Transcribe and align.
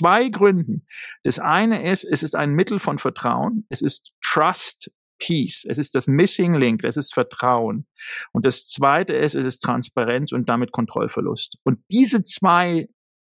zwei 0.00 0.28
Gründen. 0.28 0.86
Das 1.22 1.38
eine 1.38 1.88
ist, 1.88 2.04
es 2.04 2.22
ist 2.22 2.34
ein 2.34 2.52
Mittel 2.52 2.78
von 2.78 2.98
Vertrauen. 2.98 3.66
Es 3.68 3.82
ist 3.82 4.12
Trust 4.22 4.90
Peace. 5.18 5.64
Es 5.68 5.78
ist 5.78 5.94
das 5.94 6.06
Missing 6.06 6.54
Link. 6.54 6.84
Es 6.84 6.96
ist 6.96 7.14
Vertrauen. 7.14 7.86
Und 8.32 8.46
das 8.46 8.66
zweite 8.66 9.12
ist, 9.14 9.34
es 9.34 9.46
ist 9.46 9.60
Transparenz 9.60 10.32
und 10.32 10.48
damit 10.48 10.72
Kontrollverlust. 10.72 11.58
Und 11.62 11.84
diese 11.90 12.24
zwei 12.24 12.88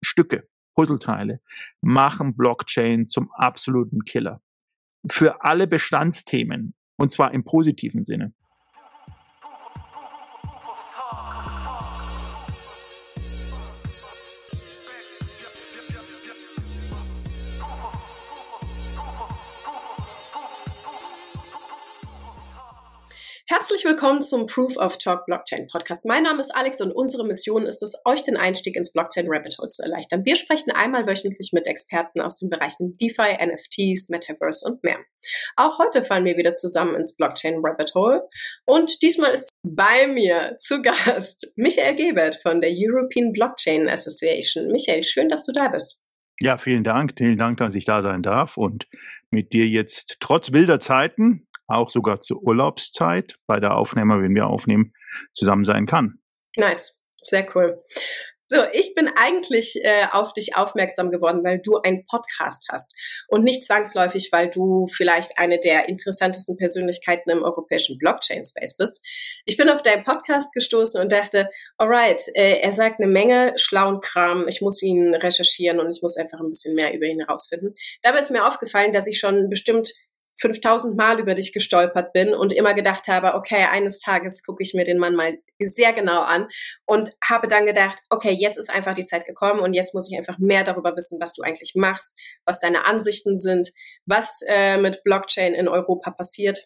Stücke, 0.01 0.47
Puzzleteile, 0.75 1.41
machen 1.81 2.35
Blockchain 2.35 3.05
zum 3.05 3.31
absoluten 3.33 4.05
Killer. 4.05 4.41
Für 5.09 5.43
alle 5.43 5.67
Bestandsthemen. 5.67 6.73
Und 6.95 7.09
zwar 7.09 7.33
im 7.33 7.43
positiven 7.43 8.03
Sinne. 8.03 8.33
Herzlich 23.55 23.85
willkommen 23.85 24.23
zum 24.23 24.47
Proof 24.47 24.77
of 24.77 24.97
Talk 24.97 25.27
Blockchain 25.27 25.67
Podcast. 25.67 26.05
Mein 26.05 26.23
Name 26.23 26.39
ist 26.39 26.49
Alex 26.55 26.81
und 26.81 26.91
unsere 26.91 27.23
Mission 27.23 27.67
ist 27.67 27.83
es, 27.83 28.01
euch 28.03 28.23
den 28.23 28.35
Einstieg 28.35 28.75
ins 28.75 28.91
Blockchain 28.91 29.27
Rabbit 29.29 29.59
Hole 29.59 29.69
zu 29.69 29.83
erleichtern. 29.83 30.25
Wir 30.25 30.37
sprechen 30.37 30.71
einmal 30.71 31.05
wöchentlich 31.05 31.51
mit 31.53 31.67
Experten 31.67 32.19
aus 32.19 32.35
den 32.35 32.49
Bereichen 32.49 32.97
DeFi, 32.97 33.37
NFTs, 33.45 34.09
Metaverse 34.09 34.65
und 34.65 34.83
mehr. 34.83 34.97
Auch 35.55 35.77
heute 35.77 36.03
fallen 36.03 36.25
wir 36.25 36.35
wieder 36.35 36.55
zusammen 36.55 36.95
ins 36.95 37.15
Blockchain 37.15 37.59
Rabbit 37.63 37.93
Hole 37.93 38.27
und 38.65 39.03
diesmal 39.03 39.29
ist 39.29 39.51
bei 39.61 40.07
mir 40.07 40.55
zu 40.57 40.81
Gast 40.81 41.53
Michael 41.55 41.95
Gebert 41.95 42.39
von 42.41 42.59
der 42.59 42.71
European 42.73 43.33
Blockchain 43.33 43.87
Association. 43.87 44.71
Michael, 44.71 45.03
schön, 45.03 45.29
dass 45.29 45.45
du 45.45 45.51
da 45.51 45.67
bist. 45.67 46.01
Ja, 46.39 46.57
vielen 46.57 46.83
Dank. 46.83 47.13
Vielen 47.15 47.37
Dank, 47.37 47.57
dass 47.57 47.75
ich 47.75 47.85
da 47.85 48.01
sein 48.01 48.23
darf 48.23 48.57
und 48.57 48.87
mit 49.29 49.53
dir 49.53 49.67
jetzt 49.67 50.17
trotz 50.21 50.51
wilder 50.53 50.79
Zeiten 50.79 51.45
auch 51.75 51.89
sogar 51.89 52.19
zur 52.19 52.41
Urlaubszeit 52.41 53.35
bei 53.47 53.59
der 53.59 53.77
Aufnahme, 53.77 54.21
wenn 54.21 54.35
wir 54.35 54.47
aufnehmen, 54.47 54.93
zusammen 55.33 55.65
sein 55.65 55.85
kann. 55.85 56.19
Nice, 56.55 57.05
sehr 57.17 57.47
cool. 57.55 57.81
So, 58.53 58.59
ich 58.71 58.93
bin 58.93 59.09
eigentlich 59.15 59.79
äh, 59.83 60.05
auf 60.11 60.33
dich 60.33 60.55
aufmerksam 60.55 61.09
geworden, 61.09 61.43
weil 61.43 61.59
du 61.59 61.77
einen 61.77 62.05
Podcast 62.05 62.67
hast 62.71 62.93
und 63.27 63.43
nicht 63.43 63.65
zwangsläufig, 63.65 64.29
weil 64.31 64.51
du 64.51 64.85
vielleicht 64.85 65.39
eine 65.39 65.59
der 65.59 65.89
interessantesten 65.89 66.55
Persönlichkeiten 66.57 67.31
im 67.31 67.41
europäischen 67.41 67.97
Blockchain-Space 67.97 68.77
bist. 68.77 69.03
Ich 69.45 69.57
bin 69.57 69.69
auf 69.69 69.81
deinen 69.81 70.03
Podcast 70.03 70.53
gestoßen 70.53 71.01
und 71.01 71.11
dachte, 71.11 71.49
alright, 71.77 72.21
äh, 72.35 72.59
er 72.59 72.73
sagt 72.73 72.99
eine 72.99 73.11
Menge 73.11 73.53
schlauen 73.55 74.01
Kram, 74.01 74.47
ich 74.47 74.61
muss 74.61 74.83
ihn 74.83 75.15
recherchieren 75.15 75.79
und 75.79 75.89
ich 75.89 76.03
muss 76.03 76.17
einfach 76.17 76.39
ein 76.39 76.49
bisschen 76.49 76.75
mehr 76.75 76.93
über 76.93 77.07
ihn 77.07 77.21
herausfinden. 77.21 77.73
Dabei 78.03 78.19
ist 78.19 78.29
mir 78.29 78.45
aufgefallen, 78.45 78.91
dass 78.91 79.07
ich 79.07 79.17
schon 79.17 79.49
bestimmt 79.49 79.93
5000 80.39 80.97
Mal 80.97 81.19
über 81.19 81.35
dich 81.35 81.53
gestolpert 81.53 82.13
bin 82.13 82.33
und 82.33 82.51
immer 82.51 82.73
gedacht 82.73 83.07
habe, 83.07 83.35
okay, 83.35 83.65
eines 83.69 83.99
Tages 83.99 84.43
gucke 84.43 84.63
ich 84.63 84.73
mir 84.73 84.83
den 84.83 84.97
Mann 84.97 85.15
mal 85.15 85.37
sehr 85.59 85.93
genau 85.93 86.21
an 86.21 86.47
und 86.85 87.11
habe 87.23 87.47
dann 87.47 87.65
gedacht, 87.65 87.99
okay, 88.09 88.31
jetzt 88.31 88.57
ist 88.57 88.69
einfach 88.69 88.93
die 88.93 89.05
Zeit 89.05 89.25
gekommen 89.25 89.59
und 89.59 89.73
jetzt 89.73 89.93
muss 89.93 90.09
ich 90.11 90.17
einfach 90.17 90.39
mehr 90.39 90.63
darüber 90.63 90.95
wissen, 90.95 91.19
was 91.21 91.33
du 91.33 91.43
eigentlich 91.43 91.73
machst, 91.75 92.17
was 92.45 92.59
deine 92.59 92.85
Ansichten 92.85 93.37
sind, 93.37 93.71
was 94.05 94.39
äh, 94.47 94.77
mit 94.77 95.03
Blockchain 95.03 95.53
in 95.53 95.67
Europa 95.67 96.11
passiert 96.11 96.59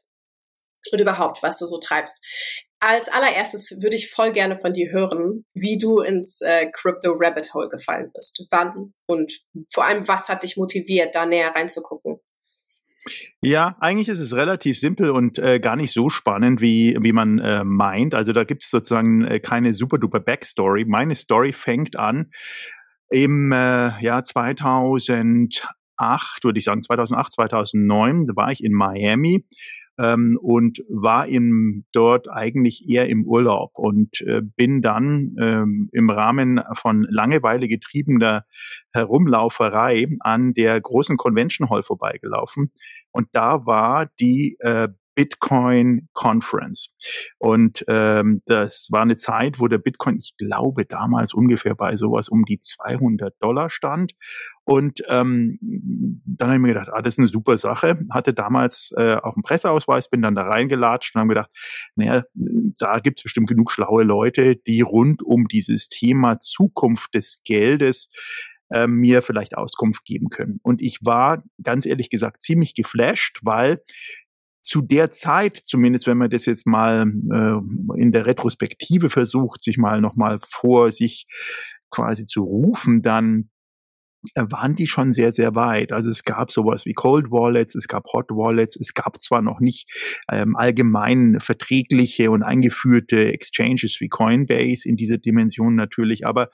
und 0.91 0.99
überhaupt, 0.99 1.43
was 1.43 1.59
du 1.59 1.65
so 1.65 1.79
treibst. 1.79 2.23
Als 2.79 3.09
allererstes 3.09 3.81
würde 3.81 3.95
ich 3.95 4.11
voll 4.11 4.33
gerne 4.33 4.55
von 4.55 4.71
dir 4.71 4.91
hören, 4.91 5.45
wie 5.55 5.79
du 5.79 5.99
ins 6.02 6.41
äh, 6.41 6.69
Crypto 6.71 7.13
Rabbit 7.13 7.53
Hole 7.55 7.69
gefallen 7.69 8.11
bist. 8.13 8.45
Wann 8.52 8.93
und 9.07 9.33
vor 9.73 9.85
allem, 9.85 10.07
was 10.07 10.29
hat 10.29 10.43
dich 10.43 10.57
motiviert, 10.57 11.15
da 11.15 11.25
näher 11.25 11.55
reinzugucken? 11.55 12.16
Ja, 13.41 13.75
eigentlich 13.80 14.08
ist 14.08 14.19
es 14.19 14.36
relativ 14.36 14.80
simpel 14.80 15.11
und 15.11 15.39
äh, 15.39 15.59
gar 15.59 15.75
nicht 15.75 15.94
so 15.94 16.09
spannend, 16.09 16.61
wie, 16.61 16.97
wie 17.00 17.14
man 17.14 17.39
äh, 17.39 17.64
meint. 17.64 18.15
Also 18.15 18.33
da 18.33 18.43
gibt 18.43 18.64
es 18.64 18.70
sozusagen 18.70 19.26
äh, 19.26 19.39
keine 19.39 19.73
super 19.73 19.98
duper 19.98 20.20
Backstory. 20.20 20.86
Meine 20.86 21.15
Story 21.15 21.54
fängt 21.54 21.98
an 21.98 22.31
im 23.09 23.52
äh, 23.52 23.99
Jahr 24.02 24.23
2008, 24.23 26.43
würde 26.43 26.59
ich 26.59 26.65
sagen, 26.65 26.83
2008, 26.83 27.33
2009, 27.33 28.27
da 28.27 28.36
war 28.36 28.52
ich 28.52 28.64
in 28.64 28.73
Miami 28.73 29.45
ähm, 29.97 30.37
und 30.41 30.83
war 30.89 31.27
im, 31.27 31.85
dort 31.91 32.30
eigentlich 32.30 32.87
eher 32.87 33.09
im 33.09 33.25
Urlaub 33.25 33.71
und 33.75 34.21
äh, 34.21 34.41
bin 34.41 34.81
dann 34.81 35.35
ähm, 35.39 35.89
im 35.91 36.09
Rahmen 36.09 36.61
von 36.73 37.05
Langeweile 37.09 37.67
getriebener 37.67 38.45
Herumlauferei 38.93 40.07
an 40.19 40.53
der 40.53 40.80
großen 40.80 41.17
Convention 41.17 41.69
Hall 41.69 41.83
vorbeigelaufen. 41.83 42.71
Und 43.11 43.27
da 43.33 43.65
war 43.65 44.07
die 44.19 44.57
äh, 44.59 44.89
Bitcoin 45.17 46.08
Conference. 46.14 46.94
Und 47.39 47.83
ähm, 47.88 48.44
das 48.45 48.88
war 48.92 49.02
eine 49.02 49.17
Zeit, 49.17 49.60
wo 49.60 49.67
der 49.67 49.80
Bitcoin, 49.80 50.16
ich 50.16 50.38
glaube, 50.38 50.86
damals 50.86 51.33
ungefähr 51.33 51.73
bei 51.73 51.95
sowas 51.95 52.30
um 52.30 52.45
die 52.45 52.60
200 52.60 53.33
Dollar 53.42 53.72
stand. 53.72 54.14
Und 54.64 55.02
ähm, 55.10 55.58
dann 56.23 56.50
habe 56.50 56.58
ich 56.58 56.61
mir 56.61 56.67
gedacht, 56.67 56.89
ah, 56.94 57.02
das 57.02 57.16
ist 57.16 57.20
eine 57.20 57.30
super 57.30 57.58
Sache. 57.58 58.00
Hatte 58.11 58.36
damals 58.36 58.94
äh, 58.95 59.16
auch 59.16 59.36
einen 59.36 59.42
Presseausweis, 59.42 60.08
bin 60.08 60.22
dann 60.22 60.36
da 60.36 60.44
reingelatscht 60.44 61.16
und 61.16 61.22
habe 61.22 61.30
gedacht, 61.30 61.49
naja, 61.95 62.23
da 62.36 62.99
gibt 62.99 63.20
es 63.20 63.23
bestimmt 63.23 63.49
genug 63.49 63.72
schlaue 63.72 64.04
Leute, 64.04 64.55
die 64.55 64.82
rund 64.82 65.23
um 65.23 65.48
dieses 65.48 65.89
Thema 65.89 66.38
Zukunft 66.38 67.16
des 67.16 67.42
Geldes 67.44 68.10
äh, 68.70 68.86
mir 68.86 69.23
vielleicht 69.23 69.58
Auskunft 69.58 70.05
geben 70.05 70.30
können. 70.30 70.60
Und 70.61 70.80
ich 70.80 70.99
war 71.02 71.44
ganz 71.64 71.88
ehrlich 71.88 72.11
gesagt 72.11 72.44
ziemlich 72.44 72.76
geflasht, 72.76 73.39
weil 73.42 73.82
zu 74.67 74.82
der 74.82 75.11
Zeit, 75.11 75.61
zumindest 75.64 76.08
wenn 76.08 76.17
man 76.17 76.30
das 76.30 76.45
jetzt 76.45 76.67
mal 76.67 77.02
äh, 77.02 78.02
in 78.02 78.11
der 78.11 78.26
Retrospektive 78.26 79.10
versucht, 79.10 79.64
sich 79.64 79.78
mal 79.78 80.02
nochmal 80.02 80.39
vor 80.45 80.92
sich 80.92 81.26
quasi 81.89 82.26
zu 82.26 82.44
rufen, 82.44 83.02
dann 83.02 83.50
waren 84.36 84.76
die 84.76 84.88
schon 84.88 85.11
sehr, 85.11 85.32
sehr 85.32 85.55
weit. 85.55 85.92
Also 85.92 86.10
es 86.10 86.23
gab 86.23 86.52
sowas 86.52 86.86
wie 86.86 86.94
Cold 86.94 87.32
Wallets, 87.32 87.76
es 87.76 87.88
gab 87.88 88.05
Hot 88.14 88.30
Wallets, 88.30 88.76
es 88.76 88.94
gab 88.94 89.17
zwar 89.17 89.42
noch 89.42 89.60
nicht 89.60 89.89
ähm, 90.32 90.55
allgemein 90.55 91.39
verträgliche 91.39 92.32
und 92.32 92.44
eingeführte 92.44 93.32
Exchanges 93.32 93.98
wie 94.00 94.10
Coinbase 94.10 94.88
in 94.88 94.98
dieser 94.98 95.17
Dimension 95.17 95.76
natürlich, 95.76 96.26
aber 96.26 96.50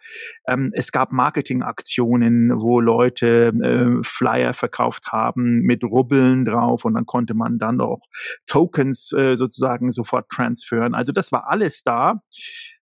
ähm, 0.47 0.71
es 0.73 0.91
gab 0.91 1.11
Marketingaktionen, 1.11 2.51
wo 2.59 2.79
Leute 2.79 3.53
äh, 3.61 4.03
Flyer 4.03 4.53
verkauft 4.53 5.11
haben 5.11 5.61
mit 5.61 5.83
Rubbeln 5.83 6.45
drauf 6.45 6.85
und 6.85 6.93
dann 6.95 7.05
konnte 7.05 7.33
man 7.33 7.57
dann 7.57 7.81
auch 7.81 8.01
Tokens 8.45 9.13
äh, 9.13 9.35
sozusagen 9.35 9.91
sofort 9.91 10.29
transferen. 10.29 10.93
Also 10.93 11.11
das 11.11 11.31
war 11.31 11.49
alles 11.49 11.83
da. 11.83 12.21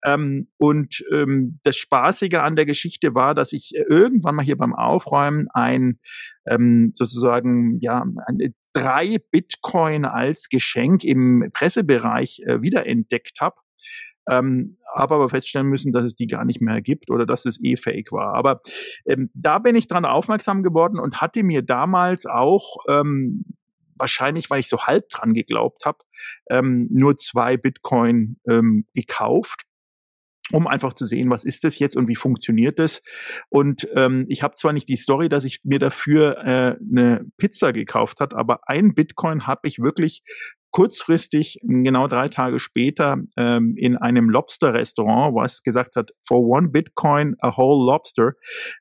Ähm, 0.04 0.48
und 0.58 1.02
ähm, 1.12 1.60
das 1.64 1.76
Spaßige 1.76 2.34
an 2.34 2.56
der 2.56 2.66
Geschichte 2.66 3.14
war, 3.14 3.34
dass 3.34 3.52
ich 3.52 3.74
irgendwann 3.74 4.34
mal 4.34 4.44
hier 4.44 4.58
beim 4.58 4.74
Aufräumen 4.74 5.48
ein 5.52 5.98
ähm, 6.46 6.92
sozusagen 6.94 7.78
ja 7.80 8.04
eine, 8.26 8.54
drei 8.74 9.18
Bitcoin 9.30 10.04
als 10.04 10.48
Geschenk 10.48 11.04
im 11.04 11.50
Pressebereich 11.52 12.40
äh, 12.46 12.60
wiederentdeckt 12.60 13.40
habe. 13.40 13.56
Ähm, 14.28 14.78
habe 14.94 15.16
aber 15.16 15.28
feststellen 15.28 15.66
müssen, 15.66 15.92
dass 15.92 16.04
es 16.04 16.14
die 16.14 16.26
gar 16.26 16.44
nicht 16.44 16.60
mehr 16.60 16.80
gibt 16.80 17.10
oder 17.10 17.26
dass 17.26 17.46
es 17.46 17.62
eh 17.62 17.76
fake 17.76 18.12
war. 18.12 18.34
Aber 18.34 18.60
ähm, 19.06 19.28
da 19.34 19.58
bin 19.58 19.74
ich 19.74 19.86
dran 19.86 20.04
aufmerksam 20.04 20.62
geworden 20.62 20.98
und 20.98 21.20
hatte 21.20 21.42
mir 21.42 21.62
damals 21.62 22.24
auch 22.26 22.76
ähm, 22.88 23.44
wahrscheinlich, 23.96 24.50
weil 24.50 24.60
ich 24.60 24.68
so 24.68 24.82
halb 24.82 25.08
dran 25.10 25.34
geglaubt 25.34 25.84
habe, 25.84 25.98
ähm, 26.50 26.88
nur 26.90 27.16
zwei 27.16 27.56
Bitcoin 27.56 28.38
ähm, 28.48 28.86
gekauft 28.94 29.64
um 30.54 30.66
einfach 30.68 30.92
zu 30.92 31.04
sehen, 31.04 31.30
was 31.30 31.44
ist 31.44 31.64
das 31.64 31.78
jetzt 31.78 31.96
und 31.96 32.08
wie 32.08 32.16
funktioniert 32.16 32.78
das. 32.78 33.02
Und 33.48 33.88
ähm, 33.96 34.24
ich 34.28 34.42
habe 34.42 34.54
zwar 34.54 34.72
nicht 34.72 34.88
die 34.88 34.96
Story, 34.96 35.28
dass 35.28 35.44
ich 35.44 35.60
mir 35.64 35.80
dafür 35.80 36.38
äh, 36.38 36.76
eine 36.80 37.26
Pizza 37.38 37.72
gekauft 37.72 38.20
hat, 38.20 38.34
aber 38.34 38.60
ein 38.66 38.94
Bitcoin 38.94 39.46
habe 39.46 39.62
ich 39.64 39.80
wirklich 39.80 40.22
kurzfristig, 40.70 41.58
genau 41.62 42.08
drei 42.08 42.28
Tage 42.28 42.58
später, 42.58 43.16
ähm, 43.36 43.74
in 43.76 43.96
einem 43.96 44.28
Lobster-Restaurant, 44.28 45.34
was 45.34 45.62
gesagt 45.62 45.96
hat, 45.96 46.10
for 46.26 46.40
one 46.40 46.70
Bitcoin 46.70 47.36
a 47.40 47.56
whole 47.56 47.86
Lobster, 47.86 48.32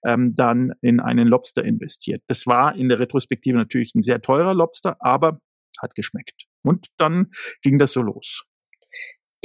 ähm, 0.05 0.33
dann 0.35 0.73
in 0.81 0.99
einen 0.99 1.27
Lobster 1.27 1.63
investiert. 1.63 2.21
Das 2.27 2.47
war 2.47 2.75
in 2.75 2.89
der 2.89 2.99
Retrospektive 2.99 3.57
natürlich 3.57 3.93
ein 3.95 4.01
sehr 4.01 4.21
teurer 4.21 4.53
Lobster, 4.53 4.95
aber 4.99 5.39
hat 5.81 5.95
geschmeckt. 5.95 6.45
Und 6.63 6.87
dann 6.97 7.31
ging 7.61 7.77
das 7.77 7.93
so 7.93 8.01
los. 8.01 8.43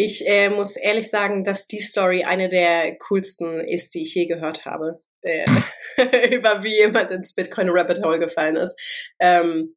Ich 0.00 0.24
äh, 0.28 0.48
muss 0.48 0.76
ehrlich 0.76 1.10
sagen, 1.10 1.42
dass 1.42 1.66
die 1.66 1.80
Story 1.80 2.22
eine 2.22 2.48
der 2.48 2.96
coolsten 2.98 3.58
ist, 3.60 3.94
die 3.94 4.02
ich 4.02 4.14
je 4.14 4.26
gehört 4.26 4.64
habe. 4.64 5.02
Äh, 5.22 5.44
über 6.30 6.62
wie 6.62 6.76
jemand 6.76 7.10
ins 7.10 7.34
Bitcoin 7.34 7.68
Rabbit 7.68 8.04
Hole 8.04 8.20
gefallen 8.20 8.54
ist. 8.54 8.80
Ähm, 9.18 9.74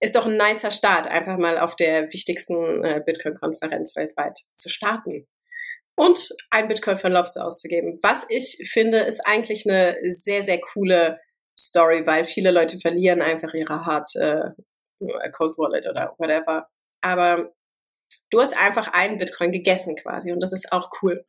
ist 0.00 0.16
doch 0.16 0.26
ein 0.26 0.38
nicer 0.38 0.70
Start, 0.70 1.06
einfach 1.06 1.36
mal 1.36 1.58
auf 1.58 1.76
der 1.76 2.10
wichtigsten 2.14 2.82
äh, 2.82 3.02
Bitcoin-Konferenz 3.04 3.94
weltweit 3.94 4.40
zu 4.56 4.70
starten 4.70 5.28
und 5.96 6.30
ein 6.50 6.68
Bitcoin 6.68 6.96
für 6.96 7.08
Lobster 7.08 7.44
auszugeben. 7.44 7.98
Was 8.02 8.24
ich 8.30 8.70
finde, 8.72 9.00
ist 9.00 9.20
eigentlich 9.26 9.68
eine 9.68 9.98
sehr, 10.12 10.40
sehr 10.40 10.62
coole 10.62 11.20
Story, 11.58 12.06
weil 12.06 12.24
viele 12.24 12.52
Leute 12.52 12.78
verlieren 12.78 13.20
einfach 13.20 13.52
ihre 13.52 13.84
Hard 13.84 14.16
äh, 14.16 14.50
Cold 15.32 15.58
Wallet 15.58 15.86
oder 15.86 16.14
whatever. 16.16 16.68
Aber 17.02 17.52
du 18.30 18.40
hast 18.40 18.56
einfach 18.56 18.88
einen 18.92 19.18
Bitcoin 19.18 19.52
gegessen 19.52 19.96
quasi 19.96 20.32
und 20.32 20.40
das 20.40 20.52
ist 20.52 20.72
auch 20.72 20.90
cool. 21.02 21.24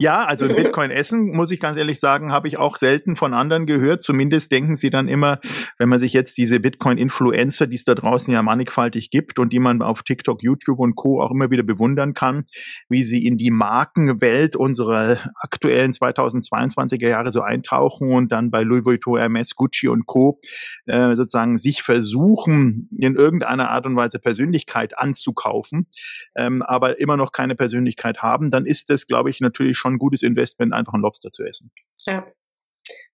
Ja, 0.00 0.24
also 0.24 0.46
ein 0.46 0.54
Bitcoin 0.56 0.90
essen, 0.90 1.36
muss 1.36 1.50
ich 1.50 1.60
ganz 1.60 1.76
ehrlich 1.76 2.00
sagen, 2.00 2.32
habe 2.32 2.48
ich 2.48 2.56
auch 2.56 2.78
selten 2.78 3.16
von 3.16 3.34
anderen 3.34 3.66
gehört. 3.66 4.02
Zumindest 4.02 4.50
denken 4.50 4.74
sie 4.74 4.88
dann 4.88 5.08
immer, 5.08 5.40
wenn 5.76 5.90
man 5.90 5.98
sich 5.98 6.14
jetzt 6.14 6.38
diese 6.38 6.58
Bitcoin-Influencer, 6.58 7.66
die 7.66 7.74
es 7.74 7.84
da 7.84 7.94
draußen 7.94 8.32
ja 8.32 8.40
mannigfaltig 8.40 9.10
gibt 9.10 9.38
und 9.38 9.52
die 9.52 9.58
man 9.58 9.82
auf 9.82 10.02
TikTok, 10.02 10.42
YouTube 10.42 10.78
und 10.78 10.96
Co. 10.96 11.20
auch 11.20 11.30
immer 11.30 11.50
wieder 11.50 11.64
bewundern 11.64 12.14
kann, 12.14 12.46
wie 12.88 13.04
sie 13.04 13.26
in 13.26 13.36
die 13.36 13.50
Markenwelt 13.50 14.56
unserer 14.56 15.18
aktuellen 15.34 15.92
2022er 15.92 17.08
Jahre 17.08 17.30
so 17.30 17.42
eintauchen 17.42 18.10
und 18.10 18.32
dann 18.32 18.50
bei 18.50 18.62
Louis 18.62 18.86
Vuitton, 18.86 19.18
Hermes, 19.18 19.54
Gucci 19.54 19.88
und 19.88 20.06
Co. 20.06 20.40
Äh, 20.86 21.14
sozusagen 21.14 21.58
sich 21.58 21.82
versuchen, 21.82 22.88
in 22.96 23.16
irgendeiner 23.16 23.68
Art 23.68 23.84
und 23.84 23.96
Weise 23.96 24.18
Persönlichkeit 24.18 24.96
anzukaufen, 24.96 25.88
ähm, 26.36 26.62
aber 26.62 26.98
immer 27.00 27.18
noch 27.18 27.32
keine 27.32 27.54
Persönlichkeit 27.54 28.22
haben, 28.22 28.50
dann 28.50 28.64
ist 28.64 28.88
das, 28.88 29.06
glaube 29.06 29.28
ich, 29.28 29.42
natürlich 29.42 29.76
schon 29.76 29.89
schon 29.90 29.94
ein 29.94 29.98
gutes 29.98 30.22
Investment, 30.22 30.72
einfach 30.72 30.94
einen 30.94 31.02
Lobster 31.02 31.30
zu 31.30 31.44
essen. 31.44 31.70
Ja, 32.06 32.30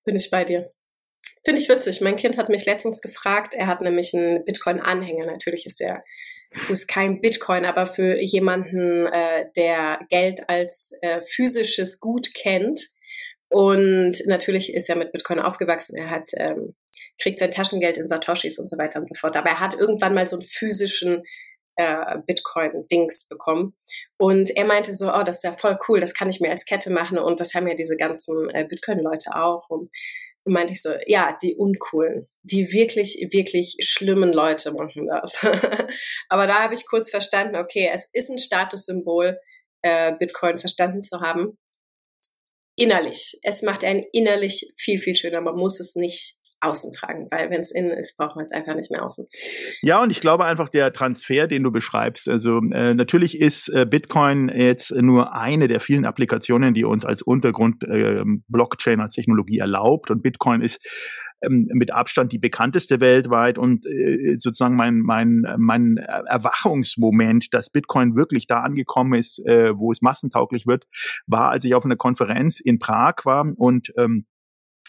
bin 0.05 0.17
ich 0.17 0.31
bei 0.31 0.45
dir. 0.45 0.71
Finde 1.45 1.61
ich 1.61 1.69
witzig. 1.69 2.01
Mein 2.01 2.17
Kind 2.17 2.37
hat 2.37 2.49
mich 2.49 2.67
letztens 2.67 3.01
gefragt, 3.01 3.55
er 3.55 3.67
hat 3.67 3.81
nämlich 3.81 4.15
einen 4.15 4.45
Bitcoin-Anhänger. 4.45 5.27
Natürlich 5.27 5.67
ist 5.67 5.81
er, 5.81 6.05
es 6.51 6.71
ist 6.71 6.89
kein 6.89 7.21
Bitcoin, 7.21 7.65
aber 7.65 7.87
für 7.87 8.21
jemanden, 8.21 9.07
äh, 9.07 9.47
der 9.57 10.01
Geld 10.11 10.49
als 10.49 10.93
äh, 11.03 11.21
physisches 11.23 12.01
Gut 12.01 12.35
kennt, 12.35 12.89
und 13.49 14.17
natürlich 14.27 14.75
ist 14.75 14.89
er 14.89 14.97
mit 14.97 15.13
Bitcoin 15.13 15.39
aufgewachsen. 15.39 15.97
Er 15.97 16.11
hat, 16.11 16.31
ähm, 16.37 16.75
kriegt 17.21 17.39
sein 17.39 17.53
Taschengeld 17.53 17.97
in 17.97 18.09
Satoshis 18.09 18.59
und 18.59 18.69
so 18.69 18.77
weiter 18.77 18.99
und 18.99 19.09
so 19.09 19.15
fort. 19.15 19.37
Aber 19.37 19.51
er 19.51 19.61
hat 19.61 19.75
irgendwann 19.75 20.15
mal 20.15 20.27
so 20.27 20.37
einen 20.37 20.47
physischen 20.47 21.23
äh, 21.77 22.19
Bitcoin-Dings 22.27 23.29
bekommen. 23.29 23.75
Und 24.19 24.51
er 24.57 24.65
meinte 24.65 24.93
so, 24.93 25.13
oh, 25.13 25.23
das 25.23 25.37
ist 25.37 25.45
ja 25.45 25.53
voll 25.53 25.79
cool, 25.89 26.01
das 26.01 26.15
kann 26.15 26.29
ich 26.29 26.41
mir 26.41 26.51
als 26.51 26.65
Kette 26.65 26.91
machen 26.91 27.19
und 27.19 27.41
das 27.41 27.55
haben 27.55 27.69
ja 27.69 27.75
diese 27.75 27.97
ganzen 27.97 28.51
äh, 28.51 28.67
Bitcoin-Leute 28.69 29.37
auch. 29.37 29.69
Und, 29.69 29.91
und 30.45 30.53
meinte 30.53 30.73
ich 30.73 30.83
so, 30.83 30.91
ja, 31.07 31.39
die 31.43 31.57
uncoolen, 31.57 32.29
die 32.43 32.73
wirklich, 32.73 33.29
wirklich 33.31 33.77
schlimmen 33.81 34.33
Leute 34.33 34.73
machen 34.73 35.07
das. 35.07 35.41
Aber 36.29 36.47
da 36.47 36.63
habe 36.63 36.75
ich 36.75 36.87
kurz 36.87 37.11
verstanden, 37.11 37.57
okay, 37.57 37.91
es 37.93 38.09
ist 38.13 38.31
ein 38.31 38.39
Statussymbol, 38.39 39.39
äh, 39.83 40.15
Bitcoin 40.19 40.59
verstanden 40.59 41.03
zu 41.03 41.21
haben. 41.21 41.59
Innerlich. 42.77 43.39
Es 43.43 43.63
macht 43.63 43.85
einen 43.85 44.05
innerlich 44.13 44.73
viel, 44.77 45.01
viel 45.01 45.17
schöner. 45.17 45.41
Man 45.41 45.57
muss 45.57 45.81
es 45.81 45.97
nicht 45.97 46.37
außen 46.67 46.93
tragen, 46.93 47.29
weil 47.31 47.51
wenn 47.51 47.61
es 47.61 47.71
innen 47.71 47.93
ist, 47.93 48.17
braucht 48.17 48.37
man 48.37 48.45
es 48.45 48.53
einfach 48.53 48.75
nicht 48.75 48.91
mehr 48.91 49.05
außen. 49.05 49.27
Ja, 49.83 50.03
und 50.03 50.11
ich 50.11 50.21
glaube 50.21 50.45
einfach 50.45 50.69
der 50.69 50.93
Transfer, 50.93 51.47
den 51.47 51.63
du 51.63 51.71
beschreibst, 51.71 52.29
also 52.29 52.61
äh, 52.73 52.95
natürlich 52.95 53.41
ist 53.41 53.69
äh, 53.69 53.87
Bitcoin 53.89 54.49
jetzt 54.49 54.93
nur 54.93 55.35
eine 55.35 55.69
der 55.69 55.81
vielen 55.81 56.05
Applikationen, 56.05 56.75
die 56.75 56.85
uns 56.85 57.05
als 57.05 57.23
Untergrund 57.23 57.83
äh, 57.85 58.23
Blockchain 58.49 59.01
als 59.01 59.15
Technologie 59.15 59.59
erlaubt 59.59 60.11
und 60.11 60.23
Bitcoin 60.23 60.61
ist 60.61 60.81
ähm, 61.43 61.69
mit 61.73 61.93
Abstand 61.93 62.33
die 62.33 62.39
bekannteste 62.39 63.01
weltweit 63.01 63.59
und 63.59 63.85
äh, 63.87 64.37
sozusagen 64.37 64.75
mein, 64.75 65.01
mein, 65.01 65.45
mein 65.59 65.99
Erwachungsmoment, 65.99 67.53
dass 67.53 67.71
Bitcoin 67.71 68.17
wirklich 68.17 68.47
da 68.47 68.61
angekommen 68.61 69.15
ist, 69.15 69.45
äh, 69.47 69.77
wo 69.77 69.93
es 69.93 70.01
massentauglich 70.01 70.67
wird, 70.67 70.87
war, 71.27 71.51
als 71.51 71.65
ich 71.65 71.75
auf 71.75 71.85
einer 71.85 71.97
Konferenz 71.97 72.59
in 72.59 72.79
Prag 72.79 73.17
war 73.25 73.53
und 73.57 73.93
ähm, 73.99 74.25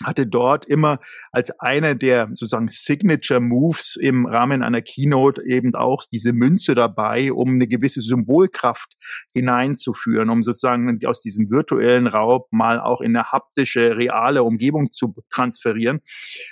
hatte 0.03 0.27
dort 0.27 0.65
immer 0.65 0.99
als 1.31 1.51
einer 1.59 1.95
der 1.95 2.27
sozusagen 2.29 2.67
Signature 2.69 3.39
Moves 3.39 3.97
im 3.99 4.25
Rahmen 4.25 4.63
einer 4.63 4.81
Keynote 4.81 5.43
eben 5.45 5.75
auch 5.75 6.03
diese 6.11 6.33
Münze 6.33 6.75
dabei, 6.75 7.31
um 7.31 7.55
eine 7.55 7.67
gewisse 7.67 8.01
Symbolkraft 8.01 8.93
hineinzuführen, 9.33 10.29
um 10.29 10.43
sozusagen 10.43 10.99
aus 11.05 11.21
diesem 11.21 11.49
virtuellen 11.49 12.07
Raum 12.07 12.43
mal 12.51 12.79
auch 12.79 13.01
in 13.01 13.15
eine 13.15 13.31
haptische, 13.31 13.97
reale 13.97 14.43
Umgebung 14.43 14.91
zu 14.91 15.15
transferieren. 15.31 15.99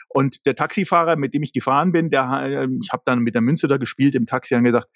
Und 0.10 0.46
der 0.46 0.56
Taxifahrer, 0.56 1.16
mit 1.16 1.34
dem 1.34 1.44
ich 1.44 1.54
gefahren 1.54 1.92
bin, 1.92 2.10
der, 2.10 2.44
äh, 2.44 2.68
ich 2.82 2.90
habe 2.92 3.04
dann 3.06 3.20
mit 3.20 3.36
der 3.36 3.42
Münze 3.42 3.68
da 3.68 3.78
gespielt 3.78 4.16
im 4.16 4.26
Taxi 4.26 4.56
und 4.56 4.64
gesagt, 4.64 4.88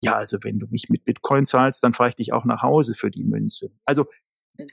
ja, 0.00 0.16
also 0.16 0.38
wenn 0.42 0.58
du 0.58 0.66
mich 0.70 0.88
mit 0.90 1.04
Bitcoin 1.04 1.46
zahlst, 1.46 1.82
dann 1.82 1.94
fahre 1.94 2.10
ich 2.10 2.16
dich 2.16 2.32
auch 2.32 2.44
nach 2.44 2.62
Hause 2.62 2.94
für 2.94 3.10
die 3.10 3.24
Münze. 3.24 3.70
Also 3.86 4.06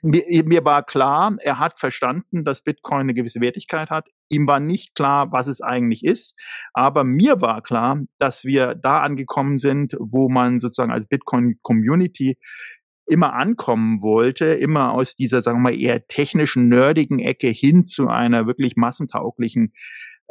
mir, 0.01 0.43
mir 0.45 0.65
war 0.65 0.83
klar, 0.83 1.35
er 1.39 1.59
hat 1.59 1.79
verstanden, 1.79 2.43
dass 2.43 2.63
Bitcoin 2.63 3.01
eine 3.01 3.13
gewisse 3.13 3.41
Wertigkeit 3.41 3.89
hat. 3.89 4.07
Ihm 4.29 4.47
war 4.47 4.59
nicht 4.59 4.95
klar, 4.95 5.31
was 5.31 5.47
es 5.47 5.61
eigentlich 5.61 6.03
ist. 6.03 6.35
Aber 6.73 7.03
mir 7.03 7.41
war 7.41 7.61
klar, 7.61 8.01
dass 8.19 8.45
wir 8.45 8.75
da 8.75 9.01
angekommen 9.01 9.59
sind, 9.59 9.95
wo 9.99 10.29
man 10.29 10.59
sozusagen 10.59 10.91
als 10.91 11.07
Bitcoin-Community 11.07 12.37
immer 13.07 13.33
ankommen 13.33 14.01
wollte, 14.01 14.45
immer 14.45 14.93
aus 14.93 15.15
dieser, 15.15 15.41
sagen 15.41 15.57
wir 15.57 15.71
mal, 15.71 15.79
eher 15.79 16.07
technischen, 16.07 16.69
nerdigen 16.69 17.19
Ecke 17.19 17.47
hin 17.47 17.83
zu 17.83 18.07
einer 18.07 18.47
wirklich 18.47 18.75
massentauglichen 18.75 19.73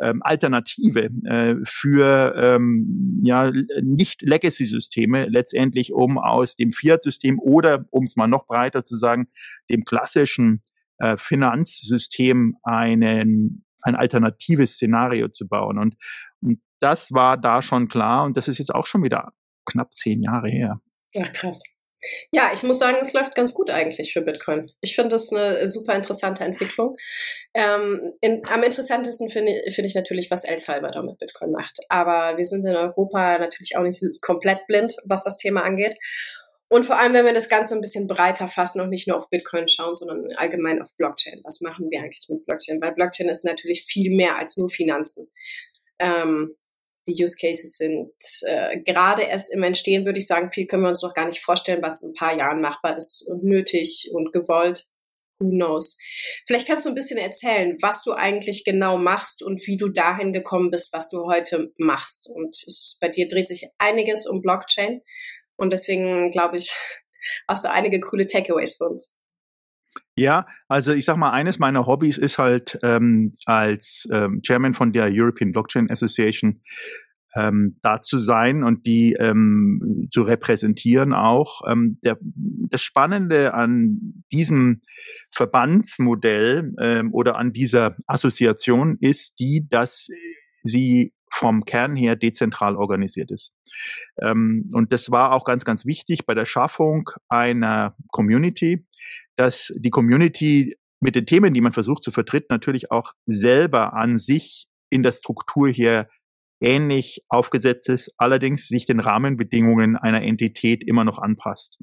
ähm, 0.00 0.22
Alternative 0.22 1.10
äh, 1.24 1.56
für 1.64 2.34
ähm, 2.36 3.18
ja 3.22 3.52
nicht 3.82 4.22
Legacy-Systeme 4.22 5.26
letztendlich, 5.26 5.92
um 5.92 6.18
aus 6.18 6.56
dem 6.56 6.72
Fiat-System 6.72 7.38
oder, 7.38 7.86
um 7.90 8.04
es 8.04 8.16
mal 8.16 8.26
noch 8.26 8.46
breiter 8.46 8.84
zu 8.84 8.96
sagen, 8.96 9.28
dem 9.70 9.84
klassischen 9.84 10.62
äh, 10.98 11.16
Finanzsystem 11.16 12.56
einen 12.62 13.64
ein 13.82 13.96
alternatives 13.96 14.74
Szenario 14.74 15.28
zu 15.28 15.48
bauen. 15.48 15.78
Und, 15.78 15.96
und 16.40 16.60
das 16.80 17.12
war 17.12 17.36
da 17.36 17.62
schon 17.62 17.88
klar 17.88 18.24
und 18.24 18.36
das 18.36 18.48
ist 18.48 18.58
jetzt 18.58 18.74
auch 18.74 18.86
schon 18.86 19.02
wieder 19.02 19.32
knapp 19.64 19.94
zehn 19.94 20.22
Jahre 20.22 20.48
her. 20.48 20.80
Ja, 21.12 21.26
krass. 21.28 21.62
Ja, 22.30 22.50
ich 22.52 22.62
muss 22.62 22.78
sagen, 22.78 22.98
es 23.00 23.12
läuft 23.12 23.34
ganz 23.34 23.54
gut 23.54 23.70
eigentlich 23.70 24.12
für 24.12 24.22
Bitcoin. 24.22 24.70
Ich 24.80 24.94
finde 24.94 25.10
das 25.10 25.32
eine 25.32 25.68
super 25.68 25.94
interessante 25.94 26.44
Entwicklung. 26.44 26.96
Ähm, 27.54 28.12
in, 28.20 28.42
am 28.48 28.62
interessantesten 28.62 29.28
finde 29.28 29.62
find 29.70 29.86
ich 29.86 29.94
natürlich, 29.94 30.30
was 30.30 30.44
El 30.44 30.58
Salvador 30.58 31.02
mit 31.02 31.18
Bitcoin 31.18 31.50
macht. 31.50 31.78
Aber 31.88 32.36
wir 32.38 32.44
sind 32.46 32.64
in 32.64 32.76
Europa 32.76 33.38
natürlich 33.38 33.76
auch 33.76 33.82
nicht 33.82 34.00
komplett 34.22 34.66
blind, 34.66 34.94
was 35.04 35.24
das 35.24 35.36
Thema 35.36 35.62
angeht. 35.62 35.96
Und 36.72 36.86
vor 36.86 36.98
allem, 36.98 37.14
wenn 37.14 37.26
wir 37.26 37.34
das 37.34 37.48
Ganze 37.48 37.74
ein 37.74 37.80
bisschen 37.80 38.06
breiter 38.06 38.46
fassen 38.46 38.80
und 38.80 38.90
nicht 38.90 39.08
nur 39.08 39.16
auf 39.16 39.28
Bitcoin 39.28 39.66
schauen, 39.66 39.96
sondern 39.96 40.32
allgemein 40.36 40.80
auf 40.80 40.96
Blockchain. 40.96 41.40
Was 41.42 41.60
machen 41.60 41.90
wir 41.90 42.00
eigentlich 42.00 42.28
mit 42.28 42.46
Blockchain? 42.46 42.80
Weil 42.80 42.92
Blockchain 42.92 43.28
ist 43.28 43.44
natürlich 43.44 43.84
viel 43.84 44.14
mehr 44.16 44.38
als 44.38 44.56
nur 44.56 44.70
Finanzen. 44.70 45.28
Ähm, 45.98 46.54
die 47.10 47.22
Use 47.22 47.36
Cases 47.40 47.76
sind 47.76 48.12
äh, 48.42 48.80
gerade 48.80 49.22
erst 49.22 49.52
im 49.52 49.62
Entstehen, 49.62 50.04
würde 50.04 50.18
ich 50.18 50.26
sagen. 50.26 50.50
Viel 50.50 50.66
können 50.66 50.82
wir 50.82 50.88
uns 50.88 51.02
noch 51.02 51.14
gar 51.14 51.26
nicht 51.26 51.40
vorstellen, 51.40 51.82
was 51.82 52.02
in 52.02 52.10
ein 52.10 52.14
paar 52.14 52.36
Jahren 52.36 52.60
machbar 52.60 52.96
ist 52.96 53.26
und 53.28 53.44
nötig 53.44 54.10
und 54.12 54.32
gewollt. 54.32 54.86
Who 55.38 55.48
knows? 55.48 55.98
Vielleicht 56.46 56.66
kannst 56.66 56.84
du 56.84 56.90
ein 56.90 56.94
bisschen 56.94 57.18
erzählen, 57.18 57.78
was 57.80 58.02
du 58.02 58.12
eigentlich 58.12 58.64
genau 58.64 58.98
machst 58.98 59.42
und 59.42 59.66
wie 59.66 59.76
du 59.76 59.88
dahin 59.88 60.32
gekommen 60.32 60.70
bist, 60.70 60.92
was 60.92 61.08
du 61.08 61.24
heute 61.24 61.72
machst. 61.78 62.28
Und 62.34 62.56
ich, 62.66 62.96
bei 63.00 63.08
dir 63.08 63.28
dreht 63.28 63.48
sich 63.48 63.66
einiges 63.78 64.26
um 64.26 64.42
Blockchain. 64.42 65.00
Und 65.56 65.72
deswegen 65.72 66.30
glaube 66.30 66.58
ich, 66.58 66.72
hast 67.48 67.64
du 67.64 67.70
einige 67.70 68.00
coole 68.00 68.26
Takeaways 68.26 68.76
für 68.76 68.88
uns. 68.88 69.14
Ja, 70.16 70.46
also 70.68 70.92
ich 70.92 71.04
sag 71.04 71.16
mal, 71.16 71.30
eines 71.30 71.58
meiner 71.58 71.86
Hobbys 71.86 72.18
ist 72.18 72.38
halt 72.38 72.78
ähm, 72.82 73.34
als 73.46 74.08
ähm, 74.12 74.40
Chairman 74.42 74.74
von 74.74 74.92
der 74.92 75.08
European 75.10 75.52
Blockchain 75.52 75.90
Association 75.90 76.60
ähm, 77.34 77.76
da 77.82 78.00
zu 78.00 78.18
sein 78.18 78.64
und 78.64 78.86
die 78.86 79.14
ähm, 79.18 80.08
zu 80.10 80.22
repräsentieren 80.22 81.12
auch. 81.12 81.62
Ähm, 81.68 81.98
der, 82.04 82.18
das 82.22 82.82
Spannende 82.82 83.54
an 83.54 84.24
diesem 84.32 84.82
Verbandsmodell 85.32 86.72
ähm, 86.80 87.12
oder 87.12 87.36
an 87.36 87.52
dieser 87.52 87.96
Assoziation 88.06 88.96
ist 89.00 89.38
die, 89.38 89.66
dass 89.68 90.08
sie 90.62 91.12
vom 91.30 91.64
Kern 91.64 91.96
her 91.96 92.16
dezentral 92.16 92.76
organisiert 92.76 93.30
ist. 93.30 93.52
Ähm, 94.20 94.70
und 94.74 94.92
das 94.92 95.10
war 95.10 95.32
auch 95.32 95.44
ganz, 95.44 95.64
ganz 95.64 95.86
wichtig 95.86 96.26
bei 96.26 96.34
der 96.34 96.46
Schaffung 96.46 97.10
einer 97.28 97.96
Community, 98.08 98.86
dass 99.36 99.72
die 99.76 99.90
Community 99.90 100.76
mit 101.00 101.14
den 101.14 101.26
Themen, 101.26 101.54
die 101.54 101.60
man 101.60 101.72
versucht 101.72 102.02
zu 102.02 102.10
vertreten, 102.10 102.48
natürlich 102.50 102.90
auch 102.90 103.12
selber 103.26 103.94
an 103.94 104.18
sich 104.18 104.66
in 104.90 105.02
der 105.02 105.12
Struktur 105.12 105.68
hier 105.68 106.08
ähnlich 106.60 107.24
aufgesetzt 107.28 107.88
ist, 107.88 108.12
allerdings 108.18 108.68
sich 108.68 108.84
den 108.84 109.00
Rahmenbedingungen 109.00 109.96
einer 109.96 110.22
Entität 110.22 110.84
immer 110.86 111.04
noch 111.04 111.18
anpasst. 111.18 111.78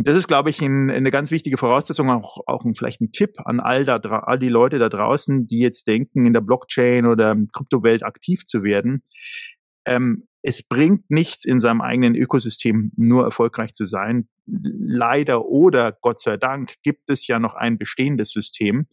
Das 0.00 0.16
ist, 0.16 0.28
glaube 0.28 0.50
ich, 0.50 0.62
ein, 0.62 0.90
eine 0.90 1.10
ganz 1.10 1.32
wichtige 1.32 1.58
Voraussetzung, 1.58 2.08
auch, 2.10 2.38
auch 2.46 2.64
ein, 2.64 2.76
vielleicht 2.76 3.00
ein 3.00 3.10
Tipp 3.10 3.34
an 3.44 3.58
all, 3.58 3.84
da, 3.84 3.96
all 3.96 4.38
die 4.38 4.48
Leute 4.48 4.78
da 4.78 4.88
draußen, 4.88 5.46
die 5.48 5.58
jetzt 5.58 5.88
denken, 5.88 6.24
in 6.24 6.32
der 6.32 6.40
Blockchain 6.40 7.04
oder 7.04 7.36
Kryptowelt 7.52 8.04
aktiv 8.04 8.46
zu 8.46 8.62
werden. 8.62 9.02
Ähm, 9.84 10.28
es 10.42 10.62
bringt 10.62 11.10
nichts 11.10 11.44
in 11.44 11.58
seinem 11.58 11.80
eigenen 11.80 12.14
Ökosystem 12.14 12.92
nur 12.96 13.24
erfolgreich 13.24 13.74
zu 13.74 13.86
sein. 13.86 14.28
leider 14.46 15.46
oder 15.46 15.92
Gott 16.00 16.20
sei 16.20 16.36
Dank 16.36 16.74
gibt 16.82 17.10
es 17.10 17.26
ja 17.26 17.40
noch 17.40 17.54
ein 17.54 17.76
bestehendes 17.76 18.30
System. 18.30 18.86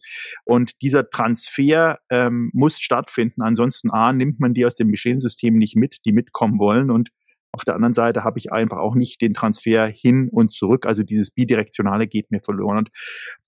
Und 0.44 0.82
dieser 0.82 1.08
Transfer 1.08 2.00
ähm, 2.10 2.50
muss 2.52 2.80
stattfinden. 2.80 3.42
Ansonsten 3.42 3.90
A, 3.90 4.12
nimmt 4.12 4.40
man 4.40 4.54
die 4.54 4.66
aus 4.66 4.74
dem 4.74 4.90
bestehenden 4.90 5.20
System 5.20 5.54
nicht 5.54 5.76
mit, 5.76 5.98
die 6.04 6.12
mitkommen 6.12 6.58
wollen. 6.58 6.90
Und 6.90 7.10
auf 7.56 7.64
der 7.64 7.74
anderen 7.74 7.94
Seite 7.94 8.22
habe 8.22 8.38
ich 8.38 8.52
einfach 8.52 8.76
auch 8.76 8.94
nicht 8.94 9.22
den 9.22 9.32
Transfer 9.32 9.86
hin 9.86 10.28
und 10.30 10.50
zurück. 10.50 10.84
Also 10.84 11.02
dieses 11.02 11.30
Bidirektionale 11.30 12.06
geht 12.06 12.30
mir 12.30 12.40
verloren. 12.40 12.76
Und 12.76 12.90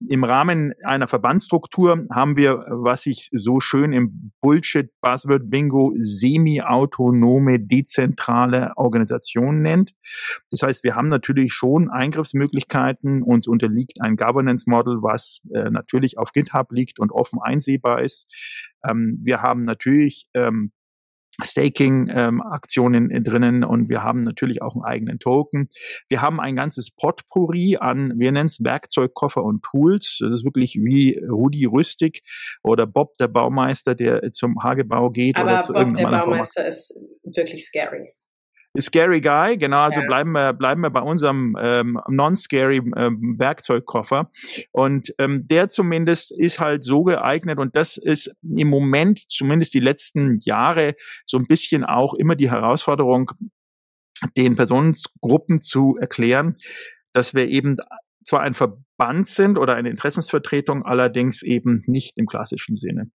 im 0.09 0.25
Rahmen 0.25 0.73
einer 0.83 1.09
Verbandsstruktur 1.09 2.07
haben 2.11 2.39
wir, 2.39 2.65
was 2.71 3.03
sich 3.03 3.29
so 3.33 3.61
schön 3.61 3.93
im 3.93 4.33
Bullshit-Buzzword-Bingo 4.41 5.93
semi-autonome, 5.99 7.61
dezentrale 7.61 8.73
Organisation 8.77 9.61
nennt. 9.61 9.93
Das 10.51 10.63
heißt, 10.63 10.85
wir 10.85 10.97
haben 10.97 11.09
natürlich 11.09 11.53
schon 11.53 11.91
Eingriffsmöglichkeiten. 11.91 13.23
Uns 13.23 13.47
unterliegt 13.47 14.01
ein 14.01 14.17
Governance-Model, 14.17 15.03
was 15.03 15.43
äh, 15.53 15.69
natürlich 15.69 16.17
auf 16.17 16.33
GitHub 16.33 16.73
liegt 16.73 16.99
und 16.99 17.13
offen 17.13 17.41
einsehbar 17.43 18.03
ist. 18.03 18.27
Ähm, 18.89 19.19
wir 19.23 19.43
haben 19.43 19.65
natürlich 19.65 20.29
ähm, 20.33 20.73
Staking-Aktionen 21.43 23.11
ähm, 23.11 23.25
drinnen 23.25 23.65
und 23.65 23.89
wir 23.89 24.03
haben 24.03 24.23
natürlich 24.23 24.61
auch 24.63 24.75
einen 24.75 24.85
eigenen 24.85 25.19
Token. 25.19 25.69
Wir 26.09 26.21
haben 26.21 26.41
ein 26.41 26.57
ganzes 26.57 26.91
Potpourri 26.91 27.77
an, 27.77 28.15
wir 28.17 28.33
nennen 28.33 28.47
es 28.47 28.63
Werkzeugkoffer 28.63 29.43
und 29.43 29.63
Tools. 29.63 30.19
Das 30.21 30.31
ist 30.33 30.45
wirklich 30.45 30.77
wie 30.77 31.19
Rudi 31.19 31.65
Rüstig 31.65 32.23
oder 32.63 32.87
Bob 32.87 33.17
der 33.19 33.29
Baumeister, 33.29 33.95
der 33.95 34.31
zum 34.33 34.63
Hagebau 34.63 35.11
geht. 35.11 35.37
Aber 35.37 35.51
oder 35.51 35.61
zu 35.61 35.73
Bob 35.73 35.95
der 35.95 36.09
Baumeister 36.09 36.67
ist 36.67 36.99
wirklich 37.23 37.65
scary. 37.65 38.13
Scary 38.81 39.21
Guy, 39.21 39.57
genau, 39.57 39.79
also 39.79 40.01
ja. 40.01 40.07
bleiben 40.07 40.33
wir, 40.33 40.53
bleiben 40.53 40.83
wir 40.83 40.91
bei 40.91 41.01
unserem 41.01 41.57
ähm, 41.61 42.01
non-scary 42.09 42.83
ähm, 42.97 43.37
Werkzeugkoffer. 43.39 44.31
Und 44.73 45.15
ähm, 45.19 45.47
der 45.49 45.69
zumindest 45.69 46.33
ist 46.33 46.61
halt 46.61 46.85
so 46.85 47.03
geeignet 47.05 47.59
und 47.59 47.77
das 47.77 47.97
ist 47.97 48.31
im 48.43 48.69
Moment, 48.69 49.25
zumindest 49.29 49.75
die 49.75 49.81
letzten 49.81 50.39
Jahre, 50.41 50.95
so 51.25 51.39
ein 51.39 51.47
bisschen 51.47 51.85
auch 51.85 52.15
immer 52.15 52.37
die 52.37 52.51
Herausforderung, 52.51 53.33
den 54.37 54.57
Personengruppen 54.57 55.61
zu 55.61 55.97
erklären, 56.01 56.57
dass 57.13 57.35
wir 57.35 57.49
eben 57.49 57.77
zwar 58.23 58.41
ein 58.41 58.55
Verband 58.55 59.29
sind 59.29 59.59
oder 59.59 59.75
eine 59.75 59.91
Interessensvertretung, 59.91 60.85
allerdings 60.85 61.43
eben 61.43 61.83
nicht 61.87 62.19
im 62.19 62.27
klassischen 62.27 62.77
Sinne. 62.77 63.11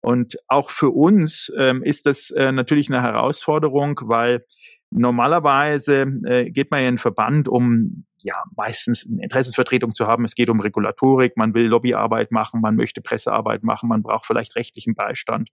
Und 0.00 0.36
auch 0.46 0.70
für 0.70 0.90
uns 0.90 1.50
ähm, 1.58 1.82
ist 1.82 2.06
das 2.06 2.30
äh, 2.30 2.52
natürlich 2.52 2.90
eine 2.90 3.02
Herausforderung, 3.02 4.00
weil 4.04 4.44
Normalerweise 4.90 6.06
äh, 6.24 6.50
geht 6.50 6.70
man 6.70 6.82
ja 6.82 6.88
in 6.88 6.98
Verband, 6.98 7.48
um 7.48 8.04
ja 8.22 8.42
meistens 8.56 9.06
eine 9.06 9.22
Interessensvertretung 9.22 9.94
zu 9.94 10.06
haben. 10.06 10.24
Es 10.24 10.34
geht 10.34 10.48
um 10.48 10.60
Regulatorik, 10.60 11.36
man 11.36 11.54
will 11.54 11.66
Lobbyarbeit 11.66 12.32
machen, 12.32 12.60
man 12.60 12.76
möchte 12.76 13.00
Pressearbeit 13.00 13.62
machen, 13.62 13.88
man 13.88 14.02
braucht 14.02 14.26
vielleicht 14.26 14.56
rechtlichen 14.56 14.94
Beistand. 14.94 15.50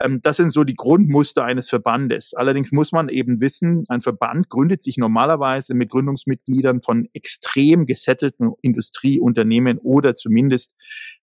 Ähm, 0.00 0.20
das 0.22 0.36
sind 0.36 0.50
so 0.50 0.64
die 0.64 0.74
Grundmuster 0.74 1.44
eines 1.44 1.68
Verbandes. 1.68 2.34
Allerdings 2.34 2.72
muss 2.72 2.92
man 2.92 3.08
eben 3.08 3.40
wissen, 3.40 3.84
ein 3.88 4.02
Verband 4.02 4.48
gründet 4.48 4.82
sich 4.82 4.98
normalerweise 4.98 5.74
mit 5.74 5.90
Gründungsmitgliedern 5.90 6.82
von 6.82 7.08
extrem 7.12 7.86
gesettelten 7.86 8.52
Industrieunternehmen 8.62 9.78
oder 9.78 10.14
zumindest 10.14 10.74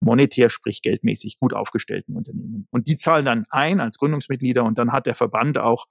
monetär, 0.00 0.50
sprich 0.50 0.83
geldmäßig 0.83 1.38
gut 1.38 1.54
aufgestellten 1.54 2.16
Unternehmen. 2.16 2.66
Und 2.71 2.88
die 2.88 2.97
zahlen 2.97 3.25
dann 3.25 3.45
ein 3.50 3.81
als 3.81 3.99
Gründungsmitglieder 3.99 4.64
und 4.64 4.78
dann 4.78 4.93
hat 4.93 5.07
der 5.07 5.14
Verband 5.14 5.59
auch 5.59 5.87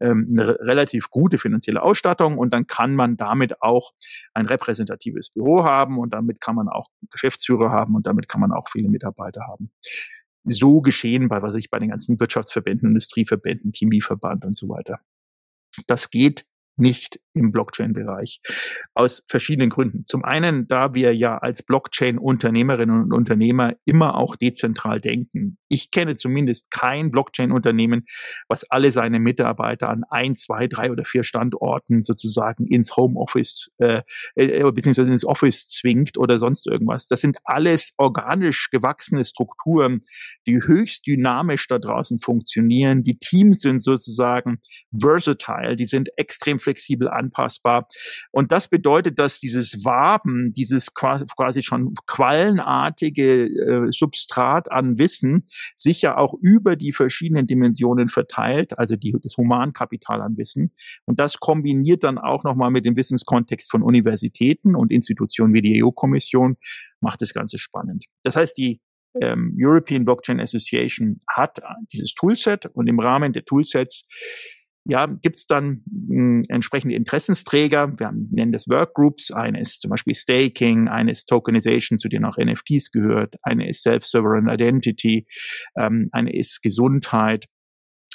ähm, 0.00 0.28
eine 0.30 0.58
relativ 0.60 1.10
gute 1.10 1.38
finanzielle 1.38 1.82
Ausstattung 1.82 2.38
und 2.38 2.52
dann 2.52 2.66
kann 2.66 2.94
man 2.94 3.16
damit 3.16 3.62
auch 3.62 3.92
ein 4.34 4.46
repräsentatives 4.46 5.30
Büro 5.30 5.64
haben 5.64 5.98
und 5.98 6.12
damit 6.12 6.40
kann 6.40 6.56
man 6.56 6.68
auch 6.68 6.88
Geschäftsführer 7.10 7.70
haben 7.70 7.94
und 7.94 8.06
damit 8.06 8.28
kann 8.28 8.40
man 8.40 8.52
auch 8.52 8.68
viele 8.68 8.88
Mitarbeiter 8.88 9.42
haben. 9.46 9.70
So 10.44 10.82
geschehen 10.82 11.28
bei, 11.28 11.40
was 11.40 11.54
ich 11.54 11.70
bei 11.70 11.78
den 11.78 11.90
ganzen 11.90 12.20
Wirtschaftsverbänden, 12.20 12.88
Industrieverbänden, 12.88 13.72
Chemieverband 13.72 14.44
und 14.44 14.54
so 14.54 14.68
weiter. 14.68 15.00
Das 15.86 16.10
geht 16.10 16.44
nicht 16.76 17.20
im 17.34 17.52
Blockchain-Bereich. 17.52 18.40
Aus 18.94 19.24
verschiedenen 19.28 19.70
Gründen. 19.70 20.04
Zum 20.04 20.24
einen, 20.24 20.68
da 20.68 20.94
wir 20.94 21.14
ja 21.14 21.38
als 21.38 21.62
Blockchain-Unternehmerinnen 21.62 23.02
und 23.02 23.12
Unternehmer 23.12 23.74
immer 23.84 24.16
auch 24.16 24.36
dezentral 24.36 25.00
denken. 25.00 25.58
Ich 25.68 25.90
kenne 25.90 26.14
zumindest 26.16 26.70
kein 26.70 27.10
Blockchain-Unternehmen, 27.10 28.06
was 28.48 28.70
alle 28.70 28.92
seine 28.92 29.18
Mitarbeiter 29.18 29.88
an 29.88 30.04
ein, 30.08 30.34
zwei, 30.34 30.68
drei 30.68 30.90
oder 30.90 31.04
vier 31.04 31.24
Standorten 31.24 32.02
sozusagen 32.02 32.66
ins 32.66 32.96
Homeoffice 32.96 33.70
äh, 33.78 34.02
äh, 34.36 34.70
beziehungsweise 34.70 35.10
ins 35.10 35.24
Office 35.24 35.66
zwingt 35.66 36.16
oder 36.16 36.38
sonst 36.38 36.66
irgendwas. 36.66 37.06
Das 37.08 37.20
sind 37.20 37.38
alles 37.44 37.92
organisch 37.96 38.70
gewachsene 38.70 39.24
Strukturen, 39.24 40.00
die 40.46 40.62
höchst 40.62 41.06
dynamisch 41.06 41.66
da 41.66 41.78
draußen 41.78 42.18
funktionieren. 42.18 43.02
Die 43.02 43.18
Teams 43.18 43.60
sind 43.60 43.80
sozusagen 43.80 44.60
versatile, 44.96 45.74
die 45.74 45.86
sind 45.86 46.10
extrem 46.16 46.60
flexibel 46.64 47.08
anpassbar. 47.08 47.86
Und 48.32 48.52
das 48.52 48.68
bedeutet, 48.68 49.18
dass 49.18 49.38
dieses 49.38 49.84
Waben, 49.84 50.52
dieses 50.52 50.94
quasi 50.94 51.62
schon 51.62 51.94
quallenartige 52.06 53.44
äh, 53.44 53.92
Substrat 53.92 54.70
an 54.70 54.98
Wissen 54.98 55.46
sich 55.76 56.02
ja 56.02 56.16
auch 56.16 56.34
über 56.40 56.76
die 56.76 56.92
verschiedenen 56.92 57.46
Dimensionen 57.46 58.08
verteilt, 58.08 58.78
also 58.78 58.96
die, 58.96 59.16
das 59.22 59.36
Humankapital 59.36 60.20
an 60.20 60.36
Wissen. 60.36 60.72
Und 61.04 61.20
das 61.20 61.38
kombiniert 61.38 62.04
dann 62.04 62.18
auch 62.18 62.44
nochmal 62.44 62.70
mit 62.70 62.84
dem 62.84 62.96
Wissenskontext 62.96 63.70
von 63.70 63.82
Universitäten 63.82 64.74
und 64.74 64.90
Institutionen 64.90 65.54
wie 65.54 65.62
die 65.62 65.84
EU-Kommission, 65.84 66.56
macht 67.00 67.20
das 67.20 67.34
Ganze 67.34 67.58
spannend. 67.58 68.06
Das 68.22 68.36
heißt, 68.36 68.56
die 68.56 68.80
ähm, 69.20 69.56
European 69.58 70.04
Blockchain 70.04 70.40
Association 70.40 71.18
hat 71.28 71.60
dieses 71.92 72.14
Toolset 72.14 72.66
und 72.66 72.88
im 72.88 72.98
Rahmen 72.98 73.32
der 73.32 73.44
Toolsets 73.44 74.04
ja, 74.84 75.06
gibt 75.06 75.38
es 75.38 75.46
dann 75.46 75.82
mh, 75.86 76.14
hm, 76.14 76.42
entsprechende 76.48 76.94
Interessensträger. 76.94 77.98
Wir 77.98 78.06
haben, 78.06 78.28
nennen 78.30 78.52
das 78.52 78.68
Workgroups. 78.68 79.30
Eine 79.30 79.60
ist 79.60 79.80
zum 79.80 79.90
Beispiel 79.90 80.14
Staking, 80.14 80.88
eine 80.88 81.12
ist 81.12 81.26
Tokenization, 81.26 81.98
zu 81.98 82.08
denen 82.08 82.24
auch 82.24 82.36
NFTs 82.36 82.90
gehört, 82.90 83.36
eine 83.42 83.68
ist 83.68 83.82
Self-Sovereign 83.82 84.48
Identity, 84.48 85.26
ähm, 85.78 86.08
eine 86.12 86.34
ist 86.34 86.62
Gesundheit. 86.62 87.46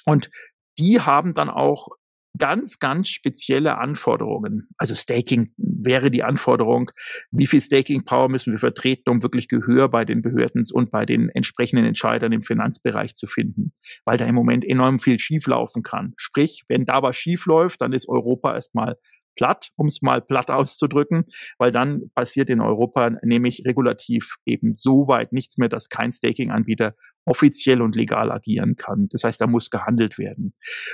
Und 0.06 0.30
die 0.78 1.02
haben 1.02 1.34
dann 1.34 1.50
auch 1.50 1.90
ganz, 2.38 2.80
ganz 2.80 3.10
spezielle 3.10 3.78
Anforderungen. 3.78 4.70
Also 4.78 4.96
Staking 4.96 5.48
wäre 5.58 6.12
die 6.12 6.24
Anforderung, 6.24 6.92
wie 7.32 7.48
viel 7.48 7.62
Staking 7.62 8.06
Power 8.06 8.30
müssen 8.30 8.52
wir 8.52 8.60
vertreten, 8.60 9.10
um 9.10 9.24
wirklich 9.24 9.48
Gehör 9.48 9.90
bei 9.90 10.06
den 10.06 10.22
Behörden 10.22 10.64
und 10.74 10.92
bei 10.92 11.06
den 11.06 11.30
entsprechenden 11.30 11.86
Entscheidern 11.86 12.32
im 12.32 12.44
Finanzbereich 12.44 13.16
zu 13.16 13.28
finden, 13.28 13.72
weil 14.06 14.18
da 14.18 14.26
im 14.26 14.36
Moment 14.36 14.66
enorm 14.66 15.00
viel 15.00 15.20
schieflaufen 15.20 15.84
kann. 15.84 16.14
Sprich, 16.18 16.64
wenn 16.68 16.86
da 16.86 17.02
was 17.02 17.16
schiefläuft, 17.16 17.82
dann 17.82 17.94
ist 17.94 18.08
Europa 18.08 18.54
erstmal 18.54 18.98
platt, 19.40 19.70
um 19.78 19.88
es 19.88 20.02
mal 20.02 20.22
platt 20.22 20.52
auszudrücken, 20.52 21.26
weil 21.58 21.72
dann 21.72 22.12
passiert 22.14 22.50
in 22.50 22.60
Europa 22.60 23.12
nämlich 23.24 23.64
regulativ 23.66 24.36
eben 24.46 24.74
so 24.74 25.08
weit 25.08 25.32
nichts 25.32 25.58
mehr, 25.58 25.70
dass 25.70 25.88
kein 25.88 26.12
Staking-Anbieter 26.12 26.94
offiziell 27.30 27.82
und 27.82 27.96
legal 27.96 28.32
agieren 28.32 28.76
kann. 28.76 29.08
Das 29.12 29.24
heißt, 29.24 29.40
da 29.40 29.48
muss 29.48 29.70
gehandelt 29.70 30.18
werden. 30.18 30.54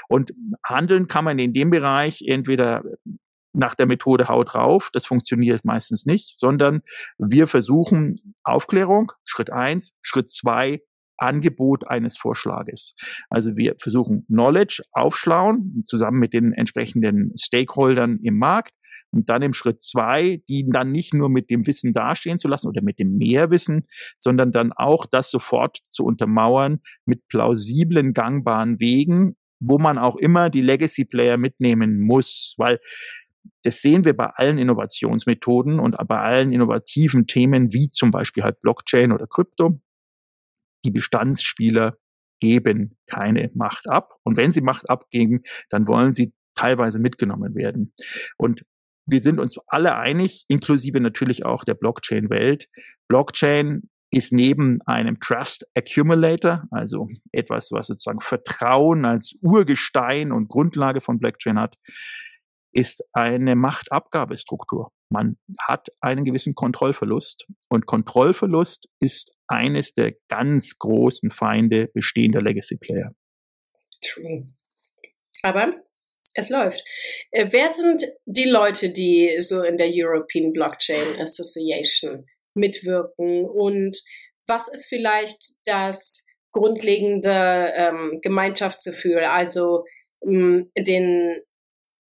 Und 0.09 0.33
handeln 0.63 1.07
kann 1.07 1.23
man 1.23 1.39
in 1.39 1.53
dem 1.53 1.69
Bereich 1.69 2.23
entweder 2.27 2.83
nach 3.53 3.73
der 3.73 3.85
Methode 3.85 4.27
Haut 4.27 4.53
drauf, 4.53 4.89
das 4.91 5.05
funktioniert 5.05 5.63
meistens 5.63 6.05
nicht, 6.05 6.37
sondern 6.37 6.81
wir 7.17 7.47
versuchen 7.47 8.35
Aufklärung, 8.43 9.13
Schritt 9.23 9.49
eins, 9.49 9.93
Schritt 10.01 10.29
zwei, 10.29 10.81
Angebot 11.17 11.87
eines 11.87 12.17
Vorschlages. 12.17 12.95
Also 13.29 13.55
wir 13.55 13.75
versuchen 13.79 14.25
Knowledge 14.27 14.83
aufschlauen, 14.91 15.83
zusammen 15.85 16.19
mit 16.19 16.33
den 16.33 16.51
entsprechenden 16.51 17.31
Stakeholdern 17.37 18.19
im 18.21 18.37
Markt. 18.37 18.73
Und 19.15 19.29
dann 19.29 19.41
im 19.41 19.53
Schritt 19.53 19.81
zwei, 19.81 20.41
die 20.49 20.69
dann 20.69 20.91
nicht 20.91 21.13
nur 21.13 21.29
mit 21.29 21.49
dem 21.49 21.65
Wissen 21.65 21.93
dastehen 21.93 22.37
zu 22.37 22.47
lassen 22.47 22.67
oder 22.67 22.81
mit 22.81 22.99
dem 22.99 23.17
Mehrwissen, 23.17 23.83
sondern 24.17 24.51
dann 24.51 24.73
auch 24.73 25.05
das 25.05 25.31
sofort 25.31 25.79
zu 25.83 26.05
untermauern 26.05 26.81
mit 27.05 27.27
plausiblen, 27.27 28.13
gangbaren 28.13 28.79
Wegen, 28.79 29.37
wo 29.59 29.79
man 29.79 29.97
auch 29.97 30.17
immer 30.17 30.49
die 30.49 30.61
Legacy 30.61 31.05
Player 31.05 31.37
mitnehmen 31.37 32.01
muss, 32.01 32.53
weil 32.57 32.79
das 33.63 33.81
sehen 33.81 34.05
wir 34.05 34.15
bei 34.15 34.25
allen 34.25 34.57
Innovationsmethoden 34.57 35.79
und 35.79 35.95
bei 36.07 36.19
allen 36.19 36.51
innovativen 36.51 37.25
Themen 37.25 37.73
wie 37.73 37.89
zum 37.89 38.11
Beispiel 38.11 38.43
halt 38.43 38.59
Blockchain 38.61 39.11
oder 39.11 39.27
Krypto 39.27 39.79
die 40.85 40.91
Bestandsspieler 40.91 41.97
geben 42.39 42.97
keine 43.07 43.49
Macht 43.55 43.89
ab. 43.89 44.13
Und 44.23 44.37
wenn 44.37 44.51
sie 44.51 44.61
Macht 44.61 44.89
abgeben, 44.89 45.41
dann 45.69 45.87
wollen 45.87 46.13
sie 46.13 46.33
teilweise 46.53 46.99
mitgenommen 46.99 47.55
werden. 47.55 47.93
Und 48.37 48.65
wir 49.05 49.21
sind 49.21 49.39
uns 49.39 49.57
alle 49.67 49.95
einig, 49.95 50.45
inklusive 50.47 50.99
natürlich 50.99 51.45
auch 51.45 51.63
der 51.63 51.75
Blockchain-Welt. 51.75 52.67
Blockchain 53.07 53.89
ist 54.11 54.31
neben 54.31 54.81
einem 54.85 55.19
Trust 55.19 55.65
Accumulator, 55.75 56.63
also 56.71 57.09
etwas, 57.31 57.71
was 57.71 57.87
sozusagen 57.87 58.21
Vertrauen 58.21 59.05
als 59.05 59.35
Urgestein 59.41 60.31
und 60.31 60.47
Grundlage 60.47 61.01
von 61.01 61.19
Blockchain 61.19 61.59
hat, 61.59 61.75
ist 62.71 63.03
eine 63.13 63.55
Machtabgabestruktur. 63.55 64.91
man 65.09 65.37
hat 65.59 65.89
einen 66.01 66.25
gewissen 66.25 66.55
Kontrollverlust. 66.55 67.45
Und 67.69 67.85
Kontrollverlust 67.85 68.89
ist 68.99 69.35
eines 69.47 69.93
der 69.93 70.13
ganz 70.29 70.77
großen 70.79 71.29
Feinde 71.29 71.89
bestehender 71.93 72.41
Legacy 72.41 72.77
Player. 72.77 73.13
True. 74.01 74.51
Aber 75.43 75.73
es 76.35 76.49
läuft. 76.49 76.83
Äh, 77.31 77.47
wer 77.49 77.69
sind 77.69 78.05
die 78.25 78.47
Leute, 78.47 78.89
die 78.89 79.37
so 79.39 79.63
in 79.63 79.77
der 79.77 79.89
European 79.91 80.51
Blockchain 80.51 81.19
Association 81.19 82.27
mitwirken 82.53 83.45
und 83.45 83.97
was 84.47 84.67
ist 84.67 84.85
vielleicht 84.85 85.55
das 85.65 86.25
grundlegende 86.51 87.73
ähm, 87.75 88.19
Gemeinschaftsgefühl, 88.21 89.19
also 89.19 89.85
ähm, 90.23 90.71
den 90.77 91.41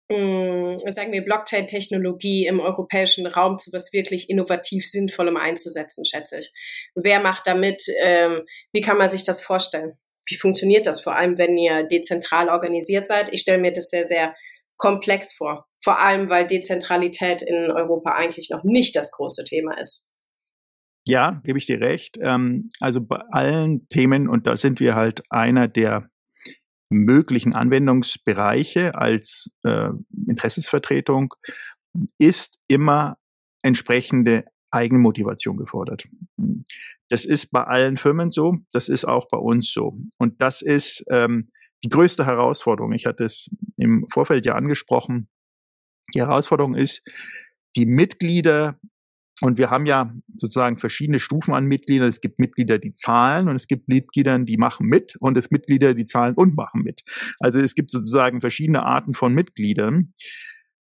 ähm, 0.10 0.78
sagen 0.78 1.12
wir 1.12 1.24
Blockchain-Technologie 1.24 2.46
im 2.46 2.60
europäischen 2.60 3.26
Raum 3.26 3.58
zu 3.58 3.72
was 3.74 3.92
wirklich 3.92 4.30
innovativ 4.30 4.86
Sinnvollem 4.86 5.38
einzusetzen, 5.38 6.06
schätze 6.06 6.38
ich. 6.40 6.52
Wer 6.94 7.20
macht 7.22 7.48
damit? 7.48 7.86
Ähm, 8.02 8.44
wie 8.72 8.82
kann 8.82 8.98
man 8.98 9.10
sich 9.10 9.24
das 9.24 9.42
vorstellen? 9.42 9.98
Wie 10.28 10.36
funktioniert 10.36 10.88
das, 10.88 11.02
vor 11.02 11.16
allem 11.16 11.38
wenn 11.38 11.58
ihr 11.58 11.84
dezentral 11.84 12.50
organisiert 12.50 13.08
seid? 13.08 13.32
Ich 13.32 13.42
stelle 13.42 13.62
mir 13.62 13.74
das 13.74 13.90
sehr, 13.90 14.06
sehr 14.06 14.36
komplex 14.78 15.34
vor. 15.34 15.68
Vor 15.82 16.00
allem, 16.00 16.30
weil 16.30 16.48
Dezentralität 16.48 17.42
in 17.42 17.72
Europa 17.72 18.12
eigentlich 18.12 18.50
noch 18.50 18.64
nicht 18.64 18.96
das 18.96 19.12
große 19.12 19.44
Thema 19.44 19.80
ist. 19.80 20.12
Ja, 21.08 21.40
gebe 21.44 21.60
ich 21.60 21.68
dir 21.68 21.80
recht. 21.80 22.18
Ähm, 22.20 22.70
also 22.80 23.00
bei 23.02 23.22
allen 23.30 23.88
Themen, 23.90 24.28
und 24.28 24.48
da 24.48 24.58
sind 24.58 24.80
wir 24.80 24.96
halt 24.96 25.22
einer 25.30 25.68
der 25.68 26.10
möglichen 26.90 27.54
Anwendungsbereiche 27.54 28.96
als 28.96 29.52
äh, 29.64 29.90
Interessensvertretung, 30.28 31.34
ist 32.18 32.58
immer 32.68 33.18
entsprechende 33.62 34.46
Eigenmotivation 34.72 35.58
gefordert. 35.58 36.06
Das 37.10 37.26
ist 37.26 37.52
bei 37.52 37.64
allen 37.64 37.98
Firmen 37.98 38.32
so, 38.32 38.56
das 38.72 38.90
ist 38.90 39.06
auch 39.06 39.28
bei 39.30 39.38
uns 39.38 39.72
so. 39.72 39.98
Und 40.18 40.42
das 40.42 40.62
ist 40.62 41.04
ähm, 41.10 41.52
die 41.84 41.90
größte 41.90 42.26
Herausforderung. 42.26 42.94
Ich 42.94 43.06
hatte 43.06 43.24
es 43.26 43.50
im 43.78 44.08
Vorfeld 44.12 44.46
ja 44.46 44.56
angesprochen. 44.56 45.30
Die 46.14 46.22
Herausforderung 46.22 46.76
ist, 46.76 47.04
die 47.76 47.86
Mitglieder, 47.86 48.80
und 49.42 49.58
wir 49.58 49.70
haben 49.70 49.86
ja 49.86 50.14
sozusagen 50.36 50.78
verschiedene 50.78 51.20
Stufen 51.20 51.54
an 51.54 51.66
Mitgliedern. 51.66 52.08
Es 52.08 52.22
gibt 52.22 52.40
Mitglieder, 52.40 52.80
die 52.80 52.94
zahlen 52.94 53.50
und 53.50 53.56
es 53.56 53.68
gibt 53.68 53.88
Mitglieder, 53.88 54.40
die 54.40 54.58
machen 54.58 54.88
mit 54.88 55.16
und 55.20 55.38
es 55.38 55.50
gibt 55.50 55.52
Mitglieder, 55.52 55.94
die 55.94 56.06
zahlen 56.06 56.36
und 56.36 56.56
machen 56.56 56.82
mit. 56.82 57.02
Also 57.40 57.60
es 57.60 57.76
gibt 57.76 57.92
sozusagen 57.92 58.42
verschiedene 58.42 58.84
Arten 58.84 59.14
von 59.14 59.34
Mitgliedern. 59.34 60.14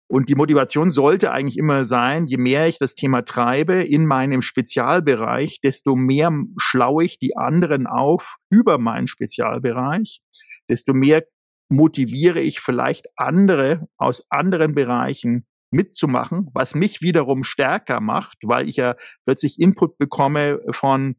Und 0.08 0.28
die 0.28 0.36
Motivation 0.36 0.88
sollte 0.88 1.32
eigentlich 1.32 1.58
immer 1.58 1.84
sein, 1.84 2.26
je 2.26 2.36
mehr 2.36 2.66
ich 2.66 2.78
das 2.78 2.94
Thema 2.94 3.22
treibe 3.22 3.82
in 3.82 4.06
meinem 4.06 4.40
Spezialbereich, 4.40 5.60
desto 5.60 5.96
mehr 5.96 6.30
schlaue 6.58 7.04
ich 7.04 7.18
die 7.18 7.36
anderen 7.36 7.86
auf 7.86 8.36
über 8.48 8.78
meinen 8.78 9.08
Spezialbereich, 9.08 10.20
desto 10.68 10.94
mehr 10.94 11.25
motiviere 11.68 12.40
ich 12.40 12.60
vielleicht 12.60 13.06
andere 13.16 13.88
aus 13.96 14.25
anderen 14.30 14.75
Bereichen 14.75 15.46
mitzumachen, 15.72 16.48
was 16.54 16.76
mich 16.76 17.02
wiederum 17.02 17.42
stärker 17.42 18.00
macht, 18.00 18.38
weil 18.44 18.68
ich 18.68 18.76
ja 18.76 18.94
plötzlich 19.25 19.58
Input 19.58 19.98
bekomme 19.98 20.60
von 20.70 21.16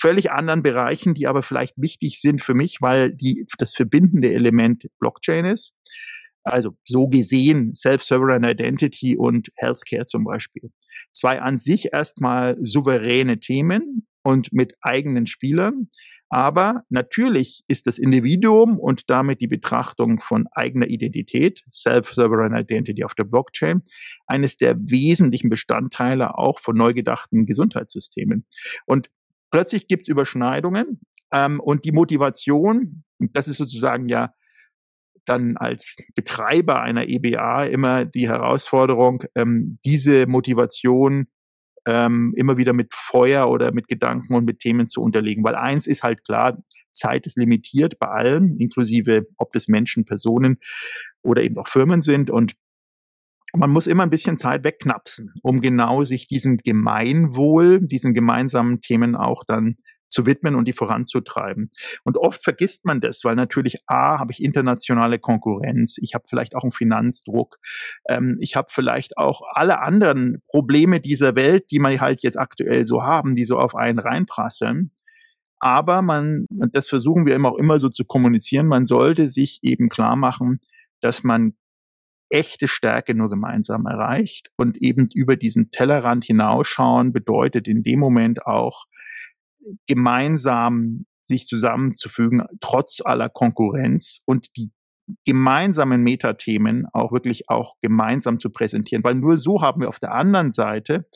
völlig 0.00 0.30
anderen 0.30 0.62
Bereichen, 0.62 1.14
die 1.14 1.26
aber 1.26 1.42
vielleicht 1.42 1.74
wichtig 1.76 2.20
sind 2.20 2.42
für 2.42 2.54
mich, 2.54 2.78
weil 2.80 3.12
die, 3.14 3.46
das 3.58 3.74
verbindende 3.74 4.32
Element 4.32 4.88
Blockchain 4.98 5.44
ist. 5.44 5.76
Also 6.44 6.76
so 6.84 7.08
gesehen 7.08 7.74
Self-Sovereign 7.74 8.44
Identity 8.44 9.16
und 9.16 9.50
Healthcare 9.56 10.04
zum 10.04 10.24
Beispiel. 10.24 10.70
Zwei 11.12 11.40
an 11.40 11.56
sich 11.56 11.92
erstmal 11.92 12.56
souveräne 12.60 13.40
Themen 13.40 14.06
und 14.22 14.52
mit 14.52 14.74
eigenen 14.80 15.26
Spielern. 15.26 15.88
Aber 16.28 16.82
natürlich 16.88 17.62
ist 17.68 17.86
das 17.86 17.98
Individuum 17.98 18.78
und 18.78 19.08
damit 19.08 19.40
die 19.40 19.46
Betrachtung 19.46 20.20
von 20.20 20.48
eigener 20.52 20.88
Identität, 20.88 21.62
Self-Sovereign 21.70 22.56
Identity 22.56 23.04
auf 23.04 23.14
der 23.14 23.24
Blockchain, 23.24 23.82
eines 24.26 24.56
der 24.56 24.76
wesentlichen 24.78 25.48
Bestandteile 25.48 26.36
auch 26.36 26.58
von 26.58 26.76
neu 26.76 26.92
gedachten 26.92 27.46
Gesundheitssystemen. 27.46 28.46
Und 28.84 29.10
plötzlich 29.50 29.86
gibt 29.86 30.02
es 30.02 30.08
Überschneidungen 30.08 31.00
ähm, 31.32 31.60
und 31.60 31.84
die 31.84 31.92
Motivation, 31.92 33.04
das 33.18 33.46
ist 33.46 33.58
sozusagen 33.58 34.08
ja 34.08 34.34
dann 35.26 35.56
als 35.56 35.96
Betreiber 36.14 36.80
einer 36.80 37.08
EBA 37.08 37.64
immer 37.64 38.04
die 38.04 38.28
Herausforderung, 38.28 39.24
ähm, 39.34 39.78
diese 39.84 40.26
Motivation 40.26 41.26
ähm, 41.86 42.32
immer 42.36 42.56
wieder 42.56 42.72
mit 42.72 42.94
Feuer 42.94 43.50
oder 43.50 43.72
mit 43.72 43.88
Gedanken 43.88 44.34
und 44.34 44.44
mit 44.44 44.60
Themen 44.60 44.86
zu 44.86 45.02
unterlegen. 45.02 45.44
Weil 45.44 45.54
eins 45.54 45.86
ist 45.86 46.02
halt 46.02 46.24
klar, 46.24 46.62
Zeit 46.92 47.26
ist 47.26 47.36
limitiert 47.36 47.98
bei 47.98 48.08
allen, 48.08 48.54
inklusive 48.54 49.26
ob 49.36 49.52
das 49.52 49.68
Menschen, 49.68 50.04
Personen 50.04 50.58
oder 51.22 51.42
eben 51.42 51.58
auch 51.58 51.68
Firmen 51.68 52.00
sind. 52.00 52.30
Und 52.30 52.54
man 53.54 53.70
muss 53.70 53.86
immer 53.86 54.02
ein 54.02 54.10
bisschen 54.10 54.38
Zeit 54.38 54.64
wegknapsen, 54.64 55.32
um 55.42 55.60
genau 55.60 56.04
sich 56.04 56.26
diesem 56.26 56.56
Gemeinwohl, 56.56 57.80
diesen 57.86 58.14
gemeinsamen 58.14 58.80
Themen 58.80 59.14
auch 59.14 59.44
dann 59.44 59.76
zu 60.14 60.26
widmen 60.26 60.54
und 60.54 60.66
die 60.66 60.72
voranzutreiben. 60.72 61.70
Und 62.04 62.16
oft 62.16 62.42
vergisst 62.42 62.84
man 62.84 63.00
das, 63.00 63.24
weil 63.24 63.34
natürlich 63.34 63.78
A, 63.86 64.18
habe 64.18 64.32
ich 64.32 64.42
internationale 64.42 65.18
Konkurrenz, 65.18 65.98
ich 65.98 66.14
habe 66.14 66.24
vielleicht 66.28 66.54
auch 66.54 66.62
einen 66.62 66.72
Finanzdruck, 66.72 67.58
ähm, 68.08 68.38
ich 68.40 68.54
habe 68.56 68.68
vielleicht 68.70 69.18
auch 69.18 69.42
alle 69.52 69.80
anderen 69.80 70.40
Probleme 70.46 71.00
dieser 71.00 71.34
Welt, 71.34 71.70
die 71.70 71.80
man 71.80 72.00
halt 72.00 72.22
jetzt 72.22 72.38
aktuell 72.38 72.86
so 72.86 73.02
haben, 73.02 73.34
die 73.34 73.44
so 73.44 73.58
auf 73.58 73.74
einen 73.74 73.98
reinprasseln. 73.98 74.92
Aber 75.58 76.02
man, 76.02 76.46
und 76.50 76.76
das 76.76 76.88
versuchen 76.88 77.26
wir 77.26 77.34
immer 77.34 77.52
auch 77.52 77.58
immer 77.58 77.80
so 77.80 77.88
zu 77.88 78.04
kommunizieren, 78.04 78.66
man 78.66 78.86
sollte 78.86 79.28
sich 79.28 79.58
eben 79.62 79.88
klar 79.88 80.14
machen, 80.14 80.60
dass 81.00 81.24
man 81.24 81.54
echte 82.28 82.68
Stärke 82.68 83.14
nur 83.14 83.30
gemeinsam 83.30 83.86
erreicht 83.86 84.50
und 84.56 84.76
eben 84.76 85.08
über 85.14 85.36
diesen 85.36 85.70
Tellerrand 85.70 86.24
hinausschauen 86.24 87.12
bedeutet 87.12 87.68
in 87.68 87.82
dem 87.82 87.98
Moment 87.98 88.46
auch, 88.46 88.86
gemeinsam 89.86 91.06
sich 91.22 91.46
zusammenzufügen, 91.46 92.42
trotz 92.60 93.00
aller 93.04 93.28
Konkurrenz 93.28 94.22
und 94.26 94.56
die 94.56 94.70
gemeinsamen 95.26 96.02
Metathemen 96.02 96.86
auch 96.92 97.12
wirklich 97.12 97.48
auch 97.48 97.76
gemeinsam 97.82 98.38
zu 98.38 98.50
präsentieren. 98.50 99.04
Weil 99.04 99.14
nur 99.14 99.38
so 99.38 99.60
haben 99.60 99.80
wir 99.80 99.88
auf 99.88 100.00
der 100.00 100.12
anderen 100.12 100.50
Seite, 100.50 101.06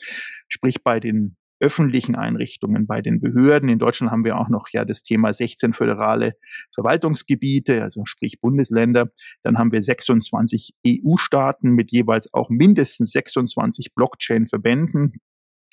sprich 0.48 0.82
bei 0.82 1.00
den 1.00 1.36
öffentlichen 1.60 2.14
Einrichtungen, 2.14 2.86
bei 2.86 3.02
den 3.02 3.20
Behörden. 3.20 3.68
In 3.68 3.78
Deutschland 3.78 4.12
haben 4.12 4.24
wir 4.24 4.38
auch 4.38 4.48
noch 4.48 4.68
ja 4.72 4.84
das 4.84 5.02
Thema 5.02 5.34
16 5.34 5.72
föderale 5.72 6.34
Verwaltungsgebiete, 6.72 7.82
also 7.82 8.04
sprich 8.04 8.40
Bundesländer. 8.40 9.10
Dann 9.42 9.58
haben 9.58 9.72
wir 9.72 9.82
26 9.82 10.74
EU-Staaten 10.86 11.70
mit 11.70 11.90
jeweils 11.90 12.32
auch 12.32 12.48
mindestens 12.50 13.10
26 13.12 13.94
Blockchain-Verbänden 13.94 15.14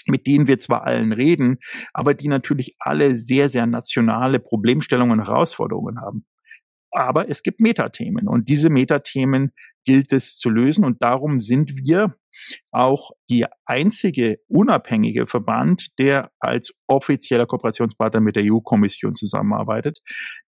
mit 0.07 0.27
denen 0.27 0.47
wir 0.47 0.59
zwar 0.59 0.85
allen 0.85 1.11
reden, 1.11 1.57
aber 1.93 2.13
die 2.13 2.27
natürlich 2.27 2.75
alle 2.79 3.15
sehr, 3.15 3.49
sehr 3.49 3.65
nationale 3.65 4.39
Problemstellungen 4.39 5.19
und 5.19 5.27
Herausforderungen 5.27 6.01
haben. 6.01 6.25
Aber 6.91 7.29
es 7.29 7.43
gibt 7.43 7.59
Metathemen 7.59 8.27
und 8.27 8.47
diese 8.47 8.69
Metathemen 8.69 9.51
gilt 9.83 10.13
es 10.13 10.37
zu 10.37 10.49
lösen 10.49 10.85
und 10.85 11.03
darum 11.03 11.41
sind 11.41 11.75
wir 11.75 12.15
auch 12.71 13.11
die 13.29 13.45
einzige 13.65 14.37
unabhängige 14.47 15.27
Verband, 15.27 15.87
der 15.99 16.31
als 16.39 16.73
offizieller 16.87 17.47
Kooperationspartner 17.47 18.21
mit 18.21 18.35
der 18.35 18.43
EU-Kommission 18.45 19.13
zusammenarbeitet. 19.13 19.99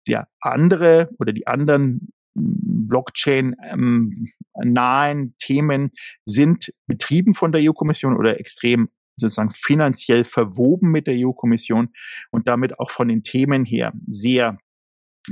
Der 0.07 0.27
andere 0.39 1.09
oder 1.19 1.33
die 1.33 1.47
anderen 1.47 2.09
Blockchain-nahen 2.37 5.19
ähm, 5.19 5.33
Themen 5.39 5.89
sind 6.25 6.71
betrieben 6.85 7.33
von 7.33 7.51
der 7.51 7.61
EU-Kommission 7.61 8.15
oder 8.15 8.39
extrem 8.39 8.89
sozusagen 9.19 9.51
finanziell 9.51 10.23
verwoben 10.23 10.91
mit 10.91 11.07
der 11.07 11.15
EU-Kommission 11.17 11.89
und 12.31 12.47
damit 12.47 12.79
auch 12.79 12.91
von 12.91 13.07
den 13.07 13.23
Themen 13.23 13.65
her 13.65 13.93
sehr 14.07 14.57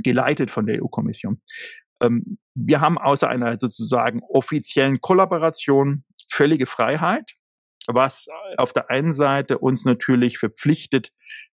geleitet 0.02 0.50
von 0.50 0.66
der 0.66 0.82
EU-Kommission. 0.82 1.40
Ähm, 2.02 2.38
wir 2.54 2.80
haben 2.80 2.98
außer 2.98 3.28
einer 3.28 3.58
sozusagen 3.58 4.20
offiziellen 4.28 5.00
Kollaboration 5.00 6.04
völlige 6.28 6.66
Freiheit, 6.66 7.32
was 7.86 8.26
auf 8.58 8.72
der 8.72 8.90
einen 8.90 9.12
Seite 9.12 9.58
uns 9.58 9.84
natürlich 9.84 10.38
verpflichtet, 10.38 11.12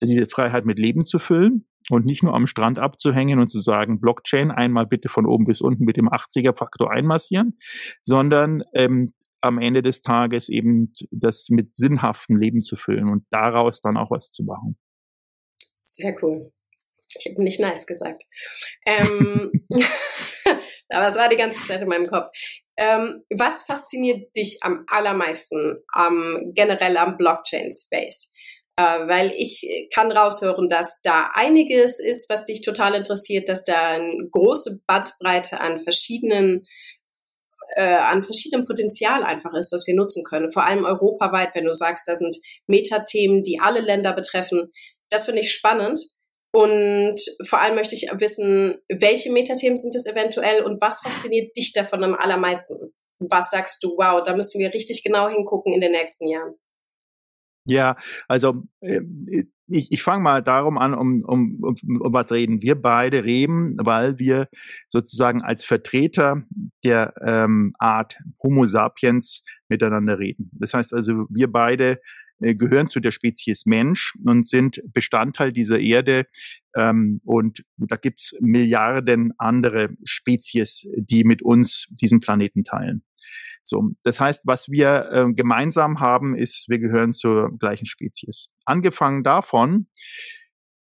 diese 0.04 0.28
Freiheit 0.28 0.66
mit 0.66 0.78
Leben 0.78 1.04
zu 1.04 1.20
füllen 1.20 1.68
und 1.90 2.06
nicht 2.06 2.22
nur 2.22 2.36
am 2.36 2.48
Strand 2.48 2.80
abzuhängen 2.80 3.40
und 3.40 3.48
zu 3.48 3.62
sagen, 3.62 4.00
Blockchain 4.00 4.52
einmal 4.52 4.86
bitte 4.86 5.10
von 5.10 5.26
oben 5.26 5.46
bis 5.46 5.62
unten 5.62 5.86
mit 5.86 5.98
dem 5.98 6.10
80er-Faktor 6.10 6.92
einmassieren, 6.92 7.58
sondern 8.02 8.64
ähm, 8.74 9.14
am 9.42 9.60
Ende 9.60 9.82
des 9.82 10.02
Tages 10.02 10.50
eben 10.50 10.94
das 11.12 11.50
mit 11.50 11.76
sinnhaftem 11.76 12.38
Leben 12.38 12.62
zu 12.62 12.76
füllen 12.76 13.10
und 13.10 13.26
daraus 13.30 13.82
dann 13.82 13.98
auch 13.98 14.12
was 14.12 14.32
zu 14.32 14.44
machen. 14.44 14.78
Sehr 15.74 16.16
cool. 16.22 16.52
Ich 17.16 17.26
habe 17.32 17.44
nicht 17.44 17.60
nice 17.60 17.88
gesagt. 17.88 18.24
Ähm, 18.86 19.52
aber 20.90 21.08
es 21.08 21.16
war 21.16 21.30
die 21.30 21.38
ganze 21.38 21.66
Zeit 21.66 21.82
in 21.82 21.88
meinem 21.88 22.08
Kopf. 22.08 22.30
Ähm, 22.78 23.24
was 23.30 23.64
fasziniert 23.64 24.36
dich 24.36 24.60
am 24.62 24.86
allermeisten 24.88 25.78
am, 25.92 26.52
generell 26.54 26.98
am 26.98 27.18
Blockchain-Space? 27.18 28.34
Äh, 28.76 29.08
weil 29.08 29.34
ich 29.36 29.90
kann 29.94 30.12
raushören, 30.12 30.70
dass 30.70 31.02
da 31.02 31.32
einiges 31.34 32.00
ist, 32.00 32.30
was 32.30 32.46
dich 32.46 32.62
total 32.62 32.94
interessiert, 32.94 33.50
dass 33.50 33.64
da 33.64 33.94
eine 33.94 34.28
große 34.30 34.84
Bandbreite 34.86 35.60
an 35.60 35.80
verschiedenen 35.80 36.68
äh, 37.76 37.84
an 37.84 38.24
verschiedenem 38.24 38.66
Potenzial 38.66 39.24
einfach 39.24 39.54
ist, 39.54 39.72
was 39.72 39.86
wir 39.88 39.96
nutzen 39.96 40.24
können. 40.24 40.52
Vor 40.52 40.66
allem 40.66 40.86
europaweit, 40.86 41.54
wenn 41.54 41.66
du 41.66 41.74
sagst, 41.74 42.08
da 42.08 42.16
sind 42.16 42.36
Metathemen, 42.68 43.44
die 43.44 43.60
alle 43.60 43.82
Länder 43.82 44.14
betreffen. 44.14 44.72
Das 45.10 45.26
finde 45.26 45.42
ich 45.42 45.52
spannend. 45.52 46.00
Und 46.54 47.22
vor 47.46 47.60
allem 47.60 47.76
möchte 47.76 47.96
ich 47.96 48.10
wissen, 48.14 48.78
welche 48.90 49.32
Metathemen 49.32 49.78
sind 49.78 49.96
es 49.96 50.08
eventuell 50.08 50.64
und 50.64 50.82
was 50.82 51.02
fasziniert 51.02 51.56
dich 51.56 51.74
davon 51.74 52.04
am 52.04 52.16
allermeisten? 52.16 52.94
Was 53.20 53.52
sagst 53.52 53.84
du, 53.84 53.90
wow, 53.98 54.24
da 54.24 54.36
müssen 54.36 54.60
wir 54.60 54.74
richtig 54.74 55.04
genau 55.04 55.28
hingucken 55.30 55.74
in 55.74 55.82
den 55.82 55.92
nächsten 55.92 56.28
Jahren? 56.28 56.56
Ja, 57.68 57.98
also 58.28 58.64
äh, 58.80 59.02
ich, 59.68 59.92
ich 59.92 60.02
fange 60.02 60.24
mal 60.24 60.42
darum 60.42 60.78
an, 60.78 60.94
um, 60.94 61.22
um, 61.24 61.60
um, 61.62 62.02
um 62.02 62.14
was 62.14 62.32
reden. 62.32 62.62
Wir 62.62 62.76
beide 62.76 63.26
reden, 63.26 63.76
weil 63.80 64.18
wir 64.18 64.48
sozusagen 64.88 65.42
als 65.42 65.66
Vertreter 65.66 66.44
der 66.84 67.14
ähm, 67.22 67.74
Art 67.78 68.18
Homo 68.42 68.66
sapiens 68.66 69.44
miteinander 69.68 70.18
reden. 70.20 70.50
Das 70.54 70.74
heißt 70.74 70.94
also, 70.94 71.26
wir 71.30 71.52
beide 71.52 72.00
äh, 72.40 72.56
gehören 72.56 72.88
zu 72.88 73.00
der 73.00 73.12
Spezies 73.12 73.66
Mensch 73.66 74.14
und 74.24 74.48
sind 74.48 74.82
Bestandteil 74.94 75.52
dieser 75.52 75.80
Erde. 75.80 76.28
Ähm, 76.76 77.20
und 77.26 77.64
da 77.78 77.98
gibt's 77.98 78.36
Milliarden 78.40 79.34
andere 79.38 79.90
Spezies, 80.04 80.88
die 80.96 81.24
mit 81.24 81.42
uns 81.42 81.88
diesen 81.90 82.22
Planeten 82.22 82.64
teilen. 82.64 83.04
So, 83.68 83.90
das 84.04 84.20
heißt, 84.20 84.42
was 84.46 84.70
wir 84.70 85.10
äh, 85.12 85.34
gemeinsam 85.34 86.00
haben, 86.00 86.36
ist, 86.36 86.66
wir 86.70 86.80
gehören 86.80 87.14
zur 87.14 87.58
gleichen 87.58 87.86
Spezies. 87.86 88.48
Angefangen 88.66 89.24
davon, 89.24 89.88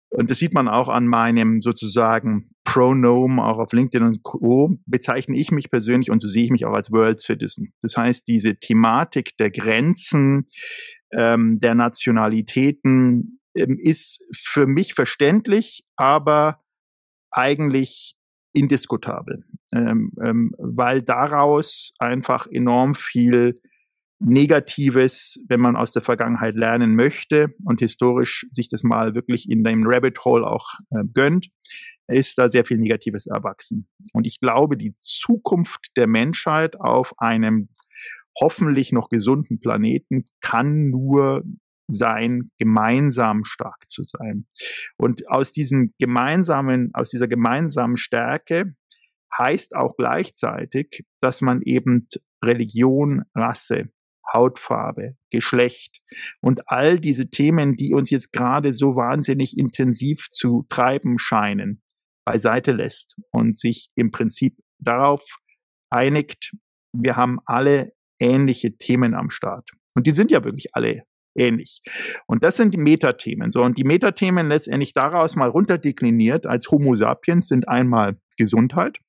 und 0.10 0.32
das 0.32 0.40
sieht 0.40 0.54
man 0.54 0.68
auch 0.68 0.88
an 0.88 1.08
meinem 1.08 1.62
sozusagen 1.62 2.52
Pronomen, 2.64 3.40
auch 3.40 3.58
auf 3.58 3.74
LinkedIn 3.74 4.08
und 4.08 4.24
Co., 4.24 4.78
bezeichne 4.86 5.38
ich 5.38 5.52
mich 5.52 5.70
persönlich 5.70 6.10
und 6.10 6.20
so 6.20 6.28
sehe 6.28 6.46
ich 6.46 6.52
mich 6.52 6.66
auch 6.66 6.74
als 6.74 6.92
World 6.92 7.20
Citizen. 7.20 7.74
Das 7.82 7.98
heißt, 7.98 8.28
diese 8.28 8.56
Thematik 8.56 9.38
der 9.38 9.52
Grenzen, 9.52 10.48
ähm, 11.12 11.60
der 11.60 11.76
Nationalitäten 11.76 13.40
ähm, 13.56 13.78
ist 13.80 14.24
für 14.34 14.68
mich 14.68 14.94
verständlich, 14.94 15.86
aber 15.96 16.62
eigentlich 17.32 18.15
indiskutabel, 18.56 19.44
ähm, 19.74 20.12
ähm, 20.24 20.52
weil 20.58 21.02
daraus 21.02 21.92
einfach 22.00 22.48
enorm 22.48 22.96
viel 22.96 23.62
Negatives, 24.20 25.44
wenn 25.50 25.60
man 25.60 25.76
aus 25.76 25.92
der 25.92 26.02
Vergangenheit 26.02 26.56
lernen 26.56 26.96
möchte 26.96 27.54
und 27.66 27.82
historisch 27.82 28.48
sich 28.50 28.70
das 28.70 28.84
mal 28.84 29.14
wirklich 29.14 29.50
in 29.50 29.64
dem 29.64 29.84
Rabbit 29.86 30.24
Hole 30.24 30.48
auch 30.48 30.80
äh, 30.92 31.04
gönnt, 31.14 31.50
ist 32.08 32.38
da 32.38 32.48
sehr 32.50 32.66
viel 32.66 32.78
Negatives 32.78 33.28
erwachsen. 33.28 33.88
Und 34.14 34.26
ich 34.26 34.40
glaube, 34.40 34.78
die 34.78 34.96
Zukunft 34.96 35.92
der 35.98 36.08
Menschheit 36.08 36.80
auf 36.80 37.14
einem 37.20 37.70
hoffentlich 38.40 38.92
noch 38.92 39.10
gesunden 39.10 39.60
Planeten 39.60 40.26
kann 40.42 40.90
nur 40.90 41.44
sein, 41.88 42.50
gemeinsam 42.58 43.44
stark 43.44 43.88
zu 43.88 44.04
sein. 44.04 44.48
Und 44.98 45.30
aus 45.30 45.52
diesem 45.52 45.94
gemeinsamen, 46.00 46.92
aus 46.94 47.10
dieser 47.10 47.28
gemeinsamen 47.28 47.98
Stärke 47.98 48.76
heißt 49.38 49.76
auch 49.76 49.96
gleichzeitig, 49.98 51.06
dass 51.20 51.42
man 51.42 51.62
eben 51.62 52.08
Religion, 52.44 53.24
Rasse, 53.34 53.90
Hautfarbe, 54.32 55.16
Geschlecht 55.30 56.02
und 56.42 56.70
all 56.70 57.00
diese 57.00 57.30
Themen, 57.30 57.76
die 57.76 57.94
uns 57.94 58.10
jetzt 58.10 58.32
gerade 58.32 58.74
so 58.74 58.96
wahnsinnig 58.96 59.58
intensiv 59.58 60.30
zu 60.32 60.66
treiben 60.70 61.20
scheinen, 61.20 61.84
beiseite 62.26 62.72
lässt 62.72 63.16
und 63.32 63.58
sich 63.58 63.92
im 63.96 64.12
Prinzip 64.12 64.58
darauf 64.80 65.38
einigt, 65.92 66.54
wir 66.94 67.16
haben 67.16 67.40
alle 67.46 67.94
ähnliche 68.20 68.78
Themen 68.78 69.14
am 69.14 69.30
Start. 69.30 69.70
Und 69.94 70.08
die 70.08 70.12
sind 70.12 70.32
ja 70.32 70.44
wirklich 70.44 70.70
alle 70.74 71.04
ähnlich. 71.36 71.82
Und 72.28 72.44
das 72.44 72.58
sind 72.58 72.74
die 72.74 72.80
Metathemen. 72.80 73.52
So, 73.52 73.62
und 73.62 73.78
die 73.78 73.84
Metathemen 73.84 74.48
letztendlich 74.48 74.94
daraus 74.94 75.36
mal 75.36 75.50
runterdekliniert 75.50 76.46
als 76.46 76.70
Homo 76.72 76.96
sapiens 76.96 77.48
sind 77.48 77.68
einmal 77.68 78.18
Gesundheit, 78.38 79.00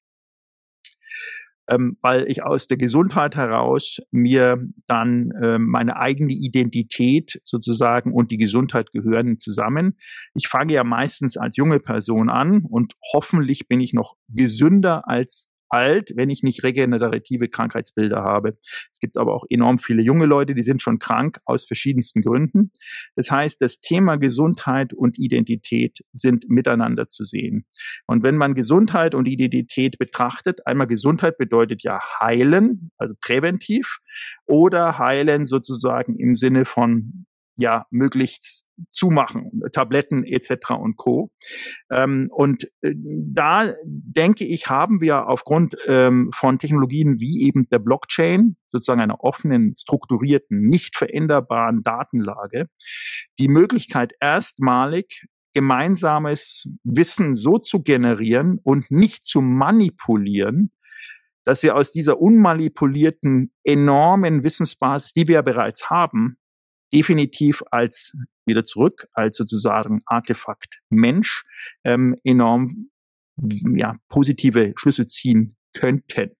ähm, 1.68 1.96
weil 2.00 2.30
ich 2.30 2.42
aus 2.42 2.68
der 2.68 2.76
Gesundheit 2.76 3.36
heraus 3.36 3.98
mir 4.10 4.62
dann 4.86 5.30
äh, 5.42 5.58
meine 5.58 5.96
eigene 5.96 6.32
Identität 6.32 7.40
sozusagen 7.44 8.12
und 8.12 8.30
die 8.30 8.38
Gesundheit 8.38 8.92
gehören 8.92 9.38
zusammen. 9.38 9.96
Ich 10.34 10.48
fange 10.48 10.74
ja 10.74 10.84
meistens 10.84 11.36
als 11.36 11.56
junge 11.56 11.80
Person 11.80 12.28
an 12.28 12.62
und 12.68 12.94
hoffentlich 13.12 13.68
bin 13.68 13.80
ich 13.80 13.92
noch 13.92 14.16
gesünder 14.28 15.08
als 15.08 15.48
alt, 15.76 16.12
wenn 16.16 16.30
ich 16.30 16.42
nicht 16.42 16.62
regenerative 16.62 17.48
Krankheitsbilder 17.48 18.22
habe. 18.22 18.56
Es 18.92 18.98
gibt 18.98 19.18
aber 19.18 19.34
auch 19.34 19.44
enorm 19.50 19.78
viele 19.78 20.02
junge 20.02 20.24
Leute, 20.26 20.54
die 20.54 20.62
sind 20.62 20.80
schon 20.80 20.98
krank 20.98 21.38
aus 21.44 21.66
verschiedensten 21.66 22.22
Gründen. 22.22 22.72
Das 23.14 23.30
heißt, 23.30 23.60
das 23.60 23.80
Thema 23.80 24.16
Gesundheit 24.16 24.94
und 24.94 25.18
Identität 25.18 25.98
sind 26.12 26.48
miteinander 26.48 27.08
zu 27.08 27.24
sehen. 27.24 27.66
Und 28.06 28.22
wenn 28.22 28.36
man 28.36 28.54
Gesundheit 28.54 29.14
und 29.14 29.28
Identität 29.28 29.98
betrachtet, 29.98 30.66
einmal 30.66 30.86
Gesundheit 30.86 31.36
bedeutet 31.36 31.82
ja 31.82 32.00
heilen, 32.20 32.90
also 32.96 33.14
präventiv, 33.20 33.98
oder 34.46 34.98
heilen 34.98 35.44
sozusagen 35.44 36.16
im 36.18 36.36
Sinne 36.36 36.64
von 36.64 37.26
ja 37.56 37.86
möglichst 37.90 38.64
zumachen, 38.90 39.62
Tabletten 39.72 40.24
etc. 40.24 40.72
und 40.78 40.96
Co. 40.96 41.30
Ähm, 41.90 42.28
und 42.30 42.64
äh, 42.82 42.94
da 42.94 43.74
denke 43.84 44.44
ich, 44.44 44.68
haben 44.68 45.00
wir 45.00 45.28
aufgrund 45.28 45.76
ähm, 45.86 46.30
von 46.34 46.58
Technologien 46.58 47.20
wie 47.20 47.42
eben 47.42 47.68
der 47.70 47.78
Blockchain, 47.78 48.56
sozusagen 48.66 49.00
einer 49.00 49.20
offenen, 49.20 49.74
strukturierten, 49.74 50.60
nicht 50.60 50.96
veränderbaren 50.96 51.82
Datenlage, 51.82 52.68
die 53.38 53.48
Möglichkeit 53.48 54.12
erstmalig 54.20 55.26
gemeinsames 55.54 56.68
Wissen 56.84 57.34
so 57.34 57.56
zu 57.56 57.82
generieren 57.82 58.60
und 58.62 58.90
nicht 58.90 59.24
zu 59.24 59.40
manipulieren, 59.40 60.70
dass 61.46 61.62
wir 61.62 61.76
aus 61.76 61.92
dieser 61.92 62.20
unmanipulierten, 62.20 63.52
enormen 63.64 64.42
Wissensbasis, 64.42 65.12
die 65.12 65.28
wir 65.28 65.36
ja 65.36 65.42
bereits 65.42 65.88
haben, 65.88 66.36
definitiv 66.96 67.62
als 67.70 68.12
wieder 68.46 68.64
zurück, 68.64 69.06
als 69.12 69.36
sozusagen 69.36 70.00
Artefakt 70.06 70.80
Mensch 70.88 71.44
ähm, 71.84 72.16
enorm 72.24 72.88
ja, 73.74 73.94
positive 74.08 74.72
Schlüsse 74.76 75.06
ziehen 75.06 75.56
könnten. 75.74 76.30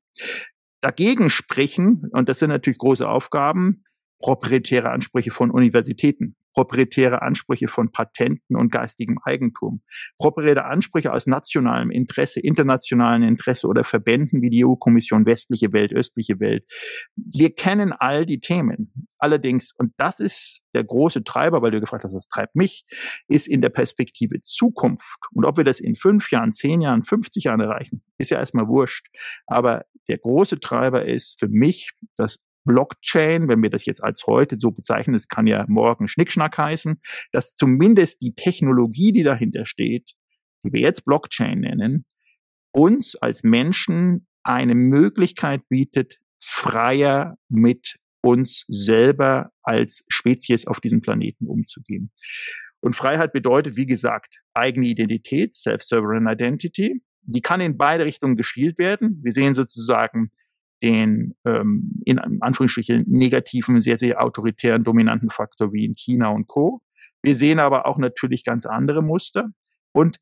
Dagegen 0.81 1.29
sprechen, 1.29 2.09
und 2.13 2.31
das 2.31 2.39
sind 2.39 2.49
natürlich 2.49 2.79
große 2.79 3.07
Aufgaben, 3.07 3.85
proprietäre 4.19 4.91
Ansprüche 4.91 5.31
von 5.31 5.51
Universitäten, 5.51 6.37
proprietäre 6.57 7.21
Ansprüche 7.21 7.69
von 7.69 7.93
Patenten 7.93 8.57
und 8.57 8.73
geistigem 8.73 9.19
Eigentum, 9.23 9.83
proprietäre 10.19 10.65
Ansprüche 10.65 11.13
aus 11.13 11.27
nationalem 11.27 11.91
Interesse, 11.91 12.41
internationalem 12.41 13.25
Interesse 13.25 13.67
oder 13.67 13.85
Verbänden 13.85 14.41
wie 14.41 14.49
die 14.49 14.65
EU-Kommission 14.65 15.27
westliche 15.27 15.75
Welt, 15.75 15.93
östliche 15.93 16.41
Welt. 16.41 16.65
Wir 17.15 17.55
kennen 17.55 17.93
all 17.93 18.25
die 18.25 18.41
Themen. 18.41 18.91
Allerdings, 19.19 19.75
und 19.77 19.93
das 19.99 20.19
ist 20.19 20.63
der 20.73 20.85
große 20.85 21.25
Treiber, 21.25 21.61
weil 21.61 21.73
du 21.73 21.81
gefragt 21.81 22.05
hast, 22.05 22.15
was 22.15 22.29
treibt 22.29 22.57
mich, 22.57 22.87
ist 23.29 23.49
in 23.49 23.61
der 23.61 23.71
Perspektive 23.71 24.41
Zukunft. 24.41 25.19
Und 25.33 25.45
ob 25.45 25.59
wir 25.59 25.65
das 25.65 25.81
in 25.81 25.95
fünf 25.95 26.31
Jahren, 26.31 26.53
zehn 26.53 26.81
Jahren, 26.81 27.05
50 27.05 27.45
Jahren 27.45 27.61
erreichen, 27.61 28.03
ist 28.17 28.31
ja 28.31 28.39
erstmal 28.39 28.67
wurscht. 28.67 29.09
Aber 29.47 29.85
der 30.09 30.19
große 30.19 30.61
Treiber 30.61 31.05
ist 31.05 31.39
für 31.39 31.49
mich 31.49 31.93
das 32.17 32.39
Blockchain, 32.67 33.49
wenn 33.49 33.63
wir 33.63 33.71
das 33.71 33.87
jetzt 33.87 34.05
als 34.05 34.27
heute 34.27 34.57
so 34.59 34.71
bezeichnen, 34.73 35.15
es 35.15 35.29
kann 35.29 35.47
ja 35.47 35.65
morgen 35.69 36.09
Schnickschnack 36.09 36.59
heißen, 36.59 37.01
dass 37.33 37.57
zumindest 37.57 38.21
die 38.21 38.35
Technologie, 38.35 39.13
die 39.13 39.23
dahinter 39.23 39.65
steht, 39.65 40.13
die 40.65 40.73
wir 40.73 40.81
jetzt 40.81 41.05
Blockchain 41.05 41.61
nennen, 41.61 42.05
uns 42.73 43.17
als 43.17 43.43
Menschen 43.43 44.27
eine 44.43 44.75
Möglichkeit 44.75 45.67
bietet, 45.69 46.19
freier 46.41 47.39
mit 47.49 47.97
uns 48.21 48.65
selber 48.69 49.51
als 49.63 50.05
Spezies 50.09 50.67
auf 50.67 50.81
diesem 50.81 51.01
Planeten 51.01 51.47
umzugehen. 51.47 52.11
Und 52.81 52.95
Freiheit 52.95 53.33
bedeutet, 53.33 53.77
wie 53.77 53.87
gesagt, 53.87 54.41
eigene 54.53 54.87
Identität, 54.87 55.55
Self-Sovereign 55.55 56.27
Identity. 56.27 57.03
Die 57.23 57.41
kann 57.41 57.61
in 57.61 57.77
beide 57.77 58.05
Richtungen 58.05 58.37
gespielt 58.37 58.79
werden. 58.79 59.21
Wir 59.23 59.33
sehen 59.33 59.55
sozusagen 59.55 60.31
den 60.83 61.35
ähm, 61.47 62.03
in 62.05 62.19
Anführungsstrichen 62.19 63.05
negativen, 63.07 63.81
sehr, 63.81 63.99
sehr 63.99 64.23
autoritären, 64.23 64.85
dominanten 64.85 65.31
Faktor 65.31 65.73
wie 65.73 65.85
in 65.85 65.95
China 65.95 66.29
und 66.29 66.47
Co. 66.47 66.81
Wir 67.23 67.35
sehen 67.35 67.59
aber 67.59 67.87
auch 67.87 67.99
natürlich 67.99 68.45
ganz 68.45 68.67
andere 68.67 69.03
Muster. 69.03 69.49
Und 69.93 70.19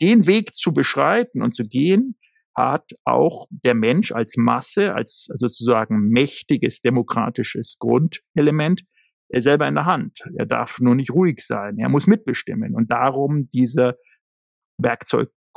den 0.00 0.26
Weg 0.26 0.54
zu 0.54 0.72
beschreiten 0.72 1.42
und 1.42 1.52
zu 1.52 1.64
gehen, 1.64 2.16
hat 2.56 2.90
auch 3.04 3.46
der 3.50 3.74
Mensch 3.74 4.10
als 4.12 4.36
Masse, 4.36 4.94
als 4.94 5.28
sozusagen 5.32 6.08
mächtiges 6.08 6.80
demokratisches 6.80 7.76
Grundelement 7.78 8.82
er 9.28 9.42
selber 9.42 9.68
in 9.68 9.74
der 9.74 9.84
Hand. 9.84 10.20
Er 10.36 10.46
darf 10.46 10.80
nur 10.80 10.94
nicht 10.94 11.10
ruhig 11.10 11.44
sein. 11.44 11.78
Er 11.78 11.90
muss 11.90 12.06
mitbestimmen. 12.06 12.74
Und 12.74 12.90
darum 12.90 13.48
dieser 13.48 13.94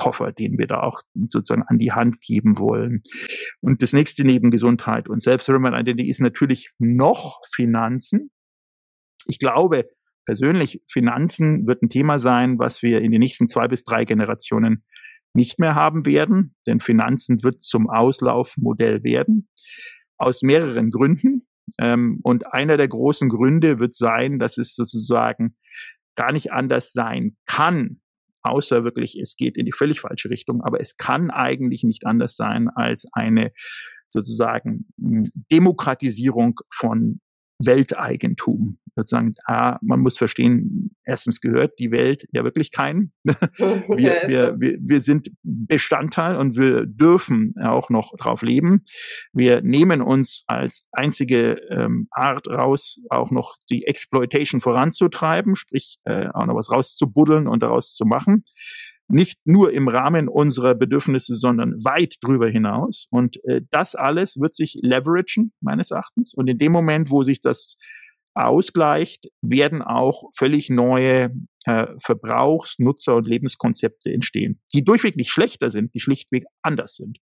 Werkzeugkoffer, 0.01 0.31
den 0.31 0.57
wir 0.57 0.67
da 0.67 0.81
auch 0.81 1.01
sozusagen 1.29 1.63
an 1.63 1.77
die 1.77 1.91
Hand 1.91 2.21
geben 2.21 2.57
wollen. 2.57 3.03
Und 3.61 3.81
das 3.81 3.93
nächste 3.93 4.23
neben 4.23 4.51
Gesundheit 4.51 5.09
und 5.09 5.21
Self-Ceremonial 5.21 5.81
Identity 5.81 6.09
ist 6.09 6.21
natürlich 6.21 6.71
noch 6.79 7.41
Finanzen. 7.53 8.31
Ich 9.27 9.39
glaube, 9.39 9.89
persönlich, 10.25 10.81
Finanzen 10.87 11.67
wird 11.67 11.83
ein 11.83 11.89
Thema 11.89 12.19
sein, 12.19 12.59
was 12.59 12.81
wir 12.81 13.01
in 13.01 13.11
den 13.11 13.19
nächsten 13.19 13.47
zwei 13.47 13.67
bis 13.67 13.83
drei 13.83 14.05
Generationen 14.05 14.83
nicht 15.33 15.59
mehr 15.59 15.75
haben 15.75 16.05
werden, 16.05 16.55
denn 16.67 16.79
Finanzen 16.81 17.41
wird 17.43 17.61
zum 17.61 17.89
Auslaufmodell 17.89 19.03
werden. 19.03 19.47
Aus 20.17 20.41
mehreren 20.41 20.91
Gründen. 20.91 21.47
Ähm, 21.79 22.19
und 22.23 22.53
einer 22.53 22.75
der 22.75 22.89
großen 22.89 23.29
Gründe 23.29 23.79
wird 23.79 23.93
sein, 23.93 24.39
dass 24.39 24.57
es 24.57 24.75
sozusagen 24.75 25.55
gar 26.15 26.33
nicht 26.33 26.51
anders 26.51 26.91
sein 26.91 27.37
kann, 27.45 28.01
außer 28.43 28.83
wirklich, 28.83 29.19
es 29.19 29.35
geht 29.35 29.57
in 29.57 29.65
die 29.65 29.71
völlig 29.71 30.01
falsche 30.01 30.29
Richtung, 30.29 30.61
aber 30.61 30.79
es 30.79 30.97
kann 30.97 31.31
eigentlich 31.31 31.83
nicht 31.83 32.05
anders 32.05 32.35
sein 32.35 32.69
als 32.69 33.05
eine 33.13 33.51
sozusagen 34.07 34.87
Demokratisierung 34.97 36.59
von 36.69 37.21
Welteigentum. 37.65 38.77
Sozusagen, 38.95 39.35
ah, 39.45 39.79
man 39.81 40.01
muss 40.01 40.17
verstehen, 40.17 40.95
erstens 41.05 41.39
gehört 41.39 41.79
die 41.79 41.91
Welt 41.91 42.27
ja 42.33 42.43
wirklich 42.43 42.71
keinen. 42.71 43.13
wir, 43.23 44.23
wir, 44.27 44.55
wir, 44.59 44.77
wir 44.81 45.01
sind 45.01 45.31
Bestandteil 45.43 46.35
und 46.35 46.57
wir 46.57 46.85
dürfen 46.85 47.55
auch 47.63 47.89
noch 47.89 48.15
drauf 48.17 48.41
leben. 48.41 48.83
Wir 49.31 49.61
nehmen 49.61 50.01
uns 50.01 50.43
als 50.47 50.87
einzige 50.91 51.61
ähm, 51.69 52.07
Art 52.11 52.47
raus, 52.49 53.01
auch 53.09 53.31
noch 53.31 53.55
die 53.69 53.85
Exploitation 53.85 54.59
voranzutreiben, 54.59 55.55
sprich 55.55 55.99
äh, 56.03 56.27
auch 56.33 56.45
noch 56.45 56.55
was 56.55 56.69
rauszubuddeln 56.69 57.47
und 57.47 57.63
daraus 57.63 57.95
zu 57.95 58.05
machen 58.05 58.43
nicht 59.11 59.39
nur 59.45 59.71
im 59.73 59.87
Rahmen 59.87 60.27
unserer 60.27 60.75
Bedürfnisse, 60.75 61.35
sondern 61.35 61.73
weit 61.83 62.15
drüber 62.21 62.49
hinaus. 62.49 63.07
Und 63.11 63.37
äh, 63.45 63.61
das 63.69 63.95
alles 63.95 64.37
wird 64.39 64.55
sich 64.55 64.77
leveragen, 64.81 65.53
meines 65.61 65.91
Erachtens. 65.91 66.33
Und 66.33 66.47
in 66.47 66.57
dem 66.57 66.71
Moment, 66.71 67.09
wo 67.09 67.23
sich 67.23 67.41
das 67.41 67.77
ausgleicht, 68.33 69.27
werden 69.41 69.81
auch 69.81 70.23
völlig 70.35 70.69
neue 70.69 71.33
äh, 71.65 71.87
Verbrauchs-, 71.99 72.79
Nutzer- 72.79 73.15
und 73.15 73.27
Lebenskonzepte 73.27 74.11
entstehen, 74.11 74.61
die 74.73 74.83
durchweg 74.83 75.17
nicht 75.17 75.31
schlechter 75.31 75.69
sind, 75.69 75.93
die 75.93 75.99
schlichtweg 75.99 76.45
anders 76.61 76.95
sind. 76.95 77.19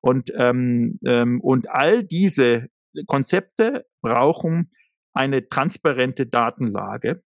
Und, 0.00 0.32
ähm, 0.36 0.98
ähm, 1.04 1.40
und 1.40 1.68
all 1.70 2.02
diese 2.02 2.68
Konzepte 3.06 3.84
brauchen 4.00 4.72
eine 5.12 5.48
transparente 5.48 6.26
Datenlage 6.26 7.22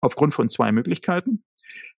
aufgrund 0.00 0.34
von 0.34 0.48
zwei 0.48 0.72
Möglichkeiten. 0.72 1.44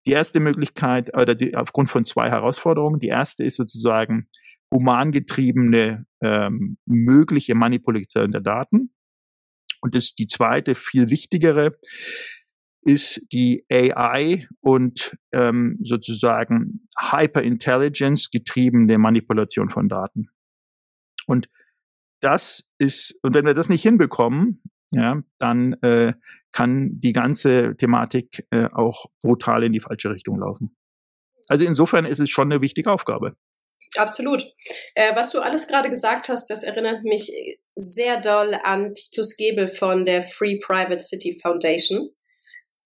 Die 0.07 0.13
erste 0.13 0.41
Möglichkeit, 0.41 1.17
oder 1.17 1.35
die, 1.35 1.55
aufgrund 1.55 1.91
von 1.91 2.05
zwei 2.05 2.31
Herausforderungen. 2.31 3.01
Die 3.01 3.09
erste 3.09 3.45
ist 3.45 3.57
sozusagen 3.57 4.29
humangetriebene 4.73 6.07
ähm, 6.23 6.79
mögliche 6.87 7.55
Manipulation 7.55 8.33
der 8.33 8.41
Daten. 8.41 8.93
Und 9.81 9.95
das, 9.95 10.15
die 10.15 10.27
zweite, 10.27 10.75
viel 10.75 11.11
wichtigere, 11.11 11.79
ist 12.85 13.23
die 13.33 13.65
AI 13.71 14.49
und 14.61 15.17
ähm, 15.33 15.79
sozusagen 15.83 16.89
Hyperintelligence 16.99 18.31
getriebene 18.31 18.99
Manipulation 18.99 19.71
von 19.71 19.89
Daten. 19.89 20.31
Und 21.27 21.49
das 22.21 22.69
ist, 22.79 23.19
und 23.23 23.35
wenn 23.35 23.47
wir 23.47 23.55
das 23.55 23.69
nicht 23.69 23.83
hinbekommen, 23.83 24.63
ja, 24.91 25.23
dann 25.39 25.75
äh, 25.83 26.15
kann 26.53 27.01
die 27.01 27.13
ganze 27.13 27.77
Thematik 27.77 28.47
äh, 28.51 28.69
auch 28.73 29.07
brutal 29.23 29.65
in 29.65 29.73
die 29.73 29.81
falsche 29.81 30.11
Richtung 30.11 30.39
laufen. 30.39 30.77
Also 31.49 31.65
insofern 31.65 32.05
ist 32.05 32.21
es 32.21 32.31
schon 32.31 32.53
eine 32.53 32.61
wichtige 32.61 32.91
Aufgabe. 32.91 33.37
Absolut. 33.97 34.43
Äh, 34.95 35.15
was 35.17 35.33
du 35.33 35.41
alles 35.41 35.69
gerade 35.69 35.91
gesagt 35.91 36.29
hast, 36.29 36.49
das 36.49 36.63
erinnert 36.63 37.05
mich 37.05 37.31
sehr 37.75 38.21
doll 38.21 38.55
an 38.63 38.95
Titus 38.95 39.37
Gebel 39.37 39.69
von 39.69 40.05
der 40.05 40.23
Free 40.23 40.59
Private 40.59 41.01
City 41.01 41.39
Foundation. 41.43 42.11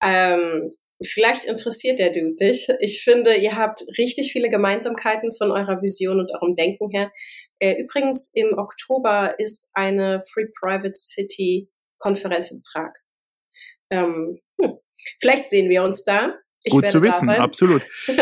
Ähm, 0.02 0.74
vielleicht 1.02 1.44
interessiert 1.44 1.98
der 1.98 2.12
Dude 2.12 2.35
dich. 2.37 2.68
Ich 2.81 3.02
finde, 3.02 3.37
ihr 3.37 3.57
habt 3.57 3.83
richtig 3.98 4.33
viele 4.33 4.50
Gemeinsamkeiten 4.50 5.33
von 5.33 5.50
eurer 5.50 5.83
Vision 5.83 6.18
und 6.18 6.31
eurem 6.33 6.55
Denken 6.55 6.90
her. 6.90 7.12
Äh, 7.59 7.83
übrigens, 7.83 8.31
im 8.35 8.59
Oktober 8.59 9.38
ist 9.38 9.70
eine 9.74 10.22
Free 10.33 10.46
Private 10.61 10.94
City 10.94 11.70
Konferenz 11.98 12.50
in 12.50 12.62
Prag. 12.62 12.92
Ähm, 13.90 14.40
hm, 14.61 14.79
vielleicht 15.21 15.51
sehen 15.51 15.69
wir 15.69 15.83
uns 15.83 16.05
da. 16.05 16.35
Ich 16.62 16.73
Gut 16.73 16.88
zu 16.90 17.03
wissen, 17.03 17.31
absolut. 17.31 17.83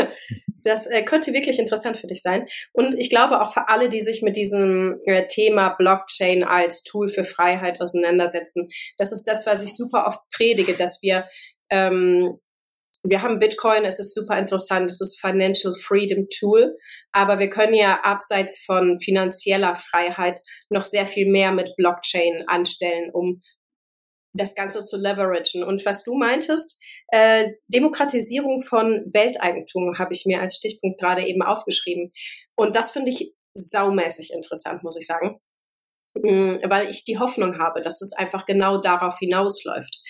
Das 0.67 0.87
äh, 0.87 1.03
könnte 1.03 1.35
wirklich 1.35 1.59
interessant 1.59 1.99
für 1.99 2.07
dich 2.07 2.23
sein. 2.23 2.47
Und 2.73 2.95
ich 2.95 3.11
glaube 3.11 3.43
auch 3.43 3.53
für 3.53 3.69
alle, 3.69 3.91
die 3.91 4.01
sich 4.01 4.23
mit 4.23 4.35
diesem 4.35 4.99
äh, 5.05 5.29
Thema 5.29 5.69
Blockchain 5.69 6.43
als 6.43 6.83
Tool 6.83 7.11
für 7.11 7.25
Freiheit 7.25 7.83
auseinandersetzen. 7.83 8.71
Das 8.97 9.13
ist 9.13 9.25
das, 9.25 9.45
was 9.45 9.63
ich 9.63 9.77
super 9.77 10.07
oft 10.07 10.21
predige, 10.31 10.75
dass 10.75 11.03
wir 11.03 11.29
ähm, 11.71 12.39
wir 13.07 13.21
haben 13.21 13.39
Bitcoin, 13.39 13.85
es 13.85 13.99
ist 13.99 14.15
super 14.15 14.39
interessant, 14.39 14.91
es 14.91 15.01
ist 15.03 15.21
Financial 15.21 15.75
Freedom 15.75 16.27
Tool, 16.39 16.75
aber 17.13 17.39
wir 17.39 17.51
können 17.51 17.75
ja 17.75 18.01
abseits 18.03 18.65
von 18.65 18.99
finanzieller 18.99 19.77
Freiheit 19.77 20.41
noch 20.71 20.81
sehr 20.81 21.05
viel 21.05 21.31
mehr 21.31 21.53
mit 21.53 21.77
Blockchain 21.77 22.45
anstellen, 22.47 23.11
um 23.13 23.43
das 24.35 24.55
Ganze 24.55 24.85
zu 24.85 24.99
leveragen. 24.99 25.63
Und 25.63 25.87
was 25.87 26.05
du 26.05 26.17
meintest, 26.17 26.81
äh, 27.09 27.53
Demokratisierung 27.69 28.63
von 28.63 29.05
Welteigentum 29.13 29.99
habe 29.99 30.13
ich 30.13 30.27
mir 30.27 30.41
als 30.41 30.57
Stichpunkt 30.57 31.01
gerade 31.01 31.27
eben 31.27 31.43
aufgeschrieben. 31.43 32.13
Und 32.57 32.77
das 32.77 32.91
finde 32.91 33.13
ich 33.13 33.35
saumäßig 33.55 34.33
interessant, 34.33 34.83
muss 34.83 34.99
ich 34.99 35.07
sagen. 35.07 35.41
Mhm, 36.17 36.61
weil 36.65 36.91
ich 36.91 37.05
die 37.05 37.19
Hoffnung 37.19 37.59
habe, 37.59 37.81
dass 37.81 38.01
es 38.01 38.13
einfach 38.13 38.47
genau 38.47 38.79
darauf 38.79 39.19
hinausläuft, 39.19 40.01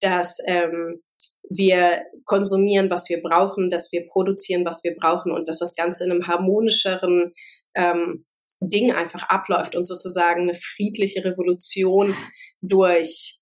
dass 0.00 0.38
ähm, 0.46 1.02
wir 1.50 2.04
konsumieren, 2.26 2.90
was 2.90 3.08
wir 3.08 3.22
brauchen, 3.22 3.70
dass 3.70 3.90
wir 3.90 4.06
produzieren, 4.06 4.64
was 4.64 4.84
wir 4.84 4.94
brauchen 4.94 5.32
und 5.32 5.48
dass 5.48 5.58
das 5.58 5.74
Ganze 5.74 6.04
in 6.04 6.12
einem 6.12 6.26
harmonischeren 6.26 7.32
ähm, 7.74 8.26
Ding 8.60 8.92
einfach 8.92 9.28
abläuft 9.28 9.76
und 9.76 9.84
sozusagen 9.84 10.42
eine 10.42 10.54
friedliche 10.54 11.24
Revolution 11.24 12.14
durch 12.60 13.37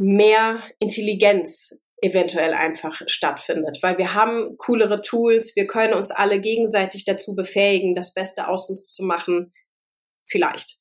mehr 0.00 0.62
Intelligenz 0.78 1.70
eventuell 2.02 2.54
einfach 2.54 3.02
stattfindet, 3.06 3.78
weil 3.82 3.98
wir 3.98 4.14
haben 4.14 4.56
coolere 4.56 5.02
Tools, 5.02 5.54
wir 5.54 5.66
können 5.66 5.92
uns 5.92 6.10
alle 6.10 6.40
gegenseitig 6.40 7.04
dazu 7.04 7.34
befähigen, 7.34 7.94
das 7.94 8.14
Beste 8.14 8.48
aus 8.48 8.70
uns 8.70 8.92
zu 8.92 9.04
machen, 9.04 9.52
vielleicht. 10.24 10.78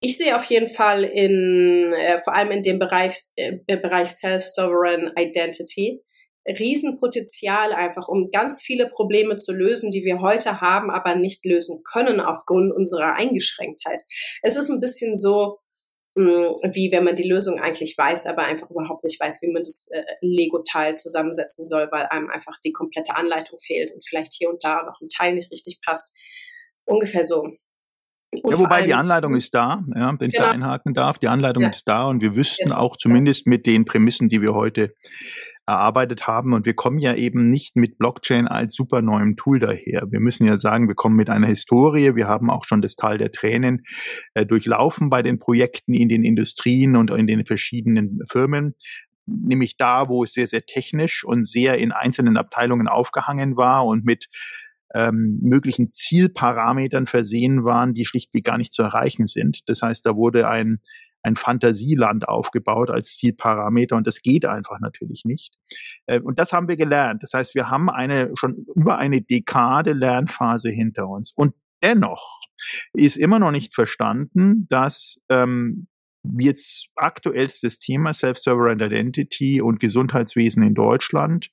Ich 0.00 0.18
sehe 0.18 0.36
auf 0.36 0.44
jeden 0.44 0.68
Fall 0.68 1.04
in, 1.04 1.94
äh, 1.94 2.18
vor 2.18 2.34
allem 2.34 2.50
in 2.50 2.62
dem 2.62 2.78
Bereich, 2.78 3.16
äh, 3.36 3.56
Bereich 3.66 4.08
Self-Sovereign 4.10 5.12
Identity, 5.16 6.02
Riesenpotenzial 6.46 7.72
einfach, 7.72 8.08
um 8.08 8.30
ganz 8.30 8.60
viele 8.60 8.90
Probleme 8.90 9.36
zu 9.36 9.52
lösen, 9.52 9.90
die 9.90 10.04
wir 10.04 10.20
heute 10.20 10.60
haben, 10.60 10.90
aber 10.90 11.14
nicht 11.14 11.46
lösen 11.46 11.82
können 11.90 12.20
aufgrund 12.20 12.70
unserer 12.74 13.14
Eingeschränktheit. 13.14 14.02
Es 14.42 14.56
ist 14.56 14.68
ein 14.68 14.80
bisschen 14.80 15.16
so, 15.16 15.58
wie 16.14 16.92
wenn 16.92 17.04
man 17.04 17.16
die 17.16 17.28
Lösung 17.28 17.60
eigentlich 17.60 17.98
weiß, 17.98 18.26
aber 18.26 18.42
einfach 18.44 18.70
überhaupt 18.70 19.02
nicht 19.02 19.20
weiß, 19.20 19.42
wie 19.42 19.50
man 19.50 19.62
das 19.62 19.88
äh, 19.90 20.02
Lego-Teil 20.20 20.96
zusammensetzen 20.96 21.66
soll, 21.66 21.88
weil 21.90 22.06
einem 22.06 22.30
einfach 22.30 22.58
die 22.64 22.72
komplette 22.72 23.16
Anleitung 23.16 23.58
fehlt 23.58 23.92
und 23.92 24.04
vielleicht 24.06 24.32
hier 24.32 24.48
und 24.48 24.62
da 24.62 24.84
noch 24.84 25.00
ein 25.00 25.08
Teil 25.08 25.34
nicht 25.34 25.50
richtig 25.50 25.80
passt. 25.84 26.14
Ungefähr 26.84 27.24
so. 27.24 27.48
Und 28.42 28.50
ja, 28.50 28.58
wobei 28.58 28.76
allem, 28.76 28.86
die 28.86 28.94
Anleitung 28.94 29.34
ist 29.34 29.54
da, 29.54 29.84
ja, 29.94 30.14
wenn 30.18 30.28
ich 30.28 30.34
da 30.34 30.52
genau. 30.52 30.54
einhaken 30.54 30.94
darf. 30.94 31.18
Die 31.18 31.28
Anleitung 31.28 31.64
ja. 31.64 31.70
ist 31.70 31.86
da 31.86 32.08
und 32.08 32.20
wir 32.20 32.34
wüssten 32.34 32.68
Jetzt 32.68 32.76
auch 32.76 32.96
zumindest 32.96 33.46
mit 33.46 33.66
den 33.66 33.84
Prämissen, 33.84 34.28
die 34.28 34.40
wir 34.40 34.54
heute 34.54 34.94
erarbeitet 35.66 36.26
haben. 36.26 36.52
Und 36.52 36.66
wir 36.66 36.74
kommen 36.74 36.98
ja 36.98 37.14
eben 37.14 37.50
nicht 37.50 37.76
mit 37.76 37.98
Blockchain 37.98 38.46
als 38.46 38.74
super 38.74 39.02
neuem 39.02 39.36
Tool 39.36 39.60
daher. 39.60 40.06
Wir 40.10 40.20
müssen 40.20 40.46
ja 40.46 40.58
sagen, 40.58 40.88
wir 40.88 40.94
kommen 40.94 41.16
mit 41.16 41.30
einer 41.30 41.46
Historie. 41.46 42.14
Wir 42.14 42.28
haben 42.28 42.50
auch 42.50 42.64
schon 42.64 42.82
das 42.82 42.96
Tal 42.96 43.18
der 43.18 43.32
Tränen 43.32 43.82
äh, 44.34 44.44
durchlaufen 44.44 45.10
bei 45.10 45.22
den 45.22 45.38
Projekten 45.38 45.94
in 45.94 46.08
den 46.08 46.24
Industrien 46.24 46.96
und 46.96 47.10
in 47.10 47.26
den 47.26 47.44
verschiedenen 47.46 48.20
Firmen 48.30 48.74
nämlich 49.26 49.78
da, 49.78 50.08
wo 50.10 50.24
es 50.24 50.34
sehr, 50.34 50.46
sehr 50.46 50.66
technisch 50.66 51.24
und 51.24 51.44
sehr 51.44 51.78
in 51.78 51.92
einzelnen 51.92 52.36
Abteilungen 52.36 52.88
aufgehangen 52.88 53.56
war 53.56 53.86
und 53.86 54.04
mit 54.04 54.26
ähm, 54.94 55.40
möglichen 55.42 55.88
Zielparametern 55.88 57.06
versehen 57.06 57.64
waren, 57.64 57.94
die 57.94 58.04
schlichtweg 58.04 58.44
gar 58.44 58.58
nicht 58.58 58.72
zu 58.72 58.82
erreichen 58.82 59.26
sind. 59.26 59.68
Das 59.68 59.82
heißt, 59.82 60.06
da 60.06 60.14
wurde 60.14 60.48
ein 60.48 60.80
ein 61.24 61.36
Fantasieland 61.36 62.28
aufgebaut 62.28 62.90
als 62.90 63.16
Zielparameter 63.16 63.96
und 63.96 64.06
das 64.06 64.22
geht 64.22 64.44
einfach 64.44 64.78
natürlich 64.80 65.24
nicht. 65.24 65.54
Äh, 66.06 66.20
und 66.20 66.38
das 66.38 66.52
haben 66.52 66.68
wir 66.68 66.76
gelernt. 66.76 67.22
Das 67.22 67.32
heißt, 67.32 67.54
wir 67.54 67.70
haben 67.70 67.90
eine 67.90 68.30
schon 68.34 68.66
über 68.74 68.98
eine 68.98 69.22
Dekade 69.22 69.92
Lernphase 69.92 70.70
hinter 70.70 71.08
uns. 71.08 71.32
Und 71.34 71.54
dennoch 71.82 72.40
ist 72.92 73.16
immer 73.16 73.38
noch 73.38 73.50
nicht 73.50 73.74
verstanden, 73.74 74.66
dass 74.68 75.18
ähm, 75.30 75.88
jetzt 76.38 76.88
aktuellstes 76.94 77.78
Thema 77.78 78.12
Self-Sovereign 78.12 78.80
Identity 78.80 79.60
und 79.60 79.80
Gesundheitswesen 79.80 80.62
in 80.62 80.74
Deutschland, 80.74 81.50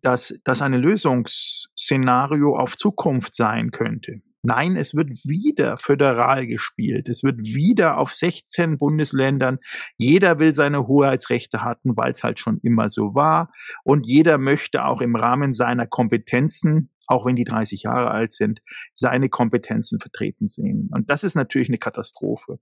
dass 0.00 0.38
das 0.44 0.62
ein 0.62 0.74
Lösungsszenario 0.74 2.56
auf 2.56 2.76
Zukunft 2.76 3.34
sein 3.34 3.70
könnte. 3.70 4.22
Nein, 4.42 4.76
es 4.76 4.94
wird 4.94 5.10
wieder 5.24 5.78
föderal 5.78 6.48
gespielt. 6.48 7.08
Es 7.08 7.22
wird 7.22 7.38
wieder 7.40 7.98
auf 7.98 8.12
16 8.12 8.76
Bundesländern. 8.76 9.58
Jeder 9.96 10.40
will 10.40 10.52
seine 10.52 10.88
Hoheitsrechte 10.88 11.62
hatten, 11.62 11.96
weil 11.96 12.10
es 12.10 12.24
halt 12.24 12.40
schon 12.40 12.58
immer 12.62 12.90
so 12.90 13.14
war. 13.14 13.52
Und 13.84 14.06
jeder 14.06 14.38
möchte 14.38 14.84
auch 14.84 15.00
im 15.00 15.14
Rahmen 15.14 15.52
seiner 15.52 15.86
Kompetenzen, 15.86 16.90
auch 17.06 17.24
wenn 17.24 17.36
die 17.36 17.44
30 17.44 17.84
Jahre 17.84 18.10
alt 18.10 18.32
sind, 18.32 18.60
seine 18.94 19.28
Kompetenzen 19.28 20.00
vertreten 20.00 20.48
sehen. 20.48 20.90
Und 20.92 21.08
das 21.08 21.22
ist 21.22 21.36
natürlich 21.36 21.68
eine 21.68 21.78
Katastrophe. 21.78 22.58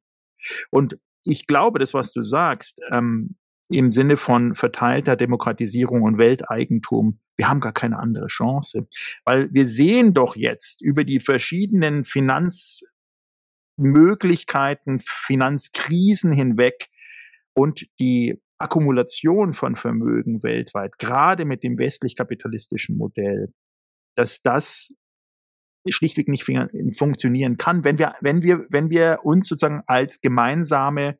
Und 0.70 0.98
ich 1.24 1.46
glaube, 1.46 1.78
das, 1.78 1.94
was 1.94 2.12
du 2.12 2.22
sagst, 2.22 2.80
ähm, 2.92 3.36
im 3.70 3.92
Sinne 3.92 4.16
von 4.16 4.54
verteilter 4.54 5.16
Demokratisierung 5.16 6.02
und 6.02 6.16
Welteigentum, 6.18 7.20
wir 7.36 7.48
haben 7.48 7.60
gar 7.60 7.72
keine 7.72 7.98
andere 7.98 8.26
Chance. 8.26 8.86
Weil 9.24 9.48
wir 9.52 9.66
sehen 9.66 10.12
doch 10.12 10.36
jetzt 10.36 10.82
über 10.82 11.04
die 11.04 11.20
verschiedenen 11.20 12.04
Finanzmöglichkeiten, 12.04 15.00
Finanzkrisen 15.02 16.32
hinweg 16.32 16.90
und 17.54 17.86
die 17.98 18.42
Akkumulation 18.58 19.54
von 19.54 19.76
Vermögen 19.76 20.42
weltweit, 20.42 20.98
gerade 20.98 21.46
mit 21.46 21.62
dem 21.62 21.78
westlich-kapitalistischen 21.78 22.98
Modell, 22.98 23.54
dass 24.16 24.42
das 24.42 24.90
schlichtweg 25.88 26.28
nicht 26.28 26.44
funktionieren 26.98 27.56
kann, 27.56 27.84
wenn 27.84 27.98
wir, 27.98 28.12
wenn 28.20 28.42
wir, 28.42 28.66
wenn 28.68 28.90
wir 28.90 29.20
uns 29.22 29.48
sozusagen 29.48 29.82
als 29.86 30.20
gemeinsame 30.20 31.18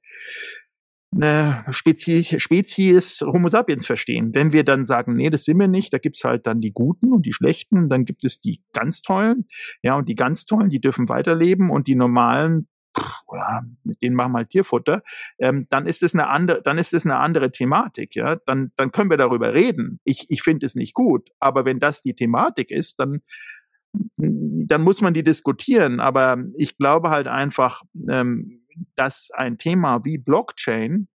Spezies, 1.12 2.40
Spezies 2.40 3.20
Homo 3.23 3.49
sapiens 3.49 3.85
verstehen. 3.85 4.31
Wenn 4.33 4.53
wir 4.53 4.64
dann 4.64 4.85
sagen, 4.85 5.14
nee, 5.16 5.29
das 5.29 5.44
sind 5.44 5.59
wir 5.59 5.66
nicht, 5.66 5.92
da 5.92 5.99
gibt's 5.99 6.23
halt 6.23 6.46
dann 6.46 6.61
die 6.61 6.73
Guten 6.73 7.12
und 7.12 7.27
die 7.27 7.33
Schlechten, 7.33 7.88
dann 7.88 8.05
gibt 8.05 8.25
es 8.25 8.38
die 8.38 8.62
ganz 8.73 9.03
Tollen, 9.03 9.49
ja, 9.83 9.96
und 9.96 10.09
die 10.09 10.14
ganz 10.14 10.44
Tollen, 10.44 10.70
die 10.70 10.81
dürfen 10.81 11.09
weiterleben 11.09 11.70
und 11.70 11.88
die 11.88 11.96
normalen, 11.96 12.68
pff, 12.96 13.23
ja, 13.35 13.62
mit 13.83 14.01
denen 14.03 14.14
machen 14.14 14.33
wir 14.33 14.38
halt 14.38 14.51
Tierfutter, 14.51 15.03
ähm, 15.38 15.66
dann 15.70 15.87
ist 15.87 16.05
es 16.05 16.14
eine 16.14 16.29
andere, 16.29 16.62
dann 16.62 16.79
ist 16.79 16.94
es 16.94 17.05
eine 17.05 17.16
andere 17.16 17.51
Thematik, 17.51 18.14
ja, 18.14 18.37
dann, 18.46 18.70
dann 18.77 18.92
können 18.92 19.11
wir 19.11 19.16
darüber 19.16 19.53
reden. 19.53 19.99
Ich, 20.05 20.27
ich 20.29 20.42
finde 20.42 20.66
es 20.66 20.77
nicht 20.77 20.94
gut, 20.94 21.31
aber 21.40 21.64
wenn 21.64 21.81
das 21.81 22.03
die 22.03 22.14
Thematik 22.14 22.70
ist, 22.70 23.01
dann 23.01 23.23
dann 24.16 24.83
muss 24.83 25.01
man 25.01 25.14
die 25.14 25.25
diskutieren. 25.25 25.99
Aber 25.99 26.38
ich 26.55 26.79
glaube 26.79 27.11
halt 27.11 27.27
einfach, 27.27 27.83
ähm, 28.09 28.60
dass 29.01 29.31
ein 29.31 29.57
Thema 29.57 30.05
wie 30.05 30.19
Blockchain 30.19 31.09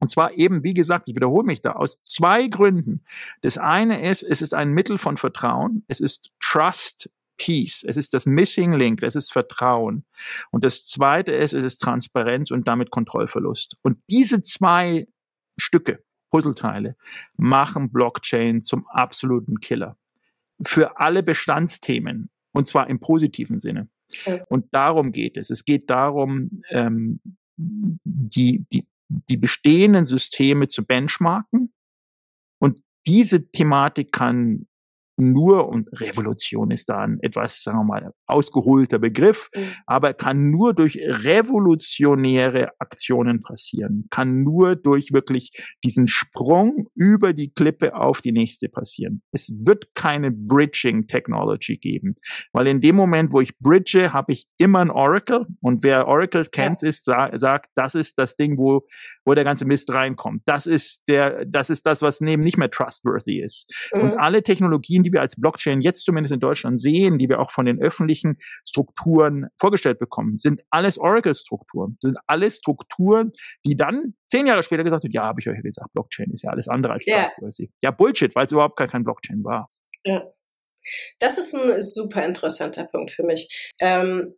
und 0.00 0.08
zwar 0.08 0.32
eben, 0.32 0.64
wie 0.64 0.74
gesagt, 0.74 1.06
ich 1.06 1.14
wiederhole 1.14 1.46
mich 1.46 1.62
da, 1.62 1.74
aus 1.74 2.02
zwei 2.02 2.48
Gründen. 2.48 3.04
Das 3.42 3.56
eine 3.56 4.02
ist, 4.02 4.24
es 4.24 4.42
ist 4.42 4.52
ein 4.52 4.72
Mittel 4.72 4.98
von 4.98 5.16
Vertrauen. 5.16 5.84
Es 5.86 6.00
ist 6.00 6.32
Trust 6.40 7.08
Peace. 7.38 7.84
Es 7.86 7.96
ist 7.96 8.12
das 8.12 8.26
Missing 8.26 8.72
Link. 8.72 9.04
Es 9.04 9.14
ist 9.14 9.30
Vertrauen. 9.30 10.04
Und 10.50 10.64
das 10.64 10.88
zweite 10.88 11.30
ist, 11.30 11.54
es 11.54 11.64
ist 11.64 11.78
Transparenz 11.78 12.50
und 12.50 12.66
damit 12.66 12.90
Kontrollverlust. 12.90 13.76
Und 13.82 14.02
diese 14.10 14.42
zwei 14.42 15.06
Stücke, 15.56 16.02
Puzzleteile, 16.32 16.96
machen 17.36 17.92
Blockchain 17.92 18.60
zum 18.60 18.88
absoluten 18.88 19.60
Killer. 19.60 19.96
Für 20.66 20.98
alle 20.98 21.22
Bestandsthemen. 21.22 22.28
Und 22.50 22.66
zwar 22.66 22.90
im 22.90 22.98
positiven 22.98 23.60
Sinne. 23.60 23.88
Und 24.48 24.66
darum 24.72 25.12
geht 25.12 25.36
es. 25.36 25.50
Es 25.50 25.64
geht 25.64 25.90
darum, 25.90 26.62
ähm, 26.70 27.20
die, 27.56 28.64
die, 28.72 28.86
die 29.08 29.36
bestehenden 29.36 30.04
Systeme 30.04 30.68
zu 30.68 30.84
benchmarken. 30.84 31.72
Und 32.58 32.82
diese 33.06 33.50
Thematik 33.50 34.12
kann 34.12 34.66
nur, 35.16 35.68
und 35.68 35.88
Revolution 36.00 36.70
ist 36.70 36.88
da 36.88 37.00
ein 37.00 37.18
etwas, 37.20 37.62
sagen 37.62 37.78
wir 37.78 37.84
mal, 37.84 38.12
ausgeholter 38.26 38.98
Begriff, 38.98 39.50
mhm. 39.54 39.60
aber 39.86 40.14
kann 40.14 40.50
nur 40.50 40.74
durch 40.74 40.98
revolutionäre 40.98 42.70
Aktionen 42.78 43.42
passieren, 43.42 44.06
kann 44.10 44.42
nur 44.42 44.76
durch 44.76 45.12
wirklich 45.12 45.52
diesen 45.84 46.08
Sprung 46.08 46.88
über 46.94 47.32
die 47.32 47.52
Klippe 47.52 47.94
auf 47.94 48.20
die 48.20 48.32
nächste 48.32 48.68
passieren. 48.68 49.22
Es 49.32 49.52
wird 49.64 49.94
keine 49.94 50.30
Bridging 50.30 51.06
Technology 51.06 51.76
geben, 51.76 52.16
weil 52.52 52.66
in 52.66 52.80
dem 52.80 52.96
Moment, 52.96 53.32
wo 53.32 53.40
ich 53.40 53.58
bridge, 53.58 54.12
habe 54.12 54.32
ich 54.32 54.46
immer 54.58 54.80
ein 54.80 54.90
Oracle 54.90 55.46
und 55.60 55.82
wer 55.82 56.08
Oracle 56.08 56.46
kennt, 56.46 56.82
ja. 56.82 56.88
ist, 56.88 57.04
sagt, 57.04 57.70
das 57.74 57.94
ist 57.94 58.18
das 58.18 58.36
Ding, 58.36 58.56
wo 58.56 58.86
wo 59.24 59.34
der 59.34 59.44
ganze 59.44 59.64
Mist 59.64 59.90
reinkommt. 59.92 60.42
Das 60.46 60.66
ist 60.66 61.02
der, 61.08 61.44
das 61.44 61.70
ist 61.70 61.86
das, 61.86 62.02
was 62.02 62.20
neben 62.20 62.42
nicht 62.42 62.58
mehr 62.58 62.70
trustworthy 62.70 63.40
ist. 63.40 63.72
Mhm. 63.92 64.00
Und 64.00 64.12
alle 64.18 64.42
Technologien, 64.42 65.01
die 65.02 65.12
wir 65.12 65.20
als 65.20 65.36
Blockchain 65.40 65.80
jetzt 65.80 66.04
zumindest 66.04 66.32
in 66.32 66.40
Deutschland 66.40 66.80
sehen, 66.80 67.18
die 67.18 67.28
wir 67.28 67.40
auch 67.40 67.50
von 67.50 67.66
den 67.66 67.80
öffentlichen 67.80 68.36
Strukturen 68.66 69.46
vorgestellt 69.58 69.98
bekommen, 69.98 70.36
sind 70.36 70.62
alles 70.70 70.98
Oracle-Strukturen, 70.98 71.96
sind 72.00 72.18
alles 72.26 72.56
Strukturen, 72.58 73.30
die 73.64 73.76
dann 73.76 74.14
zehn 74.26 74.46
Jahre 74.46 74.62
später 74.62 74.84
gesagt 74.84 75.04
wird, 75.04 75.14
ja, 75.14 75.24
habe 75.24 75.40
ich 75.40 75.48
euch 75.48 75.56
ja 75.56 75.62
gesagt, 75.62 75.92
Blockchain 75.92 76.30
ist 76.32 76.42
ja 76.42 76.50
alles 76.50 76.68
andere 76.68 76.94
als 76.94 77.06
yeah. 77.06 77.24
trustworthy. 77.24 77.70
Ja, 77.82 77.90
Bullshit, 77.90 78.34
weil 78.34 78.46
es 78.46 78.52
überhaupt 78.52 78.76
gar 78.76 78.88
kein 78.88 79.04
Blockchain 79.04 79.44
war. 79.44 79.70
Ja. 80.04 80.24
Das 81.20 81.38
ist 81.38 81.54
ein 81.54 81.80
super 81.80 82.24
interessanter 82.24 82.88
Punkt 82.90 83.12
für 83.12 83.22
mich. 83.22 83.70
Ähm, 83.78 84.34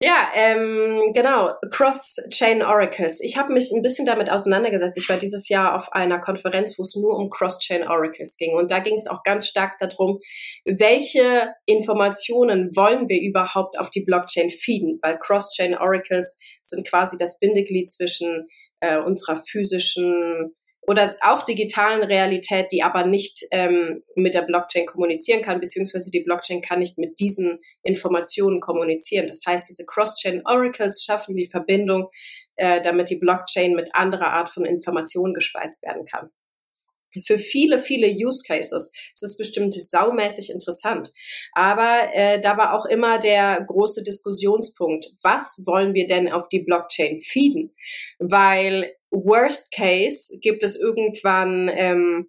ja, 0.00 0.30
ähm, 0.34 1.12
genau. 1.12 1.54
Cross-Chain 1.72 2.62
Oracles. 2.62 3.20
Ich 3.20 3.36
habe 3.36 3.52
mich 3.52 3.72
ein 3.72 3.82
bisschen 3.82 4.06
damit 4.06 4.30
auseinandergesetzt. 4.30 4.96
Ich 4.96 5.08
war 5.08 5.16
dieses 5.16 5.48
Jahr 5.48 5.74
auf 5.74 5.92
einer 5.92 6.20
Konferenz, 6.20 6.78
wo 6.78 6.82
es 6.82 6.94
nur 6.94 7.16
um 7.16 7.30
Cross-Chain 7.30 7.88
Oracles 7.88 8.36
ging. 8.36 8.54
Und 8.54 8.70
da 8.70 8.78
ging 8.78 8.94
es 8.94 9.08
auch 9.08 9.24
ganz 9.24 9.48
stark 9.48 9.72
darum, 9.80 10.20
welche 10.64 11.52
Informationen 11.66 12.70
wollen 12.76 13.08
wir 13.08 13.20
überhaupt 13.20 13.76
auf 13.76 13.90
die 13.90 14.04
Blockchain 14.04 14.50
feeden? 14.50 15.00
Weil 15.02 15.18
Cross-Chain 15.18 15.76
Oracles 15.76 16.38
sind 16.62 16.86
quasi 16.86 17.16
das 17.18 17.40
Bindeglied 17.40 17.90
zwischen 17.90 18.46
äh, 18.80 18.98
unserer 18.98 19.42
physischen 19.50 20.54
oder 20.88 21.14
auch 21.20 21.44
digitalen 21.44 22.02
Realität, 22.02 22.72
die 22.72 22.82
aber 22.82 23.04
nicht 23.04 23.44
ähm, 23.50 24.02
mit 24.16 24.34
der 24.34 24.42
Blockchain 24.42 24.86
kommunizieren 24.86 25.42
kann, 25.42 25.60
beziehungsweise 25.60 26.10
die 26.10 26.24
Blockchain 26.24 26.62
kann 26.62 26.78
nicht 26.78 26.96
mit 26.96 27.20
diesen 27.20 27.60
Informationen 27.82 28.60
kommunizieren. 28.60 29.26
Das 29.26 29.42
heißt, 29.46 29.68
diese 29.68 29.84
Cross-Chain 29.84 30.42
Oracles 30.46 31.04
schaffen 31.04 31.36
die 31.36 31.44
Verbindung, 31.44 32.08
äh, 32.56 32.80
damit 32.82 33.10
die 33.10 33.18
Blockchain 33.18 33.74
mit 33.74 33.94
anderer 33.94 34.32
Art 34.32 34.48
von 34.48 34.64
Informationen 34.64 35.34
gespeist 35.34 35.82
werden 35.82 36.06
kann. 36.06 36.30
Für 37.24 37.38
viele, 37.38 37.78
viele 37.78 38.08
Use 38.08 38.42
Cases 38.46 38.92
ist 39.14 39.22
es 39.22 39.36
bestimmt 39.36 39.74
saumäßig 39.74 40.50
interessant. 40.50 41.10
Aber 41.52 42.08
äh, 42.12 42.40
da 42.40 42.56
war 42.56 42.74
auch 42.74 42.86
immer 42.86 43.18
der 43.18 43.64
große 43.66 44.02
Diskussionspunkt, 44.02 45.06
was 45.22 45.62
wollen 45.64 45.94
wir 45.94 46.06
denn 46.06 46.30
auf 46.30 46.48
die 46.48 46.62
Blockchain 46.64 47.20
feeden? 47.20 47.74
Weil 48.18 48.92
Worst 49.10 49.72
Case 49.72 50.38
gibt 50.40 50.62
es 50.62 50.80
irgendwann 50.80 51.70
ähm, 51.72 52.28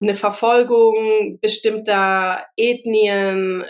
eine 0.00 0.14
Verfolgung 0.14 1.38
bestimmter 1.40 2.44
Ethnien, 2.56 3.64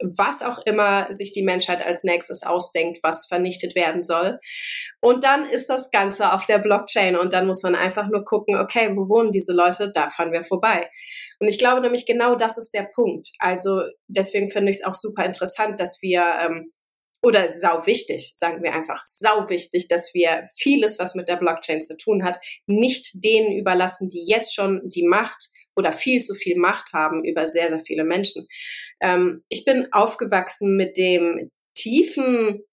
was 0.00 0.42
auch 0.42 0.58
immer 0.64 1.12
sich 1.12 1.32
die 1.32 1.42
Menschheit 1.42 1.84
als 1.84 2.04
nächstes 2.04 2.42
ausdenkt, 2.42 3.00
was 3.02 3.26
vernichtet 3.26 3.74
werden 3.74 4.04
soll. 4.04 4.38
Und 5.00 5.24
dann 5.24 5.48
ist 5.48 5.68
das 5.68 5.90
Ganze 5.90 6.32
auf 6.32 6.46
der 6.46 6.58
Blockchain 6.58 7.16
und 7.16 7.32
dann 7.32 7.46
muss 7.46 7.62
man 7.62 7.74
einfach 7.74 8.08
nur 8.08 8.24
gucken, 8.24 8.56
okay, 8.56 8.90
wo 8.94 9.08
wohnen 9.08 9.32
diese 9.32 9.52
Leute? 9.52 9.90
Da 9.92 10.08
fahren 10.08 10.32
wir 10.32 10.44
vorbei. 10.44 10.88
Und 11.40 11.48
ich 11.48 11.58
glaube 11.58 11.80
nämlich 11.80 12.06
genau 12.06 12.34
das 12.34 12.58
ist 12.58 12.74
der 12.74 12.88
Punkt. 12.94 13.30
Also 13.38 13.82
deswegen 14.08 14.50
finde 14.50 14.70
ich 14.70 14.78
es 14.78 14.84
auch 14.84 14.94
super 14.94 15.24
interessant, 15.24 15.80
dass 15.80 16.02
wir 16.02 16.24
ähm, 16.40 16.70
oder 17.20 17.48
sau 17.50 17.84
wichtig, 17.86 18.34
sagen 18.36 18.62
wir 18.62 18.72
einfach, 18.72 19.04
sau 19.04 19.48
wichtig, 19.48 19.88
dass 19.88 20.14
wir 20.14 20.46
vieles, 20.54 20.98
was 20.98 21.14
mit 21.14 21.28
der 21.28 21.36
Blockchain 21.36 21.82
zu 21.82 21.96
tun 21.96 22.24
hat, 22.24 22.38
nicht 22.66 23.24
denen 23.24 23.58
überlassen, 23.58 24.08
die 24.08 24.24
jetzt 24.24 24.54
schon 24.54 24.82
die 24.84 25.06
Macht 25.06 25.48
oder 25.78 25.92
viel 25.92 26.20
zu 26.20 26.34
viel 26.34 26.58
Macht 26.58 26.92
haben 26.92 27.24
über 27.24 27.48
sehr, 27.48 27.68
sehr 27.68 27.80
viele 27.80 28.04
Menschen. 28.04 28.46
Ähm, 29.00 29.42
ich 29.48 29.64
bin 29.64 29.88
aufgewachsen 29.92 30.76
mit 30.76 30.98
dem 30.98 31.50
tiefen 31.74 32.64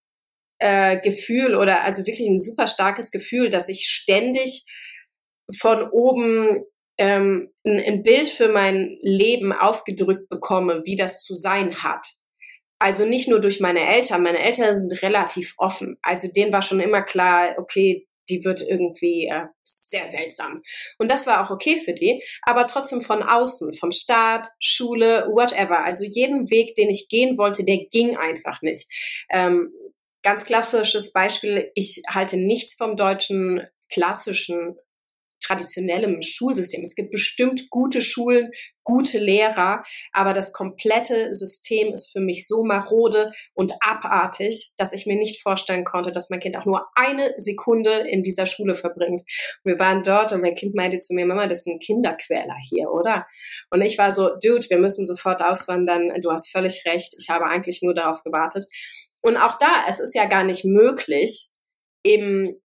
äh, 0.60 0.99
Gefühl 1.01 1.56
oder 1.56 1.84
also 1.84 2.06
wirklich 2.06 2.28
ein 2.28 2.39
super 2.39 2.68
starkes 2.68 3.12
Gefühl, 3.12 3.49
dass 3.49 3.70
ich 3.70 3.88
ständig 3.88 4.66
von 5.58 5.89
oben 5.89 6.64
ähm, 6.97 7.51
ein, 7.66 7.80
ein 7.80 8.03
Bild 8.03 8.30
für 8.30 8.49
mein 8.49 8.97
Leben 9.01 9.51
aufgedrückt 9.53 10.30
bekomme, 10.30 10.82
wie 10.86 10.95
das 10.95 11.24
zu 11.24 11.36
sein 11.36 11.84
hat. 11.84 12.08
Also 12.80 13.06
nicht 13.06 13.28
nur 13.28 13.39
durch 13.39 13.60
meine 13.60 13.82
Eltern. 13.82 14.24
Meine 14.24 14.39
Eltern 14.39 14.76
sind 14.78 15.01
relativ 15.01 15.53
offen. 15.58 15.97
Also 16.01 16.28
denen 16.28 16.51
war 16.51 16.62
schon 16.62 16.80
immer 16.80 17.01
klar, 17.01 17.56
okay, 17.58 18.08
die 18.30 18.43
wird 18.43 18.62
irgendwie 18.62 19.28
äh, 19.28 19.45
sehr 19.90 20.08
seltsam. 20.08 20.62
Und 20.98 21.10
das 21.12 21.28
war 21.28 21.46
auch 21.46 21.52
okay 21.52 21.78
für 21.78 21.94
die, 21.94 22.24
aber 22.42 22.68
trotzdem 22.68 23.02
von 23.02 23.24
außen, 23.24 23.74
vom 23.76 23.92
Staat, 23.92 24.48
Schule, 24.60 25.28
whatever. 25.32 25.84
Also 25.84 26.06
jeden 26.06 26.50
Weg, 26.50 26.76
den 26.76 26.90
ich 26.90 27.08
gehen 27.10 27.38
wollte, 27.38 27.64
der 27.64 27.86
ging 27.92 28.18
einfach 28.18 28.62
nicht. 28.62 28.88
Ähm, 29.30 29.72
ganz 30.24 30.46
klassisches 30.46 31.14
Beispiel, 31.14 31.72
ich 31.76 32.02
halte 32.10 32.38
nichts 32.38 32.76
vom 32.76 32.98
deutschen 32.98 33.62
klassischen 33.90 34.76
traditionellem 35.46 36.22
Schulsystem. 36.22 36.82
Es 36.84 36.96
gibt 36.96 37.12
bestimmt 37.12 37.70
gute 37.70 38.02
Schulen, 38.02 38.52
gute 38.84 39.18
Lehrer, 39.18 39.84
aber 40.14 40.34
das 40.34 40.54
komplette 40.54 41.34
System 41.36 41.91
ist 41.91 42.12
für 42.12 42.20
mich 42.20 42.48
so 42.48 42.64
marode 42.64 43.32
und 43.54 43.74
abartig, 43.82 44.72
dass 44.78 44.93
ich 44.93 45.06
mir 45.06 45.16
nicht 45.16 45.41
vorstellen 45.41 45.84
konnte, 45.84 46.12
dass 46.12 46.30
mein 46.30 46.39
Kind 46.39 46.56
auch 46.58 46.66
nur 46.66 46.88
eine 46.96 47.34
Sekunde 47.38 47.91
in 48.08 48.24
dieser 48.24 48.46
Schule 48.46 48.76
verbringt. 48.76 49.22
Wir 49.64 49.80
waren 49.80 50.04
dort 50.04 50.32
und 50.34 50.41
mein 50.41 50.56
Kind 50.56 50.76
meinte 50.76 51.00
zu 51.00 51.14
mir, 51.14 51.26
Mama, 51.26 51.48
das 51.48 51.60
ist 51.60 51.68
ein 51.68 51.80
Kinderquäler 51.80 52.56
hier, 52.70 52.91
oder? 52.91 53.26
Und 53.72 53.82
ich 53.82 53.98
war 53.98 54.14
so, 54.14 54.30
Dude, 54.41 54.70
wir 54.70 54.78
müssen 54.78 55.06
sofort 55.06 55.41
auswandern. 55.41 56.22
Du 56.22 56.32
hast 56.32 56.52
völlig 56.52 56.84
recht. 56.86 57.16
Ich 57.20 57.30
habe 57.30 57.46
eigentlich 57.46 57.82
nur 57.82 57.96
darauf 57.96 58.24
gewartet. 58.24 58.66
Und 59.22 59.38
auch 59.38 59.58
da, 59.58 59.68
es 59.89 60.00
ist 60.00 60.14
ja 60.14 60.26
gar 60.26 60.43
nicht 60.43 60.64
möglich, 60.64 61.48
eben 62.04 62.62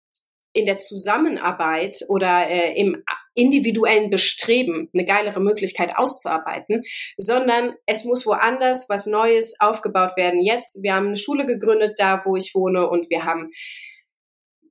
in 0.57 0.65
der 0.65 0.79
Zusammenarbeit 0.79 2.03
oder 2.09 2.49
äh, 2.49 2.73
im 2.79 3.03
individuellen 3.35 4.09
Bestreben 4.09 4.89
eine 4.93 5.05
geilere 5.05 5.39
Möglichkeit 5.39 5.95
auszuarbeiten, 5.95 6.81
sondern 7.17 7.75
es 7.85 8.03
muss 8.03 8.25
woanders 8.25 8.89
was 8.89 9.05
Neues 9.05 9.55
aufgebaut 9.59 10.17
werden. 10.17 10.41
Jetzt, 10.41 10.81
wir 10.81 10.95
haben 10.95 11.07
eine 11.07 11.17
Schule 11.17 11.45
gegründet, 11.45 11.99
da 11.99 12.25
wo 12.25 12.35
ich 12.35 12.55
wohne 12.55 12.89
und 12.89 13.09
wir 13.11 13.25
haben 13.25 13.51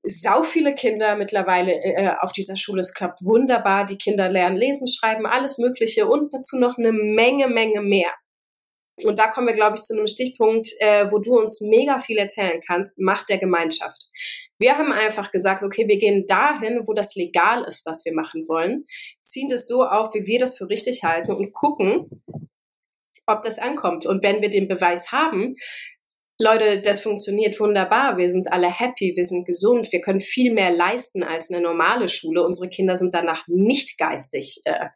sau 0.03 0.43
viele 0.43 0.75
Kinder 0.75 1.17
mittlerweile 1.17 1.73
äh, 1.73 2.15
auf 2.21 2.33
dieser 2.33 2.57
Schule. 2.57 2.81
Es 2.81 2.95
klappt 2.95 3.21
wunderbar. 3.25 3.87
Die 3.87 3.99
Kinder 3.99 4.29
lernen 4.29 4.57
lesen, 4.57 4.89
schreiben, 4.89 5.27
alles 5.27 5.59
Mögliche 5.59 6.09
und 6.09 6.35
dazu 6.35 6.57
noch 6.57 6.79
eine 6.79 6.93
Menge, 6.93 7.49
Menge 7.49 7.83
mehr. 7.83 8.11
Und 9.05 9.19
da 9.19 9.29
kommen 9.29 9.47
wir, 9.47 9.55
glaube 9.55 9.77
ich, 9.77 9.83
zu 9.83 9.95
einem 9.95 10.07
Stichpunkt, 10.07 10.71
äh, 10.79 11.11
wo 11.11 11.19
du 11.19 11.39
uns 11.39 11.61
mega 11.61 11.99
viel 11.99 12.17
erzählen 12.17 12.61
kannst, 12.67 12.99
Macht 12.99 13.29
der 13.29 13.39
Gemeinschaft. 13.39 14.07
Wir 14.59 14.79
haben 14.79 14.91
einfach 14.91 15.31
gesagt, 15.31 15.63
okay, 15.63 15.87
wir 15.87 15.99
gehen 15.99 16.27
dahin, 16.27 16.83
wo 16.87 16.95
das 16.95 17.15
legal 17.15 17.65
ist, 17.65 17.85
was 17.85 18.05
wir 18.07 18.15
machen 18.15 18.49
wollen, 18.49 18.87
ziehen 19.23 19.49
das 19.51 19.69
so 19.69 19.85
auf, 19.85 20.15
wie 20.15 20.27
wir 20.27 20.39
das 20.39 20.57
für 20.57 20.71
richtig 20.71 21.03
halten 21.03 21.33
und 21.33 21.53
gucken, 21.53 22.23
ob 23.27 23.43
das 23.43 23.59
ankommt. 23.59 24.07
Und 24.07 24.23
wenn 24.23 24.41
wir 24.41 24.51
den 24.51 24.69
Beweis 24.69 25.13
haben, 25.13 25.57
Leute, 26.39 26.83
das 26.83 27.01
funktioniert 27.01 27.59
wunderbar. 27.61 28.19
Wir 28.19 28.31
sind 28.31 28.53
alle 28.53 28.71
happy, 28.71 29.15
wir 29.17 29.25
sind 29.25 29.47
gesund, 29.47 29.91
wir 29.91 30.01
können 30.01 30.21
viel 30.21 30.53
mehr 30.53 30.71
leisten 30.71 31.23
als 31.23 31.51
eine 31.51 31.63
normale 31.63 32.09
Schule. 32.09 32.45
Unsere 32.45 32.69
Kinder 32.69 32.97
sind 32.97 33.15
danach 33.15 33.47
nicht 33.49 33.99
geistig 33.99 34.61
äh, 34.65 34.89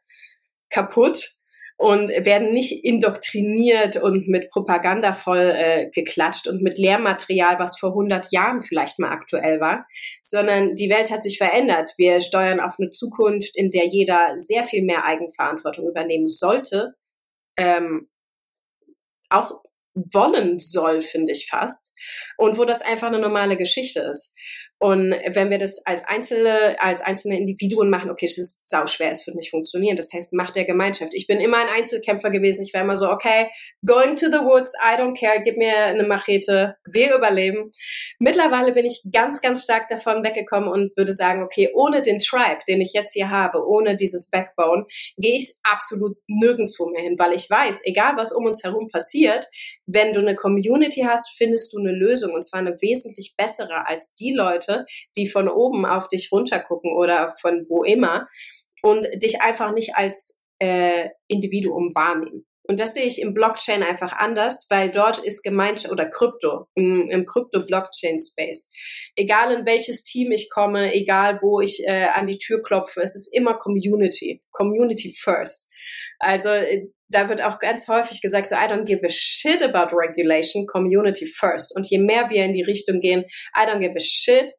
kaputt 0.69 1.40
und 1.81 2.11
werden 2.11 2.53
nicht 2.53 2.85
indoktriniert 2.85 3.97
und 3.97 4.29
mit 4.29 4.51
Propaganda 4.51 5.15
voll 5.15 5.51
äh, 5.51 5.89
geklatscht 5.95 6.47
und 6.47 6.61
mit 6.61 6.77
Lehrmaterial, 6.77 7.59
was 7.59 7.79
vor 7.79 7.93
100 7.93 8.31
Jahren 8.33 8.61
vielleicht 8.61 8.99
mal 8.99 9.11
aktuell 9.11 9.61
war, 9.61 9.87
sondern 10.21 10.77
die 10.77 10.91
Welt 10.91 11.11
hat 11.11 11.23
sich 11.23 11.39
verändert. 11.39 11.95
Wir 11.97 12.21
steuern 12.21 12.61
auf 12.61 12.75
eine 12.79 12.91
Zukunft, 12.91 13.57
in 13.57 13.71
der 13.71 13.87
jeder 13.87 14.35
sehr 14.37 14.65
viel 14.65 14.85
mehr 14.85 15.07
Eigenverantwortung 15.07 15.89
übernehmen 15.89 16.29
sollte, 16.29 16.97
ähm, 17.57 18.11
auch 19.31 19.63
wollen 19.95 20.61
soll, 20.61 21.01
finde 21.01 21.33
ich 21.33 21.49
fast, 21.49 21.95
und 22.37 22.59
wo 22.59 22.67
das 22.67 22.83
einfach 22.83 23.09
eine 23.09 23.21
normale 23.21 23.57
Geschichte 23.57 24.01
ist. 24.01 24.35
Und 24.83 25.15
wenn 25.35 25.51
wir 25.51 25.59
das 25.59 25.85
als 25.85 26.05
einzelne, 26.09 26.81
als 26.81 27.03
einzelne 27.03 27.39
Individuen 27.39 27.91
machen, 27.91 28.11
okay, 28.11 28.27
das 28.27 28.39
ist 28.39 28.71
sauschwer, 28.71 29.11
es 29.11 29.27
wird 29.27 29.37
nicht 29.37 29.51
funktionieren. 29.51 29.95
Das 29.95 30.11
heißt, 30.11 30.33
Macht 30.33 30.57
der 30.57 30.65
Gemeinschaft. 30.65 31.13
Ich 31.13 31.27
bin 31.27 31.39
immer 31.39 31.59
ein 31.59 31.69
Einzelkämpfer 31.69 32.31
gewesen. 32.31 32.65
Ich 32.65 32.73
war 32.73 32.81
immer 32.81 32.97
so, 32.97 33.11
okay, 33.11 33.51
going 33.85 34.17
to 34.17 34.27
the 34.27 34.39
woods, 34.39 34.73
I 34.83 34.99
don't 34.99 35.19
care, 35.19 35.43
gib 35.45 35.59
mir 35.59 35.77
eine 35.77 36.05
Machete, 36.05 36.77
wir 36.91 37.15
überleben. 37.15 37.71
Mittlerweile 38.19 38.73
bin 38.73 38.87
ich 38.87 39.03
ganz, 39.13 39.43
ganz 39.43 39.65
stark 39.65 39.91
davon 39.91 40.25
weggekommen 40.25 40.71
und 40.71 40.97
würde 40.97 41.13
sagen, 41.13 41.43
okay, 41.43 41.69
ohne 41.75 42.01
den 42.01 42.19
Tribe, 42.19 42.61
den 42.67 42.81
ich 42.81 42.95
jetzt 42.95 43.13
hier 43.13 43.29
habe, 43.29 43.67
ohne 43.67 43.99
dieses 43.99 44.31
Backbone, 44.31 44.87
gehe 45.19 45.37
ich 45.37 45.53
absolut 45.63 46.17
nirgendwo 46.27 46.89
mehr 46.89 47.03
hin, 47.03 47.19
weil 47.19 47.35
ich 47.35 47.51
weiß, 47.51 47.83
egal 47.85 48.17
was 48.17 48.33
um 48.33 48.47
uns 48.47 48.65
herum 48.65 48.89
passiert, 48.89 49.47
wenn 49.93 50.13
du 50.13 50.21
eine 50.21 50.35
Community 50.35 51.03
hast, 51.07 51.31
findest 51.37 51.73
du 51.73 51.79
eine 51.79 51.93
Lösung 51.93 52.33
und 52.33 52.43
zwar 52.43 52.61
eine 52.61 52.81
wesentlich 52.81 53.35
bessere 53.37 53.87
als 53.87 54.15
die 54.15 54.33
Leute, 54.33 54.85
die 55.17 55.29
von 55.29 55.49
oben 55.49 55.87
auf 55.87 56.09
dich 56.09 56.31
runtergucken 56.33 56.93
oder 56.97 57.35
von 57.41 57.65
wo 57.69 57.83
immer 57.83 58.29
und 58.83 59.07
dich 59.23 59.41
einfach 59.41 59.73
nicht 59.73 59.97
als 59.97 60.41
äh, 60.59 61.09
Individuum 61.27 61.95
wahrnehmen. 61.95 62.47
Und 62.65 62.79
das 62.79 62.95
sehe 62.95 63.05
ich 63.05 63.21
im 63.21 63.35
Blockchain 63.35 63.83
einfach 63.83 64.13
anders, 64.13 64.67
weil 64.71 64.91
dort 64.91 65.19
ist 65.19 65.43
Gemeinschaft 65.43 65.93
oder 65.93 66.09
Krypto, 66.09 66.67
im, 66.75 67.09
im 67.11 67.27
Krypto-Blockchain-Space. 67.27 68.71
Egal 69.17 69.53
in 69.53 69.67
welches 69.67 70.05
Team 70.05 70.31
ich 70.31 70.51
komme, 70.51 70.95
egal 70.95 71.39
wo 71.43 71.61
ich 71.61 71.83
äh, 71.87 72.07
an 72.13 72.27
die 72.27 72.39
Tür 72.39 72.63
klopfe, 72.63 73.01
es 73.01 73.17
ist 73.17 73.35
immer 73.35 73.55
Community. 73.55 74.43
Community 74.53 75.13
first. 75.19 75.69
Also 76.19 76.51
äh, 76.51 76.87
da 77.09 77.29
wird 77.29 77.43
auch 77.43 77.59
ganz 77.59 77.89
häufig 77.89 78.21
gesagt, 78.21 78.49
so 78.49 78.55
I 78.55 78.69
don't 78.69 78.85
give 78.85 79.05
a 79.05 79.11
shit 79.11 79.63
about 79.63 79.97
regulation, 79.97 80.67
community 80.67 81.27
first. 81.27 81.75
Und 81.75 81.91
je 81.91 81.99
mehr 81.99 82.31
wir 82.31 82.45
in 82.45 82.53
die 82.53 82.63
Richtung 82.63 83.01
gehen, 83.01 83.25
I 83.57 83.67
don't 83.67 83.81
give 83.81 83.97
a 83.97 84.01
shit, 84.01 84.53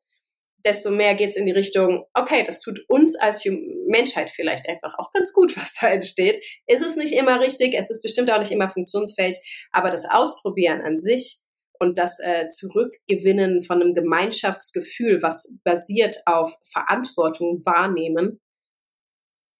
desto 0.66 0.92
mehr 0.92 1.16
geht 1.16 1.30
es 1.30 1.38
in 1.38 1.46
die 1.46 1.52
Richtung, 1.52 2.06
okay, 2.14 2.44
das 2.46 2.62
tut 2.62 2.84
uns 2.88 3.16
als 3.16 3.46
Menschheit 3.88 4.30
vielleicht 4.30 4.68
einfach 4.70 4.98
auch 4.98 5.12
ganz 5.12 5.34
gut, 5.34 5.56
was 5.58 5.74
da 5.80 5.90
entsteht. 5.90 6.42
Ist 6.68 6.86
es 6.86 6.96
nicht 6.96 7.14
immer 7.14 7.40
richtig, 7.40 7.74
es 7.74 7.90
ist 7.90 8.02
bestimmt 8.02 8.32
auch 8.32 8.40
nicht 8.40 8.52
immer 8.52 8.70
funktionsfähig, 8.70 9.36
aber 9.72 9.90
das 9.90 10.06
Ausprobieren 10.10 10.82
an 10.82 10.98
sich 10.98 11.38
und 11.80 11.98
das 11.98 12.20
äh, 12.20 12.48
Zurückgewinnen 12.50 13.64
von 13.64 13.82
einem 13.82 13.94
Gemeinschaftsgefühl, 13.94 15.22
was 15.24 15.58
basiert 15.64 16.18
auf 16.26 16.56
Verantwortung 16.72 17.66
wahrnehmen, 17.66 18.40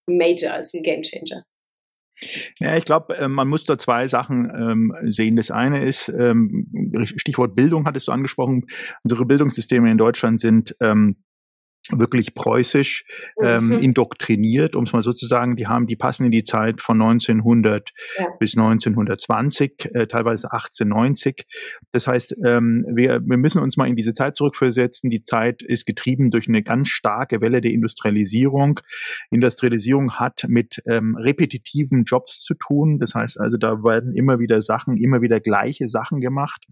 Major 0.08 0.56
ist 0.58 0.74
ein 0.74 0.82
Gamechanger. 0.82 1.44
Ja, 2.58 2.76
ich 2.76 2.84
glaube, 2.84 3.16
äh, 3.16 3.28
man 3.28 3.48
muss 3.48 3.64
da 3.64 3.78
zwei 3.78 4.06
Sachen 4.06 4.50
ähm, 4.54 4.94
sehen. 5.04 5.36
Das 5.36 5.50
eine 5.50 5.84
ist, 5.84 6.08
ähm, 6.08 6.68
Stichwort 7.04 7.54
Bildung 7.54 7.86
hattest 7.86 8.08
du 8.08 8.12
angesprochen, 8.12 8.66
unsere 9.02 9.24
Bildungssysteme 9.26 9.90
in 9.90 9.98
Deutschland 9.98 10.40
sind 10.40 10.76
ähm, 10.80 11.16
wirklich 11.90 12.34
preußisch 12.34 13.04
ähm, 13.42 13.66
mhm. 13.66 13.78
indoktriniert, 13.80 14.76
um 14.76 14.84
es 14.84 14.92
mal 14.92 15.02
so 15.02 15.12
zu 15.12 15.26
sagen. 15.26 15.56
Die 15.56 15.66
haben, 15.66 15.86
die 15.86 15.96
passen 15.96 16.24
in 16.26 16.30
die 16.30 16.44
Zeit 16.44 16.80
von 16.80 17.00
1900 17.00 17.90
ja. 18.18 18.26
bis 18.38 18.56
1920, 18.56 19.90
äh, 19.92 20.06
teilweise 20.06 20.52
1890. 20.52 21.44
Das 21.90 22.06
heißt, 22.06 22.36
ähm, 22.44 22.86
wir, 22.88 23.20
wir 23.24 23.36
müssen 23.36 23.60
uns 23.60 23.76
mal 23.76 23.88
in 23.88 23.96
diese 23.96 24.14
Zeit 24.14 24.36
zurückversetzen. 24.36 25.10
Die 25.10 25.20
Zeit 25.20 25.62
ist 25.62 25.84
getrieben 25.84 26.30
durch 26.30 26.48
eine 26.48 26.62
ganz 26.62 26.88
starke 26.88 27.40
Welle 27.40 27.60
der 27.60 27.72
Industrialisierung. 27.72 28.80
Industrialisierung 29.30 30.12
hat 30.14 30.44
mit 30.48 30.82
ähm, 30.86 31.16
repetitiven 31.16 32.04
Jobs 32.04 32.40
zu 32.40 32.54
tun. 32.54 32.98
Das 33.00 33.14
heißt 33.14 33.40
also, 33.40 33.56
da 33.56 33.82
werden 33.82 34.14
immer 34.14 34.38
wieder 34.38 34.62
Sachen, 34.62 34.96
immer 34.96 35.20
wieder 35.20 35.40
gleiche 35.40 35.88
Sachen 35.88 36.20
gemacht. 36.20 36.64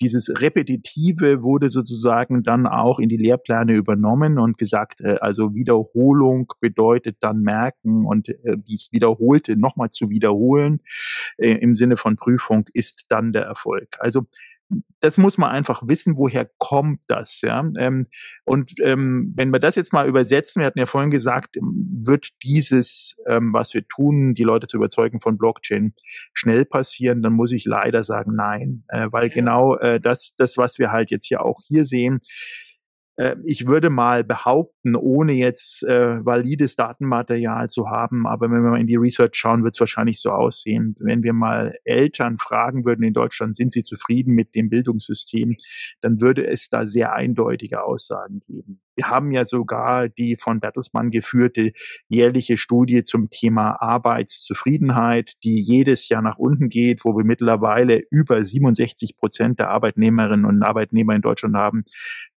Dieses 0.00 0.30
Repetitive 0.40 1.42
wurde 1.42 1.68
sozusagen 1.68 2.42
dann 2.44 2.66
auch 2.66 3.00
in 3.00 3.08
die 3.08 3.16
Lehrpläne 3.16 3.72
übernommen 3.74 4.38
und 4.38 4.51
und 4.52 4.58
gesagt, 4.58 5.00
äh, 5.00 5.16
also 5.20 5.54
Wiederholung 5.54 6.52
bedeutet 6.60 7.16
dann 7.20 7.40
merken 7.40 8.04
und 8.04 8.28
äh, 8.28 8.56
dies 8.56 8.90
Wiederholte 8.92 9.56
nochmal 9.56 9.90
zu 9.90 10.10
wiederholen 10.10 10.80
äh, 11.38 11.52
im 11.52 11.74
Sinne 11.74 11.96
von 11.96 12.16
Prüfung 12.16 12.66
ist 12.74 13.06
dann 13.08 13.32
der 13.32 13.44
Erfolg. 13.44 13.96
Also 13.98 14.26
das 15.00 15.18
muss 15.18 15.36
man 15.36 15.50
einfach 15.50 15.82
wissen, 15.86 16.16
woher 16.16 16.48
kommt 16.56 17.00
das, 17.06 17.42
ja. 17.42 17.62
Ähm, 17.76 18.06
und 18.44 18.72
ähm, 18.82 19.34
wenn 19.36 19.50
wir 19.50 19.58
das 19.58 19.74
jetzt 19.74 19.92
mal 19.92 20.08
übersetzen, 20.08 20.60
wir 20.60 20.66
hatten 20.66 20.78
ja 20.78 20.86
vorhin 20.86 21.10
gesagt, 21.10 21.56
wird 21.60 22.30
dieses, 22.42 23.16
ähm, 23.26 23.52
was 23.52 23.74
wir 23.74 23.86
tun, 23.86 24.34
die 24.34 24.44
Leute 24.44 24.66
zu 24.66 24.78
überzeugen 24.78 25.20
von 25.20 25.36
Blockchain, 25.36 25.92
schnell 26.32 26.64
passieren, 26.64 27.20
dann 27.20 27.34
muss 27.34 27.52
ich 27.52 27.66
leider 27.66 28.02
sagen, 28.02 28.34
nein, 28.34 28.84
äh, 28.88 29.08
weil 29.10 29.28
genau 29.28 29.76
äh, 29.76 30.00
das, 30.00 30.34
das, 30.36 30.56
was 30.56 30.78
wir 30.78 30.90
halt 30.90 31.10
jetzt 31.10 31.26
hier 31.26 31.44
auch 31.44 31.60
hier 31.66 31.84
sehen, 31.84 32.20
ich 33.44 33.66
würde 33.66 33.90
mal 33.90 34.24
behaupten, 34.24 34.96
ohne 34.96 35.34
jetzt 35.34 35.84
äh, 35.84 36.24
valides 36.24 36.76
Datenmaterial 36.76 37.68
zu 37.68 37.90
haben, 37.90 38.26
aber 38.26 38.50
wenn 38.50 38.62
wir 38.62 38.70
mal 38.70 38.80
in 38.80 38.86
die 38.86 38.96
Research 38.96 39.34
schauen, 39.34 39.64
wird 39.64 39.74
es 39.74 39.80
wahrscheinlich 39.80 40.20
so 40.20 40.30
aussehen. 40.30 40.96
Wenn 40.98 41.22
wir 41.22 41.34
mal 41.34 41.74
Eltern 41.84 42.38
fragen 42.38 42.86
würden 42.86 43.02
in 43.02 43.12
Deutschland, 43.12 43.54
sind 43.54 43.70
sie 43.72 43.82
zufrieden 43.82 44.34
mit 44.34 44.54
dem 44.54 44.70
Bildungssystem, 44.70 45.56
dann 46.00 46.20
würde 46.20 46.46
es 46.46 46.68
da 46.70 46.86
sehr 46.86 47.12
eindeutige 47.12 47.84
Aussagen 47.84 48.40
geben. 48.40 48.80
Wir 48.94 49.08
haben 49.08 49.32
ja 49.32 49.44
sogar 49.44 50.08
die 50.08 50.36
von 50.36 50.60
Bertelsmann 50.60 51.10
geführte 51.10 51.72
jährliche 52.08 52.56
Studie 52.56 53.04
zum 53.04 53.30
Thema 53.30 53.80
Arbeitszufriedenheit, 53.80 55.32
die 55.44 55.60
jedes 55.60 56.08
Jahr 56.08 56.22
nach 56.22 56.38
unten 56.38 56.68
geht, 56.68 57.04
wo 57.04 57.16
wir 57.16 57.24
mittlerweile 57.24 58.02
über 58.10 58.44
67 58.44 59.16
Prozent 59.16 59.58
der 59.58 59.70
Arbeitnehmerinnen 59.70 60.44
und 60.44 60.62
Arbeitnehmer 60.62 61.14
in 61.14 61.22
Deutschland 61.22 61.56
haben, 61.56 61.84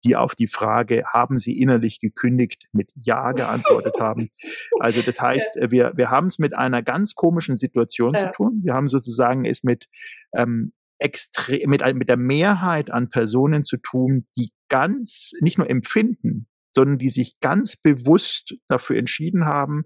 die 0.04 0.16
auf 0.16 0.36
die 0.36 0.48
Frage, 0.48 1.04
haben 1.08 1.38
sie 1.38 1.60
innerlich 1.60 2.00
gekündigt, 2.00 2.68
mit 2.72 2.90
Ja 2.96 3.32
geantwortet 3.32 3.96
haben. 4.00 4.30
Also 4.80 5.02
das 5.02 5.20
heißt, 5.20 5.56
ja. 5.56 5.72
wir, 5.72 5.94
wir 5.96 6.12
haben 6.12 6.28
es 6.28 6.38
mit 6.38 6.54
einer 6.54 6.84
ganz 6.84 7.16
komischen 7.16 7.58
Situation 7.58 8.14
ja. 8.14 8.26
zu 8.28 8.32
tun. 8.32 8.62
Wir 8.64 8.74
haben 8.74 8.88
sozusagen 8.88 9.46
es 9.46 9.64
mit 9.64 9.88
ähm, 10.36 10.74
extrem, 11.00 11.70
mit, 11.70 11.82
mit 11.96 12.10
der 12.10 12.18
Mehrheit 12.18 12.92
an 12.92 13.10
Personen 13.10 13.64
zu 13.64 13.78
tun, 13.78 14.26
die 14.38 14.52
ganz, 14.70 15.32
nicht 15.42 15.58
nur 15.58 15.70
empfinden, 15.70 16.48
sondern 16.74 16.98
die 16.98 17.10
sich 17.10 17.40
ganz 17.40 17.78
bewusst 17.78 18.56
dafür 18.68 18.98
entschieden 18.98 19.46
haben, 19.46 19.86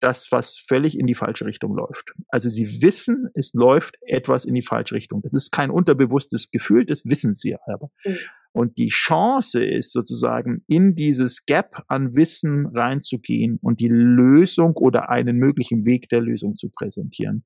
das, 0.00 0.30
was 0.30 0.58
völlig 0.58 0.98
in 0.98 1.06
die 1.06 1.14
falsche 1.14 1.44
Richtung 1.44 1.74
läuft. 1.74 2.12
Also 2.28 2.48
sie 2.48 2.82
wissen, 2.82 3.28
es 3.34 3.52
läuft 3.52 3.96
etwas 4.02 4.44
in 4.44 4.54
die 4.54 4.62
falsche 4.62 4.94
Richtung. 4.94 5.22
Das 5.22 5.34
ist 5.34 5.50
kein 5.50 5.70
unterbewusstes 5.70 6.50
Gefühl, 6.50 6.86
das 6.86 7.04
wissen 7.04 7.34
sie 7.34 7.56
aber. 7.66 7.90
Mhm. 8.04 8.18
Und 8.52 8.78
die 8.78 8.88
Chance 8.88 9.64
ist 9.64 9.92
sozusagen, 9.92 10.64
in 10.66 10.94
dieses 10.94 11.44
Gap 11.44 11.82
an 11.86 12.14
Wissen 12.14 12.66
reinzugehen 12.66 13.58
und 13.62 13.80
die 13.80 13.88
Lösung 13.88 14.72
oder 14.76 15.10
einen 15.10 15.36
möglichen 15.36 15.84
Weg 15.84 16.08
der 16.08 16.20
Lösung 16.20 16.56
zu 16.56 16.68
präsentieren. 16.70 17.44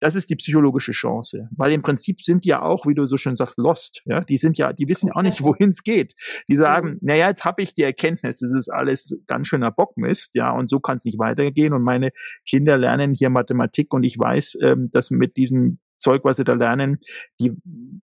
Das 0.00 0.14
ist 0.14 0.30
die 0.30 0.36
psychologische 0.36 0.92
Chance. 0.92 1.48
Weil 1.56 1.72
im 1.72 1.82
Prinzip 1.82 2.20
sind 2.20 2.44
ja 2.44 2.62
auch, 2.62 2.86
wie 2.86 2.94
du 2.94 3.04
so 3.04 3.16
schön 3.16 3.36
sagst, 3.36 3.58
lost. 3.58 4.02
Ja, 4.06 4.22
die 4.22 4.36
sind 4.36 4.58
ja, 4.58 4.72
die 4.72 4.88
wissen 4.88 5.08
ja 5.08 5.16
auch 5.16 5.22
nicht, 5.22 5.42
wohin 5.42 5.70
es 5.70 5.82
geht. 5.82 6.14
Die 6.48 6.56
sagen, 6.56 6.98
naja, 7.00 7.28
jetzt 7.28 7.44
habe 7.44 7.62
ich 7.62 7.74
die 7.74 7.82
Erkenntnis, 7.82 8.38
das 8.38 8.52
ist 8.52 8.68
alles 8.68 9.18
ganz 9.26 9.48
schöner 9.48 9.70
Bockmist, 9.70 10.34
ja, 10.34 10.50
und 10.50 10.68
so 10.68 10.80
kann 10.80 10.96
es 10.96 11.04
nicht 11.04 11.18
weitergehen. 11.18 11.72
Und 11.72 11.82
meine 11.82 12.10
Kinder 12.46 12.76
lernen 12.76 13.14
hier 13.14 13.30
Mathematik 13.30 13.92
und 13.92 14.02
ich 14.02 14.18
weiß, 14.18 14.58
ähm, 14.62 14.88
dass 14.90 15.10
mit 15.10 15.36
diesem 15.36 15.78
Zeug, 15.98 16.24
was 16.24 16.36
sie 16.36 16.44
da 16.44 16.54
lernen, 16.54 16.98
die 17.40 17.52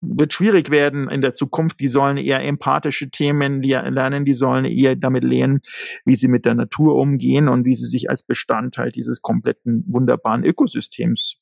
wird 0.00 0.32
schwierig 0.32 0.70
werden 0.70 1.08
in 1.08 1.20
der 1.20 1.32
Zukunft. 1.32 1.80
Die 1.80 1.88
sollen 1.88 2.16
eher 2.16 2.40
empathische 2.40 3.10
Themen 3.10 3.62
lernen, 3.62 4.24
die 4.24 4.34
sollen 4.34 4.64
eher 4.64 4.96
damit 4.96 5.24
lernen, 5.24 5.60
wie 6.04 6.16
sie 6.16 6.28
mit 6.28 6.44
der 6.44 6.54
Natur 6.54 6.96
umgehen 6.96 7.48
und 7.48 7.64
wie 7.64 7.74
sie 7.74 7.86
sich 7.86 8.10
als 8.10 8.22
Bestandteil 8.22 8.90
dieses 8.90 9.22
kompletten 9.22 9.84
wunderbaren 9.86 10.44
Ökosystems 10.44 11.40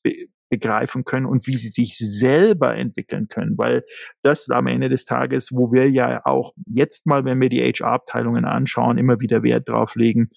begreifen 0.53 1.03
können 1.03 1.25
und 1.25 1.47
wie 1.47 1.57
sie 1.57 1.69
sich 1.69 1.97
selber 1.97 2.75
entwickeln 2.75 3.27
können, 3.27 3.57
weil 3.57 3.83
das 4.21 4.51
am 4.51 4.67
Ende 4.67 4.87
des 4.87 5.03
Tages, 5.03 5.49
wo 5.51 5.71
wir 5.71 5.89
ja 5.89 6.21
auch 6.25 6.53
jetzt 6.67 7.07
mal, 7.07 7.25
wenn 7.25 7.41
wir 7.41 7.49
die 7.49 7.59
HR-Abteilungen 7.59 8.45
anschauen, 8.45 8.99
immer 8.99 9.19
wieder 9.19 9.41
Wert 9.41 9.67
drauf 9.67 9.95
legen, 9.95 10.29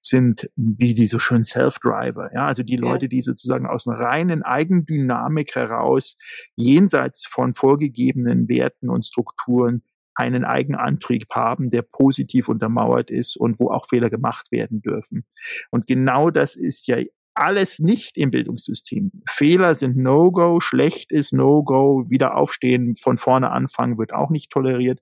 sind 0.00 0.48
wie 0.54 0.94
die 0.94 1.08
so 1.08 1.18
schön 1.18 1.42
Self-Driver, 1.42 2.30
ja, 2.32 2.46
also 2.46 2.62
die 2.62 2.76
Leute, 2.76 3.08
die 3.08 3.22
sozusagen 3.22 3.66
aus 3.66 3.88
einer 3.88 3.98
reinen 3.98 4.44
Eigendynamik 4.44 5.56
heraus 5.56 6.16
jenseits 6.54 7.26
von 7.26 7.52
vorgegebenen 7.52 8.48
Werten 8.48 8.88
und 8.88 9.04
Strukturen 9.04 9.82
einen 10.14 10.44
Eigenantrieb 10.44 11.26
haben, 11.34 11.70
der 11.70 11.82
positiv 11.82 12.48
untermauert 12.48 13.10
ist 13.10 13.36
und 13.36 13.58
wo 13.58 13.70
auch 13.70 13.88
Fehler 13.88 14.10
gemacht 14.10 14.52
werden 14.52 14.80
dürfen. 14.80 15.26
Und 15.70 15.88
genau 15.88 16.30
das 16.30 16.54
ist 16.54 16.86
ja 16.86 16.98
alles 17.36 17.78
nicht 17.78 18.16
im 18.16 18.30
Bildungssystem. 18.30 19.10
Fehler 19.28 19.74
sind 19.74 19.96
No-Go, 19.96 20.60
schlecht 20.60 21.12
ist 21.12 21.32
No-Go, 21.32 22.04
wieder 22.08 22.36
aufstehen, 22.36 22.96
von 22.96 23.18
vorne 23.18 23.50
anfangen 23.50 23.98
wird 23.98 24.12
auch 24.12 24.30
nicht 24.30 24.50
toleriert. 24.50 25.00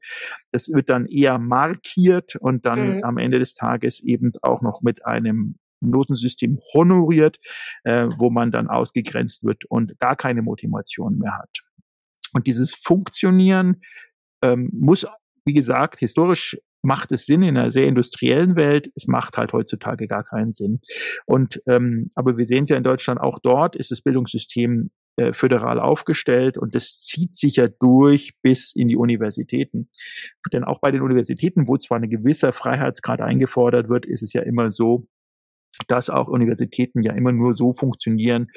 Das 0.51 0.69
wird 0.69 0.91
dann 0.91 1.07
eher 1.07 1.39
markiert 1.39 2.37
und 2.37 2.67
dann 2.67 2.97
mhm. 2.97 3.05
am 3.05 3.19
Ende 3.19 3.39
des 3.39 3.55
Tages 3.55 4.01
eben 4.01 4.33
auch 4.43 4.63
noch 4.63 4.83
mit 4.83 5.07
einem 5.07 5.57
Notensystem 5.81 6.59
honoriert, 6.73 7.39
äh, 7.85 8.09
wo 8.17 8.31
man 8.31 8.51
dann 8.51 8.69
ausgegrenzt 8.69 9.45
wird 9.45 9.65
und 9.67 9.99
gar 9.99 10.17
keine 10.17 10.43
Motivation 10.43 11.19
mehr 11.19 11.37
hat. 11.37 11.61
Und 12.33 12.47
dieses 12.47 12.75
Funktionieren 12.75 13.83
ähm, 14.43 14.71
muss, 14.73 15.07
wie 15.45 15.53
gesagt, 15.53 16.01
historisch 16.01 16.59
macht 16.85 17.13
es 17.13 17.27
Sinn 17.27 17.43
in 17.43 17.57
einer 17.57 17.71
sehr 17.71 17.87
industriellen 17.87 18.57
Welt. 18.57 18.91
Es 18.95 19.07
macht 19.07 19.37
halt 19.37 19.53
heutzutage 19.53 20.07
gar 20.07 20.25
keinen 20.25 20.53
Sinn. 20.53 20.81
Und 21.27 21.63
ähm, 21.67 22.09
aber 22.15 22.37
wir 22.37 22.45
sehen 22.45 22.65
es 22.65 22.71
ja 22.71 22.77
in 22.77 22.85
Deutschland 22.85 23.21
auch 23.21 23.39
dort 23.43 23.77
ist 23.77 23.91
das 23.91 24.03
Bildungssystem 24.03 24.91
äh, 25.17 25.33
föderal 25.33 25.79
aufgestellt 25.79 26.59
und 26.59 26.75
das 26.75 26.99
zieht 26.99 27.37
sich 27.37 27.57
ja 27.57 27.69
durch 27.69 28.35
bis 28.43 28.73
in 28.75 28.89
die 28.89 28.97
Universitäten. 28.97 29.89
Denn 30.53 30.65
auch 30.65 30.81
bei 30.81 30.91
den 30.91 31.03
Universitäten, 31.03 31.69
wo 31.69 31.77
zwar 31.77 32.01
ein 32.01 32.11
gewisser 32.11 32.53
Freiheitsgrad 32.53 33.21
eingefordert 33.21 33.89
wird, 33.89 34.07
ist 34.07 34.23
es 34.23 34.33
ja 34.33 34.43
immer 34.43 34.71
so, 34.71 35.07
dass 35.87 36.11
auch 36.11 36.29
Universitäten 36.29 37.03
ja 37.03 37.13
immer 37.13 37.33
nur 37.33 37.53
so 37.53 37.73
funktionieren 37.73 38.49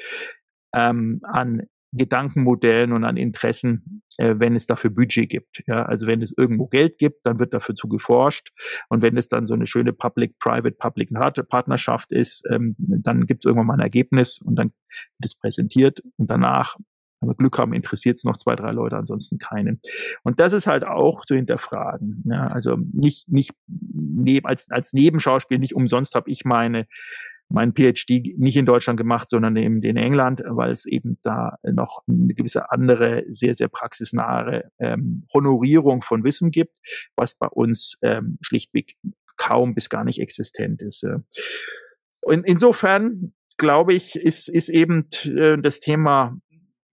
ähm, 0.74 1.20
an 1.22 1.62
Gedankenmodellen 1.92 2.92
und 2.92 3.04
an 3.04 3.16
Interessen, 3.16 4.02
äh, 4.18 4.34
wenn 4.38 4.54
es 4.54 4.66
dafür 4.66 4.90
Budget 4.90 5.30
gibt. 5.30 5.62
Ja, 5.66 5.84
also 5.84 6.06
wenn 6.06 6.20
es 6.22 6.32
irgendwo 6.36 6.66
Geld 6.66 6.98
gibt, 6.98 7.24
dann 7.26 7.38
wird 7.38 7.54
dafür 7.54 7.74
zu 7.74 7.88
geforscht. 7.88 8.50
Und 8.88 9.02
wenn 9.02 9.16
es 9.16 9.28
dann 9.28 9.46
so 9.46 9.54
eine 9.54 9.66
schöne 9.66 9.92
Public-Private-Public-Partnerschaft 9.92 12.12
ist, 12.12 12.44
ähm, 12.50 12.76
dann 12.78 13.26
gibt 13.26 13.44
es 13.44 13.48
irgendwann 13.48 13.66
mal 13.66 13.74
ein 13.74 13.80
Ergebnis 13.80 14.40
und 14.40 14.56
dann 14.56 14.72
wird 15.18 15.24
es 15.24 15.38
präsentiert 15.38 16.02
und 16.16 16.30
danach 16.30 16.76
wenn 17.20 17.30
wir 17.30 17.34
Glück 17.34 17.58
haben, 17.58 17.72
interessiert 17.72 18.18
es 18.18 18.24
noch 18.24 18.36
zwei, 18.36 18.54
drei 18.54 18.70
Leute, 18.70 18.96
ansonsten 18.96 19.38
keinen. 19.38 19.80
Und 20.22 20.40
das 20.40 20.52
ist 20.52 20.66
halt 20.66 20.84
auch 20.84 21.24
zu 21.24 21.34
hinterfragen. 21.34 22.24
Ja, 22.26 22.46
also 22.46 22.76
nicht, 22.92 23.28
nicht 23.28 23.52
neben, 23.66 24.46
als, 24.46 24.70
als 24.70 24.92
Nebenschauspiel, 24.92 25.58
nicht 25.58 25.74
umsonst 25.74 26.14
habe 26.14 26.30
ich 26.30 26.44
meine 26.44 26.86
mein 27.48 27.72
PhD 27.72 28.36
nicht 28.36 28.56
in 28.56 28.66
Deutschland 28.66 28.98
gemacht, 28.98 29.30
sondern 29.30 29.56
eben 29.56 29.82
in 29.82 29.96
England, 29.96 30.42
weil 30.46 30.70
es 30.70 30.84
eben 30.84 31.18
da 31.22 31.56
noch 31.62 32.02
eine 32.06 32.34
gewisse 32.34 32.70
andere, 32.70 33.24
sehr, 33.28 33.54
sehr 33.54 33.68
praxisnahe 33.68 34.70
ähm, 34.78 35.26
Honorierung 35.32 36.02
von 36.02 36.24
Wissen 36.24 36.50
gibt, 36.50 36.74
was 37.16 37.34
bei 37.34 37.48
uns 37.48 37.96
ähm, 38.02 38.38
schlichtweg 38.42 38.96
kaum 39.36 39.74
bis 39.74 39.88
gar 39.88 40.04
nicht 40.04 40.20
existent 40.20 40.82
ist. 40.82 41.06
Und 42.20 42.44
insofern 42.44 43.32
glaube 43.58 43.92
ich, 43.92 44.16
ist, 44.16 44.48
ist 44.48 44.68
eben 44.68 45.08
äh, 45.24 45.58
das 45.58 45.80
Thema 45.80 46.38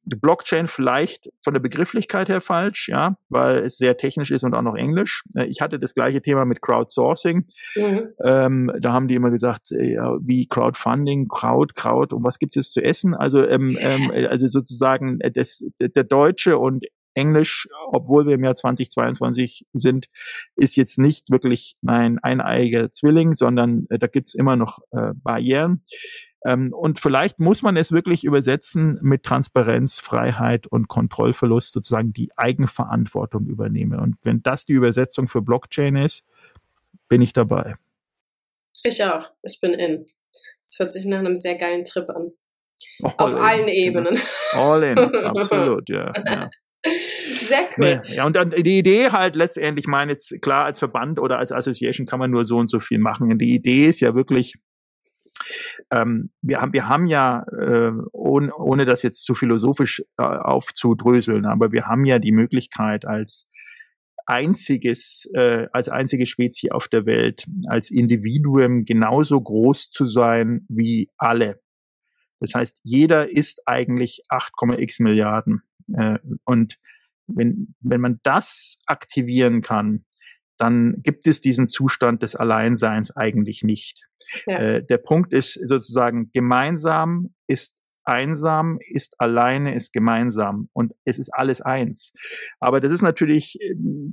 Blockchain 0.05 0.67
vielleicht 0.67 1.29
von 1.43 1.53
der 1.53 1.61
Begrifflichkeit 1.61 2.29
her 2.29 2.41
falsch, 2.41 2.89
ja, 2.89 3.17
weil 3.29 3.59
es 3.59 3.77
sehr 3.77 3.97
technisch 3.97 4.31
ist 4.31 4.43
und 4.43 4.53
auch 4.53 4.61
noch 4.61 4.75
Englisch. 4.75 5.23
Äh, 5.35 5.45
ich 5.45 5.61
hatte 5.61 5.79
das 5.79 5.93
gleiche 5.93 6.21
Thema 6.21 6.45
mit 6.45 6.61
Crowdsourcing. 6.61 7.45
Mhm. 7.75 8.09
Ähm, 8.23 8.71
da 8.79 8.93
haben 8.93 9.07
die 9.07 9.15
immer 9.15 9.31
gesagt, 9.31 9.71
äh, 9.71 9.97
wie 10.21 10.47
Crowdfunding, 10.47 11.27
Crowd, 11.27 11.73
Crowd 11.73 12.13
und 12.15 12.23
was 12.23 12.39
gibt's 12.39 12.55
jetzt 12.55 12.73
zu 12.73 12.83
essen? 12.83 13.13
Also, 13.13 13.45
ähm, 13.45 13.75
ähm, 13.81 14.11
also 14.29 14.47
sozusagen 14.47 15.19
äh, 15.21 15.31
das, 15.31 15.63
der 15.79 16.03
Deutsche 16.03 16.57
und 16.57 16.85
Englisch, 17.15 17.67
obwohl 17.87 18.27
wir 18.27 18.35
im 18.35 18.43
Jahr 18.43 18.55
2022 18.55 19.65
sind, 19.73 20.07
ist 20.55 20.75
jetzt 20.75 20.99
nicht 20.99 21.31
wirklich 21.31 21.75
ein 21.87 22.19
eineiiger 22.19 22.91
Zwilling, 22.91 23.33
sondern 23.33 23.87
äh, 23.89 23.97
da 23.97 24.07
gibt's 24.07 24.35
immer 24.35 24.55
noch 24.55 24.79
äh, 24.91 25.13
Barrieren. 25.15 25.81
Ähm, 26.45 26.73
und 26.73 26.99
vielleicht 26.99 27.39
muss 27.39 27.63
man 27.63 27.75
es 27.75 27.91
wirklich 27.91 28.23
übersetzen 28.23 28.99
mit 29.01 29.23
Transparenz, 29.23 29.99
Freiheit 29.99 30.67
und 30.67 30.87
Kontrollverlust, 30.87 31.73
sozusagen 31.73 32.13
die 32.13 32.29
Eigenverantwortung 32.37 33.47
übernehmen. 33.47 33.99
Und 33.99 34.17
wenn 34.21 34.43
das 34.43 34.63
die 34.63 34.73
Übersetzung 34.73 35.27
für 35.27 35.41
Blockchain 35.41 35.95
ist, 35.95 36.27
bin 37.09 37.21
ich 37.23 37.33
dabei. 37.33 37.75
Ich 38.83 39.03
auch. 39.03 39.31
Ich 39.41 39.59
bin 39.59 39.73
in. 39.73 40.05
Das 40.67 40.79
hört 40.79 40.91
sich 40.91 41.05
nach 41.05 41.19
einem 41.19 41.35
sehr 41.35 41.55
geilen 41.55 41.83
Trip 41.83 42.09
an. 42.09 42.31
All 43.01 43.13
Auf 43.17 43.33
in. 43.33 43.39
allen 43.39 43.67
Ebenen. 43.67 44.19
All 44.53 44.83
in, 44.83 44.97
absolut, 45.25 45.89
ja. 45.89 46.11
ja. 46.25 46.49
Sehr 47.39 47.69
cool. 47.77 48.03
Ja, 48.07 48.25
und 48.25 48.35
dann 48.35 48.51
die 48.51 48.77
Idee 48.77 49.09
halt 49.09 49.35
letztendlich, 49.35 49.85
ich 49.85 49.89
meine 49.89 50.11
jetzt 50.11 50.41
klar, 50.41 50.65
als 50.65 50.77
Verband 50.77 51.19
oder 51.19 51.39
als 51.39 51.51
Association 51.51 52.05
kann 52.05 52.19
man 52.19 52.29
nur 52.29 52.45
so 52.45 52.57
und 52.57 52.69
so 52.69 52.79
viel 52.79 52.99
machen. 52.99 53.31
Und 53.31 53.39
die 53.39 53.55
Idee 53.55 53.87
ist 53.87 54.01
ja 54.01 54.13
wirklich, 54.13 54.55
ähm, 55.91 56.31
wir, 56.41 56.61
haben, 56.61 56.73
wir 56.73 56.87
haben 56.87 57.05
ja, 57.07 57.45
äh, 57.51 57.91
ohne, 58.11 58.53
ohne 58.55 58.85
das 58.85 59.03
jetzt 59.03 59.23
zu 59.23 59.35
philosophisch 59.35 60.03
äh, 60.17 60.23
aufzudröseln, 60.23 61.45
aber 61.45 61.71
wir 61.71 61.87
haben 61.87 62.05
ja 62.05 62.19
die 62.19 62.31
Möglichkeit 62.31 63.05
als 63.05 63.47
einziges, 64.25 65.29
äh, 65.33 65.67
als 65.71 65.89
einzige 65.89 66.25
Spezie 66.25 66.71
auf 66.71 66.87
der 66.87 67.05
Welt, 67.05 67.45
als 67.67 67.91
Individuum 67.91 68.85
genauso 68.85 69.39
groß 69.39 69.91
zu 69.91 70.05
sein 70.05 70.65
wie 70.67 71.09
alle. 71.17 71.61
Das 72.39 72.53
heißt, 72.53 72.81
jeder 72.83 73.31
ist 73.31 73.67
eigentlich 73.67 74.23
8,x 74.29 74.99
Milliarden. 74.99 75.61
Äh, 75.93 76.19
und 76.43 76.77
wenn, 77.27 77.75
wenn 77.79 78.01
man 78.01 78.19
das 78.23 78.79
aktivieren 78.85 79.61
kann, 79.61 80.05
dann 80.57 81.01
gibt 81.03 81.27
es 81.27 81.41
diesen 81.41 81.67
Zustand 81.67 82.23
des 82.23 82.35
Alleinseins 82.35 83.11
eigentlich 83.11 83.63
nicht. 83.63 84.07
Ja. 84.47 84.59
Äh, 84.59 84.85
der 84.85 84.97
Punkt 84.97 85.33
ist 85.33 85.53
sozusagen, 85.53 86.31
gemeinsam 86.33 87.33
ist 87.47 87.81
einsam, 88.05 88.77
ist 88.87 89.15
alleine, 89.19 89.73
ist 89.73 89.91
gemeinsam 89.91 90.69
und 90.73 90.93
es 91.05 91.17
ist 91.17 91.29
alles 91.33 91.61
eins. 91.61 92.13
Aber 92.59 92.79
das 92.79 92.91
ist 92.91 93.01
natürlich, 93.01 93.57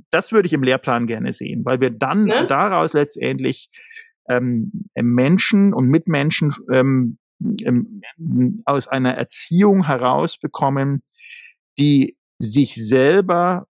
das 0.09 0.31
würde 0.31 0.47
ich 0.47 0.53
im 0.53 0.63
Lehrplan 0.63 1.07
gerne 1.07 1.31
sehen, 1.31 1.63
weil 1.63 1.79
wir 1.79 1.91
dann 1.91 2.25
ne? 2.25 2.47
daraus 2.47 2.93
letztendlich 2.93 3.69
ähm, 4.29 4.71
Menschen 4.99 5.73
und 5.73 5.89
Mitmenschen 5.89 6.55
ähm, 6.71 7.17
ähm, 7.63 8.01
aus 8.65 8.87
einer 8.87 9.13
Erziehung 9.13 9.85
herausbekommen, 9.85 11.03
die 11.77 12.17
sich 12.39 12.75
selber 12.75 13.67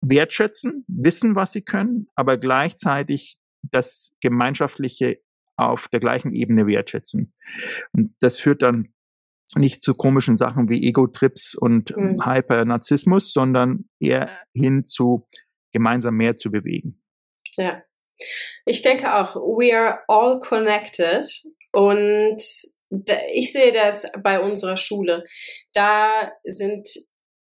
wertschätzen, 0.00 0.84
wissen, 0.88 1.36
was 1.36 1.52
sie 1.52 1.62
können, 1.62 2.08
aber 2.14 2.36
gleichzeitig 2.38 3.38
das 3.62 4.12
Gemeinschaftliche 4.20 5.20
auf 5.56 5.88
der 5.88 6.00
gleichen 6.00 6.32
Ebene 6.32 6.66
wertschätzen. 6.66 7.34
Und 7.92 8.14
das 8.20 8.38
führt 8.38 8.62
dann 8.62 8.92
nicht 9.54 9.82
zu 9.82 9.94
komischen 9.94 10.36
Sachen 10.36 10.68
wie 10.68 10.86
Ego-Trips 10.86 11.54
und 11.54 11.96
mhm. 11.96 12.24
Hyper-Narzissmus, 12.24 13.32
sondern 13.32 13.88
eher 14.00 14.30
hin 14.54 14.84
zu 14.84 15.26
gemeinsam 15.72 16.16
mehr 16.16 16.36
zu 16.36 16.50
bewegen. 16.50 17.02
Ja. 17.56 17.82
Ich 18.64 18.82
denke 18.82 19.14
auch, 19.14 19.36
we 19.36 19.76
are 19.76 20.00
all 20.08 20.40
connected 20.40 21.24
und 21.72 22.42
ich 23.32 23.52
sehe 23.52 23.72
das 23.72 24.10
bei 24.22 24.40
unserer 24.40 24.76
Schule. 24.76 25.24
Da 25.74 26.32
sind 26.44 26.88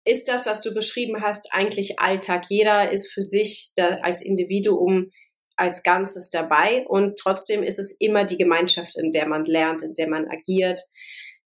ist 0.07 0.27
das, 0.27 0.45
was 0.45 0.61
du 0.61 0.73
beschrieben 0.73 1.21
hast, 1.21 1.49
eigentlich 1.51 1.99
Alltag. 1.99 2.45
Jeder 2.49 2.91
ist 2.91 3.11
für 3.11 3.21
sich 3.21 3.71
da, 3.75 3.99
als 4.01 4.23
Individuum 4.23 5.11
als 5.57 5.81
Ganzes 5.83 6.29
dabei 6.29 6.85
und 6.87 7.17
trotzdem 7.17 7.63
ist 7.63 7.79
es 7.79 7.95
immer 7.99 8.25
die 8.25 8.37
Gemeinschaft, 8.37 8.95
in 8.95 9.11
der 9.11 9.27
man 9.27 9.43
lernt, 9.43 9.81
in 9.81 9.95
der 9.95 10.07
man 10.07 10.27
agiert. 10.29 10.79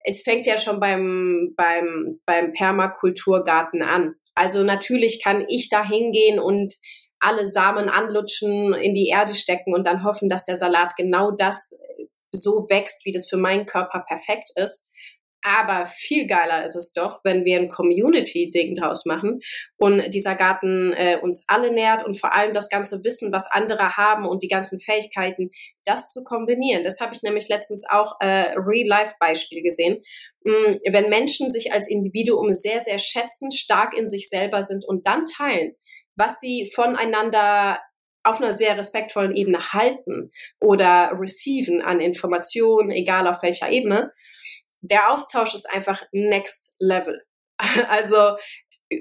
Es 0.03 0.21
fängt 0.21 0.47
ja 0.47 0.57
schon 0.57 0.79
beim, 0.79 1.53
beim, 1.55 2.19
beim 2.25 2.51
Permakulturgarten 2.51 3.81
an. 3.81 4.15
Also 4.35 4.63
natürlich 4.63 5.23
kann 5.23 5.45
ich 5.47 5.69
da 5.69 5.87
hingehen 5.87 6.39
und 6.39 6.73
alle 7.19 7.45
Samen 7.45 7.87
anlutschen, 7.87 8.73
in 8.73 8.93
die 8.93 9.07
Erde 9.07 9.35
stecken 9.35 9.73
und 9.73 9.87
dann 9.87 10.03
hoffen, 10.03 10.27
dass 10.27 10.45
der 10.45 10.57
Salat 10.57 10.95
genau 10.97 11.31
das 11.31 11.79
so 12.31 12.65
wächst, 12.69 13.05
wie 13.05 13.11
das 13.11 13.29
für 13.29 13.37
meinen 13.37 13.65
Körper 13.65 14.03
perfekt 14.07 14.49
ist. 14.55 14.89
Aber 15.43 15.87
viel 15.87 16.27
geiler 16.27 16.65
ist 16.65 16.75
es 16.75 16.93
doch, 16.93 17.21
wenn 17.23 17.45
wir 17.45 17.59
ein 17.59 17.69
Community-Ding 17.69 18.75
draus 18.75 19.05
machen 19.05 19.39
und 19.75 20.13
dieser 20.13 20.35
Garten 20.35 20.93
äh, 20.93 21.17
uns 21.21 21.45
alle 21.47 21.71
nährt 21.71 22.05
und 22.05 22.19
vor 22.19 22.35
allem 22.35 22.53
das 22.53 22.69
ganze 22.69 23.03
Wissen, 23.03 23.31
was 23.31 23.51
andere 23.51 23.97
haben 23.97 24.27
und 24.27 24.43
die 24.43 24.47
ganzen 24.47 24.79
Fähigkeiten, 24.79 25.49
das 25.83 26.09
zu 26.09 26.23
kombinieren. 26.23 26.83
Das 26.83 26.99
habe 26.99 27.13
ich 27.15 27.23
nämlich 27.23 27.49
letztens 27.49 27.85
auch 27.89 28.17
äh, 28.19 28.53
Real-Life-Beispiel 28.55 29.63
gesehen. 29.63 30.03
Mm, 30.43 30.77
wenn 30.91 31.09
Menschen 31.09 31.49
sich 31.49 31.73
als 31.73 31.89
Individuum 31.89 32.53
sehr, 32.53 32.81
sehr 32.81 32.99
schätzen, 32.99 33.51
stark 33.51 33.97
in 33.97 34.07
sich 34.07 34.29
selber 34.29 34.61
sind 34.61 34.85
und 34.87 35.07
dann 35.07 35.25
teilen, 35.25 35.73
was 36.15 36.39
sie 36.39 36.69
voneinander 36.73 37.79
auf 38.23 38.39
einer 38.39 38.53
sehr 38.53 38.77
respektvollen 38.77 39.35
Ebene 39.35 39.73
halten 39.73 40.31
oder 40.59 41.17
receiven 41.19 41.81
an 41.81 41.99
Informationen, 41.99 42.91
egal 42.91 43.27
auf 43.27 43.41
welcher 43.41 43.71
Ebene, 43.71 44.11
der 44.81 45.11
Austausch 45.11 45.53
ist 45.53 45.69
einfach 45.69 46.01
next 46.11 46.75
level. 46.79 47.21
Also 47.89 48.37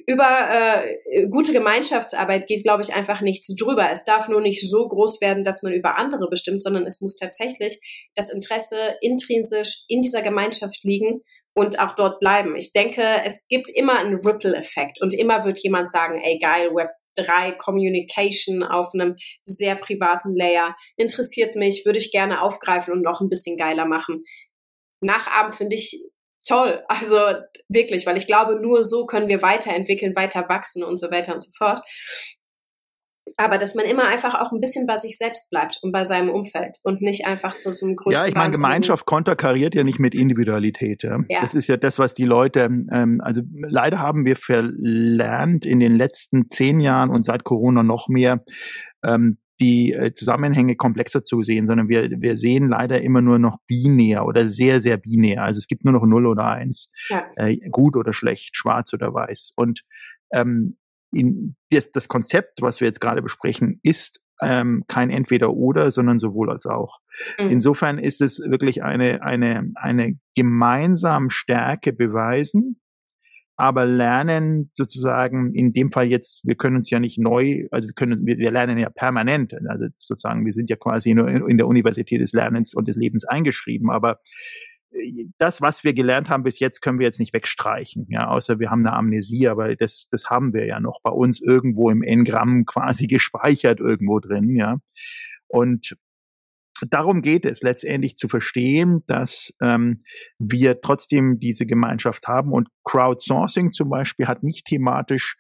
über 0.07 0.49
äh, 0.49 1.27
gute 1.29 1.53
Gemeinschaftsarbeit 1.53 2.47
geht, 2.47 2.63
glaube 2.63 2.83
ich, 2.83 2.95
einfach 2.95 3.23
nichts 3.23 3.49
drüber. 3.57 3.91
Es 3.91 4.05
darf 4.05 4.29
nur 4.29 4.41
nicht 4.41 4.69
so 4.69 4.87
groß 4.87 5.21
werden, 5.21 5.43
dass 5.43 5.63
man 5.63 5.73
über 5.73 5.97
andere 5.97 6.29
bestimmt, 6.31 6.63
sondern 6.63 6.87
es 6.87 7.01
muss 7.01 7.17
tatsächlich 7.17 7.81
das 8.15 8.31
Interesse 8.31 8.97
intrinsisch 9.01 9.85
in 9.89 10.01
dieser 10.01 10.23
Gemeinschaft 10.23 10.85
liegen 10.85 11.23
und 11.55 11.81
auch 11.81 11.97
dort 11.97 12.21
bleiben. 12.21 12.55
Ich 12.55 12.73
denke, 12.73 13.03
es 13.25 13.47
gibt 13.49 13.71
immer 13.75 13.99
einen 13.99 14.21
Ripple-Effekt 14.25 15.03
und 15.03 15.13
immer 15.13 15.45
wird 15.45 15.59
jemand 15.59 15.91
sagen, 15.91 16.21
ey 16.23 16.39
geil, 16.39 16.71
Web 16.73 16.91
3 17.17 17.53
Communication 17.53 18.63
auf 18.63 18.95
einem 18.95 19.17
sehr 19.43 19.75
privaten 19.75 20.37
Layer 20.37 20.77
interessiert 20.97 21.57
mich, 21.57 21.85
würde 21.85 21.99
ich 21.99 22.13
gerne 22.13 22.43
aufgreifen 22.43 22.93
und 22.93 23.03
noch 23.03 23.21
ein 23.21 23.29
bisschen 23.29 23.57
geiler 23.57 23.87
machen 23.87 24.23
nachahmen 25.01 25.53
finde 25.53 25.77
ich 25.77 26.01
toll. 26.47 26.83
Also 26.89 27.17
wirklich, 27.69 28.07
weil 28.07 28.17
ich 28.17 28.27
glaube, 28.27 28.61
nur 28.61 28.83
so 28.83 29.07
können 29.07 29.29
wir 29.29 29.43
weiterentwickeln, 29.43 30.17
weiter 30.17 30.49
wachsen 30.49 30.83
und 30.83 30.99
so 30.99 31.11
weiter 31.11 31.35
und 31.35 31.43
so 31.43 31.51
fort. 31.57 31.81
Aber 33.37 33.59
dass 33.59 33.75
man 33.75 33.85
immer 33.85 34.09
einfach 34.09 34.35
auch 34.35 34.51
ein 34.51 34.61
bisschen 34.61 34.87
bei 34.87 34.99
sich 34.99 35.17
selbst 35.17 35.51
bleibt 35.51 35.79
und 35.83 35.93
bei 35.93 36.05
seinem 36.05 36.31
Umfeld 36.31 36.79
und 36.83 37.01
nicht 37.01 37.27
einfach 37.27 37.55
zu 37.55 37.73
so 37.73 37.87
einem 37.87 37.95
größten. 37.95 38.25
Ja, 38.25 38.29
ich 38.29 38.35
meine, 38.35 38.53
Gemeinschaft 38.53 39.07
konterkariert 39.07 39.75
ja 39.75 39.85
nicht 39.85 40.01
mit 40.01 40.15
Individualität. 40.15 41.05
Ja. 41.05 41.19
ja. 41.29 41.41
Das 41.41 41.55
ist 41.55 41.69
ja 41.69 41.77
das, 41.77 41.99
was 41.99 42.15
die 42.15 42.25
Leute, 42.25 42.61
ähm, 42.61 43.21
also 43.23 43.43
leider 43.53 44.01
haben 44.01 44.25
wir 44.25 44.37
verlernt 44.37 45.65
in 45.65 45.79
den 45.79 45.97
letzten 45.97 46.49
zehn 46.51 46.81
Jahren 46.81 47.11
und 47.11 47.25
seit 47.25 47.45
Corona 47.45 47.83
noch 47.83 48.09
mehr, 48.09 48.43
ähm, 49.05 49.37
die 49.61 49.93
äh, 49.93 50.13
Zusammenhänge 50.13 50.77
komplexer 50.77 51.23
zu 51.23 51.43
sehen, 51.43 51.67
sondern 51.67 51.89
wir, 51.89 52.11
wir 52.11 52.37
sehen 52.37 52.69
leider 52.69 53.03
immer 53.03 53.21
nur 53.21 53.39
noch 53.39 53.59
binär 53.67 54.25
oder 54.25 54.49
sehr, 54.49 54.81
sehr 54.81 54.97
binär. 54.97 55.45
Also 55.45 55.59
es 55.59 55.67
gibt 55.67 55.85
nur 55.85 55.93
noch 55.93 56.07
0 56.07 56.27
oder 56.27 56.47
1, 56.47 56.89
ja. 57.09 57.27
äh, 57.37 57.57
gut 57.71 57.97
oder 57.97 58.13
schlecht, 58.13 58.57
schwarz 58.57 58.93
oder 58.95 59.13
weiß. 59.13 59.53
Und 59.57 59.83
ähm, 60.33 60.77
in, 61.13 61.57
das, 61.71 61.91
das 61.91 62.09
Konzept, 62.09 62.63
was 62.63 62.81
wir 62.81 62.87
jetzt 62.87 63.01
gerade 63.01 63.23
besprechen, 63.23 63.81
ist 63.83 64.21
ähm, 64.41 64.85
kein 64.89 65.11
Entweder-Oder, 65.11 65.91
sondern 65.91 66.19
sowohl 66.19 66.51
als 66.51 66.67
auch. 66.67 67.01
Mhm. 67.39 67.51
Insofern 67.51 67.99
ist 67.99 68.21
es 68.21 68.39
wirklich 68.39 68.83
eine, 68.83 69.23
eine, 69.23 69.71
eine 69.75 70.19
gemeinsam 70.35 71.29
Stärke 71.29 71.93
beweisen, 71.93 72.81
aber 73.61 73.85
lernen 73.85 74.71
sozusagen 74.73 75.55
in 75.55 75.75
dem 75.75 75.93
Fall 75.93 76.07
jetzt, 76.07 76.47
wir 76.47 76.55
können 76.55 76.77
uns 76.77 76.89
ja 76.89 76.99
nicht 76.99 77.19
neu, 77.19 77.67
also 77.71 77.89
wir 77.89 77.95
können, 77.95 78.25
wir, 78.25 78.39
wir 78.39 78.51
lernen 78.51 78.79
ja 78.79 78.89
permanent, 78.89 79.53
also 79.69 79.85
sozusagen, 79.99 80.47
wir 80.47 80.55
sind 80.55 80.71
ja 80.71 80.77
quasi 80.77 81.13
nur 81.13 81.29
in, 81.29 81.47
in 81.47 81.59
der 81.59 81.67
Universität 81.67 82.23
des 82.23 82.33
Lernens 82.33 82.73
und 82.73 82.89
des 82.89 82.97
Lebens 82.97 83.27
eingeschrieben, 83.27 83.91
aber 83.91 84.21
äh, 84.93 85.27
das, 85.37 85.61
was 85.61 85.85
wir 85.85 85.93
gelernt 85.93 86.31
haben 86.31 86.43
bis 86.43 86.59
jetzt, 86.59 86.81
können 86.81 86.99
wir 86.99 87.05
jetzt 87.05 87.21
nicht 87.21 87.35
wegstreichen, 87.35 88.07
ja, 88.09 88.29
außer 88.29 88.59
wir 88.61 88.71
haben 88.71 88.87
eine 88.87 88.97
Amnesie, 88.97 89.49
aber 89.49 89.77
das, 89.77 90.09
das 90.11 90.31
haben 90.31 90.55
wir 90.55 90.65
ja 90.65 90.81
noch 90.81 91.01
bei 91.03 91.11
uns 91.11 91.39
irgendwo 91.43 91.91
im 91.91 92.03
N-Gramm 92.03 92.65
quasi 92.65 93.07
gespeichert 93.09 93.79
irgendwo 93.79 94.21
drin, 94.21 94.57
ja. 94.57 94.79
Und 95.49 95.97
darum 96.89 97.23
geht 97.23 97.45
es 97.45 97.63
letztendlich 97.63 98.15
zu 98.15 98.29
verstehen, 98.29 99.03
dass 99.07 99.53
ähm, 99.61 100.03
wir 100.39 100.81
trotzdem 100.81 101.39
diese 101.39 101.67
Gemeinschaft 101.67 102.27
haben 102.29 102.53
und 102.53 102.69
Crowdsourcing 102.85 103.71
zum 103.71 103.91
Beispiel 103.91 104.27
hat 104.27 104.43
nicht 104.43 104.67
thematisch 104.67 105.37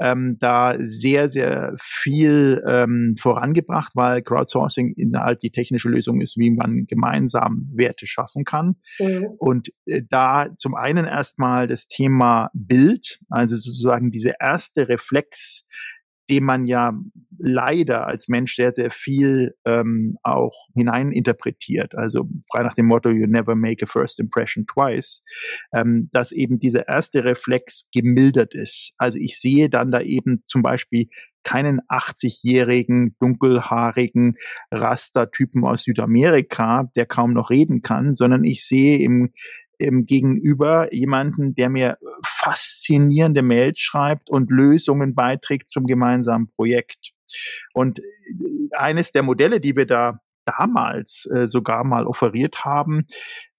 ähm, 0.00 0.38
da 0.40 0.76
sehr, 0.78 1.28
sehr 1.28 1.74
viel 1.78 2.62
ähm, 2.66 3.16
vorangebracht, 3.18 3.92
weil 3.94 4.22
Crowdsourcing 4.22 4.94
innerhalb 4.96 5.40
die 5.40 5.50
technische 5.50 5.90
Lösung 5.90 6.22
ist, 6.22 6.38
wie 6.38 6.50
man 6.50 6.86
gemeinsam 6.86 7.68
Werte 7.74 8.06
schaffen 8.06 8.44
kann. 8.44 8.76
Mhm. 8.98 9.26
Und 9.38 9.68
äh, 9.84 10.02
da 10.08 10.48
zum 10.56 10.74
einen 10.74 11.04
erstmal 11.04 11.66
das 11.66 11.86
Thema 11.86 12.50
Bild, 12.54 13.20
also 13.28 13.56
sozusagen 13.56 14.10
diese 14.10 14.32
erste 14.40 14.88
Reflex, 14.88 15.66
dem 16.30 16.44
man 16.44 16.66
ja 16.66 16.92
leider 17.42 18.06
als 18.06 18.28
Mensch 18.28 18.54
sehr, 18.54 18.70
sehr 18.70 18.90
viel 18.90 19.54
ähm, 19.64 20.18
auch 20.22 20.68
hineininterpretiert. 20.74 21.94
Also 21.94 22.28
frei 22.50 22.62
nach 22.62 22.74
dem 22.74 22.86
Motto, 22.86 23.10
you 23.10 23.26
never 23.26 23.54
make 23.54 23.84
a 23.84 23.86
first 23.86 24.20
impression 24.20 24.66
twice, 24.66 25.22
ähm, 25.74 26.08
dass 26.12 26.32
eben 26.32 26.58
dieser 26.58 26.86
erste 26.88 27.24
Reflex 27.24 27.88
gemildert 27.92 28.54
ist. 28.54 28.92
Also 28.98 29.18
ich 29.18 29.40
sehe 29.40 29.70
dann 29.70 29.90
da 29.90 30.00
eben 30.00 30.42
zum 30.46 30.62
Beispiel 30.62 31.08
keinen 31.42 31.80
80-jährigen, 31.88 33.16
dunkelhaarigen 33.18 34.36
Rastertypen 34.70 35.64
aus 35.64 35.84
Südamerika, 35.84 36.90
der 36.94 37.06
kaum 37.06 37.32
noch 37.32 37.48
reden 37.48 37.80
kann, 37.80 38.14
sondern 38.14 38.44
ich 38.44 38.66
sehe 38.66 38.98
im 38.98 39.30
ähm, 39.80 40.06
gegenüber 40.06 40.92
jemanden, 40.94 41.54
der 41.54 41.70
mir 41.70 41.98
faszinierende 42.24 43.42
Mails 43.42 43.80
schreibt 43.80 44.30
und 44.30 44.50
Lösungen 44.50 45.14
beiträgt 45.14 45.68
zum 45.68 45.86
gemeinsamen 45.86 46.48
Projekt. 46.48 47.12
Und 47.72 48.00
äh, 48.00 48.02
eines 48.72 49.12
der 49.12 49.22
Modelle, 49.22 49.60
die 49.60 49.76
wir 49.76 49.86
da 49.86 50.20
damals 50.44 51.26
äh, 51.26 51.48
sogar 51.48 51.84
mal 51.84 52.06
offeriert 52.06 52.64
haben, 52.64 53.06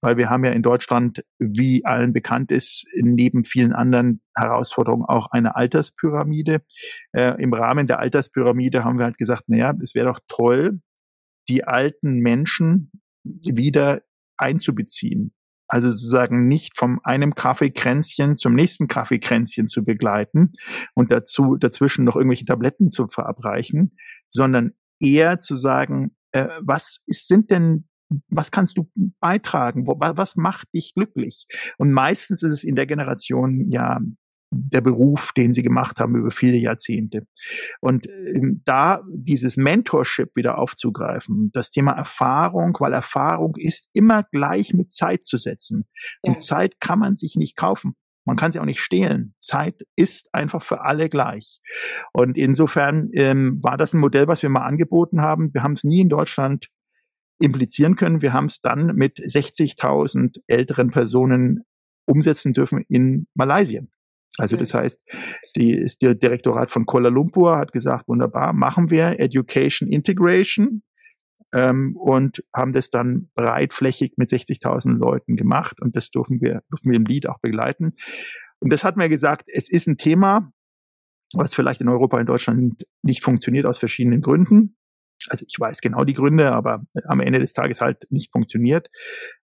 weil 0.01 0.17
wir 0.17 0.29
haben 0.29 0.43
ja 0.43 0.51
in 0.51 0.63
Deutschland, 0.63 1.23
wie 1.37 1.85
allen 1.85 2.11
bekannt 2.11 2.51
ist, 2.51 2.85
neben 2.95 3.45
vielen 3.45 3.73
anderen 3.73 4.21
Herausforderungen 4.35 5.05
auch 5.05 5.27
eine 5.31 5.55
Alterspyramide. 5.55 6.63
Äh, 7.13 7.41
Im 7.41 7.53
Rahmen 7.53 7.87
der 7.87 7.99
Alterspyramide 7.99 8.83
haben 8.83 8.97
wir 8.97 9.05
halt 9.05 9.17
gesagt, 9.17 9.43
naja, 9.47 9.73
es 9.81 9.95
wäre 9.95 10.07
doch 10.07 10.19
toll, 10.27 10.81
die 11.47 11.63
alten 11.63 12.19
Menschen 12.19 12.91
wieder 13.23 14.01
einzubeziehen. 14.37 15.33
Also 15.71 15.89
sozusagen 15.89 16.49
nicht 16.49 16.75
vom 16.75 16.99
einem 17.03 17.33
Kaffeekränzchen 17.33 18.35
zum 18.35 18.55
nächsten 18.55 18.89
Kaffeekränzchen 18.89 19.67
zu 19.67 19.85
begleiten 19.85 20.51
und 20.95 21.13
dazu 21.13 21.55
dazwischen 21.55 22.03
noch 22.03 22.17
irgendwelche 22.17 22.43
Tabletten 22.43 22.89
zu 22.89 23.07
verabreichen, 23.07 23.95
sondern 24.27 24.73
eher 24.99 25.39
zu 25.39 25.55
sagen, 25.55 26.13
äh, 26.33 26.49
was 26.61 26.97
ist, 27.05 27.29
sind 27.29 27.51
denn 27.51 27.87
was 28.27 28.51
kannst 28.51 28.77
du 28.77 28.91
beitragen? 29.21 29.87
Was 29.87 30.35
macht 30.35 30.67
dich 30.73 30.93
glücklich? 30.93 31.45
Und 31.77 31.93
meistens 31.93 32.43
ist 32.43 32.51
es 32.51 32.65
in 32.65 32.75
der 32.75 32.85
Generation 32.85 33.71
ja 33.71 34.01
der 34.51 34.81
Beruf, 34.81 35.31
den 35.31 35.53
sie 35.53 35.63
gemacht 35.63 35.99
haben 35.99 36.15
über 36.15 36.29
viele 36.29 36.57
Jahrzehnte. 36.57 37.25
Und 37.79 38.07
ähm, 38.07 38.61
da 38.65 39.01
dieses 39.09 39.57
Mentorship 39.57 40.35
wieder 40.35 40.57
aufzugreifen, 40.57 41.49
das 41.53 41.71
Thema 41.71 41.93
Erfahrung, 41.93 42.75
weil 42.79 42.93
Erfahrung 42.93 43.55
ist 43.57 43.89
immer 43.93 44.23
gleich 44.31 44.73
mit 44.73 44.91
Zeit 44.91 45.23
zu 45.23 45.37
setzen. 45.37 45.83
Ja. 46.23 46.33
Und 46.33 46.41
Zeit 46.41 46.79
kann 46.79 46.99
man 46.99 47.15
sich 47.15 47.35
nicht 47.35 47.55
kaufen. 47.55 47.95
Man 48.25 48.35
kann 48.35 48.51
sie 48.51 48.59
auch 48.59 48.65
nicht 48.65 48.81
stehlen. 48.81 49.33
Zeit 49.39 49.81
ist 49.95 50.33
einfach 50.33 50.61
für 50.61 50.81
alle 50.81 51.09
gleich. 51.09 51.59
Und 52.13 52.37
insofern 52.37 53.09
ähm, 53.13 53.59
war 53.63 53.77
das 53.77 53.93
ein 53.93 53.99
Modell, 53.99 54.27
was 54.27 54.43
wir 54.43 54.49
mal 54.49 54.65
angeboten 54.65 55.21
haben. 55.21 55.53
Wir 55.53 55.63
haben 55.63 55.73
es 55.73 55.83
nie 55.83 56.01
in 56.01 56.09
Deutschland 56.09 56.67
implizieren 57.39 57.95
können. 57.95 58.21
Wir 58.21 58.33
haben 58.33 58.45
es 58.45 58.61
dann 58.61 58.95
mit 58.95 59.17
60.000 59.17 60.41
älteren 60.45 60.91
Personen 60.91 61.63
umsetzen 62.05 62.53
dürfen 62.53 62.85
in 62.89 63.27
Malaysia. 63.33 63.81
Also 64.37 64.55
das 64.55 64.73
heißt, 64.73 65.01
die 65.55 65.73
ist 65.73 66.01
der 66.01 66.15
Direktorat 66.15 66.69
von 66.69 66.85
Kuala 66.85 67.09
Lumpur 67.09 67.57
hat 67.57 67.73
gesagt, 67.73 68.07
wunderbar, 68.07 68.53
machen 68.53 68.89
wir 68.89 69.19
Education 69.19 69.89
Integration 69.89 70.83
ähm, 71.53 71.95
und 71.97 72.43
haben 72.55 72.73
das 72.73 72.89
dann 72.89 73.29
breitflächig 73.35 74.13
mit 74.17 74.29
60.000 74.29 74.99
Leuten 74.99 75.35
gemacht 75.35 75.81
und 75.81 75.95
das 75.95 76.11
dürfen 76.11 76.41
wir, 76.41 76.61
dürfen 76.71 76.91
wir 76.91 76.95
im 76.95 77.05
Lied 77.05 77.27
auch 77.27 77.39
begleiten. 77.39 77.93
Und 78.59 78.71
das 78.71 78.83
hat 78.83 78.95
mir 78.95 79.09
gesagt, 79.09 79.47
es 79.51 79.69
ist 79.69 79.87
ein 79.87 79.97
Thema, 79.97 80.51
was 81.33 81.53
vielleicht 81.53 81.81
in 81.81 81.89
Europa, 81.89 82.19
in 82.19 82.25
Deutschland 82.25 82.85
nicht 83.01 83.23
funktioniert 83.23 83.65
aus 83.65 83.79
verschiedenen 83.79 84.21
Gründen 84.21 84.77
also 85.31 85.45
ich 85.47 85.57
weiß 85.57 85.79
genau 85.79 86.03
die 86.03 86.13
Gründe, 86.13 86.51
aber 86.51 86.83
am 87.05 87.21
Ende 87.21 87.39
des 87.39 87.53
Tages 87.53 87.79
halt 87.79 88.05
nicht 88.11 88.33
funktioniert. 88.33 88.89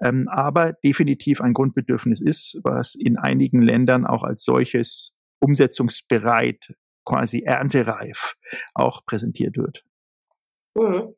Ähm, 0.02 0.30
aber 0.32 0.74
definitiv 0.74 1.42
ein 1.42 1.54
Grundbedürfnis 1.54 2.22
ist, 2.22 2.58
was 2.64 2.96
in 2.96 3.18
einigen 3.18 3.62
Ländern 3.62 4.06
auch 4.06 4.24
als 4.24 4.46
solches 4.46 5.14
umsetzungsbereit, 5.40 6.74
quasi 7.06 7.42
erntereif 7.42 8.36
auch 8.74 9.06
präsentiert 9.06 9.58
wird. 9.58 9.84
Mhm. 10.76 11.16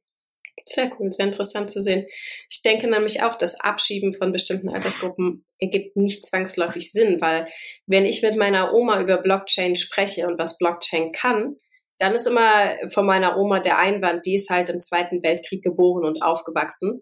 Sehr 0.65 0.89
cool, 0.97 1.13
sehr 1.13 1.27
interessant 1.27 1.69
zu 1.69 1.79
sehen. 1.79 2.07
Ich 2.49 2.63
denke 2.63 2.89
nämlich 2.89 3.21
auch, 3.21 3.35
das 3.35 3.59
Abschieben 3.59 4.13
von 4.13 4.31
bestimmten 4.31 4.69
Altersgruppen 4.69 5.45
ergibt 5.59 5.95
nicht 5.95 6.25
zwangsläufig 6.25 6.91
Sinn, 6.91 7.21
weil 7.21 7.45
wenn 7.85 8.05
ich 8.05 8.23
mit 8.23 8.35
meiner 8.35 8.73
Oma 8.73 8.99
über 8.99 9.17
Blockchain 9.17 9.75
spreche 9.75 10.25
und 10.25 10.39
was 10.39 10.57
Blockchain 10.57 11.11
kann, 11.11 11.57
dann 11.97 12.13
ist 12.13 12.27
immer 12.27 12.75
von 12.89 13.05
meiner 13.05 13.37
Oma 13.37 13.59
der 13.59 13.77
Einwand, 13.77 14.25
die 14.25 14.35
ist 14.35 14.49
halt 14.49 14.69
im 14.69 14.79
Zweiten 14.79 15.23
Weltkrieg 15.23 15.63
geboren 15.63 16.05
und 16.05 16.21
aufgewachsen. 16.21 17.01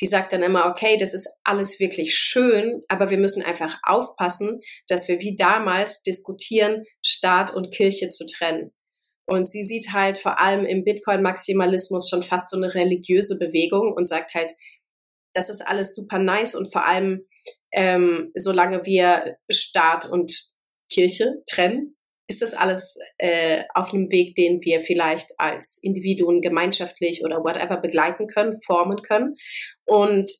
Die 0.00 0.06
sagt 0.06 0.32
dann 0.32 0.42
immer, 0.42 0.66
okay, 0.66 0.96
das 0.98 1.14
ist 1.14 1.28
alles 1.44 1.78
wirklich 1.78 2.16
schön, 2.16 2.80
aber 2.88 3.10
wir 3.10 3.18
müssen 3.18 3.44
einfach 3.44 3.78
aufpassen, 3.84 4.60
dass 4.88 5.06
wir 5.06 5.20
wie 5.20 5.36
damals 5.36 6.02
diskutieren, 6.02 6.82
Staat 7.02 7.54
und 7.54 7.72
Kirche 7.72 8.08
zu 8.08 8.26
trennen. 8.26 8.72
Und 9.26 9.48
sie 9.48 9.62
sieht 9.62 9.92
halt 9.92 10.18
vor 10.18 10.40
allem 10.40 10.64
im 10.64 10.82
Bitcoin-Maximalismus 10.82 12.08
schon 12.08 12.24
fast 12.24 12.50
so 12.50 12.56
eine 12.56 12.74
religiöse 12.74 13.38
Bewegung 13.38 13.92
und 13.92 14.08
sagt 14.08 14.34
halt, 14.34 14.50
das 15.34 15.48
ist 15.48 15.64
alles 15.64 15.94
super 15.94 16.18
nice 16.18 16.54
und 16.54 16.72
vor 16.72 16.86
allem, 16.86 17.26
ähm, 17.72 18.32
solange 18.34 18.84
wir 18.84 19.36
Staat 19.50 20.08
und 20.10 20.50
Kirche 20.90 21.42
trennen, 21.48 21.96
ist 22.32 22.40
das 22.40 22.54
alles 22.54 22.96
äh, 23.18 23.64
auf 23.74 23.92
einem 23.92 24.10
Weg, 24.10 24.34
den 24.34 24.62
wir 24.62 24.80
vielleicht 24.80 25.32
als 25.36 25.78
Individuen 25.82 26.40
gemeinschaftlich 26.40 27.22
oder 27.24 27.44
whatever 27.44 27.76
begleiten 27.76 28.26
können, 28.26 28.58
formen 28.64 29.02
können. 29.02 29.34
Und 29.84 30.30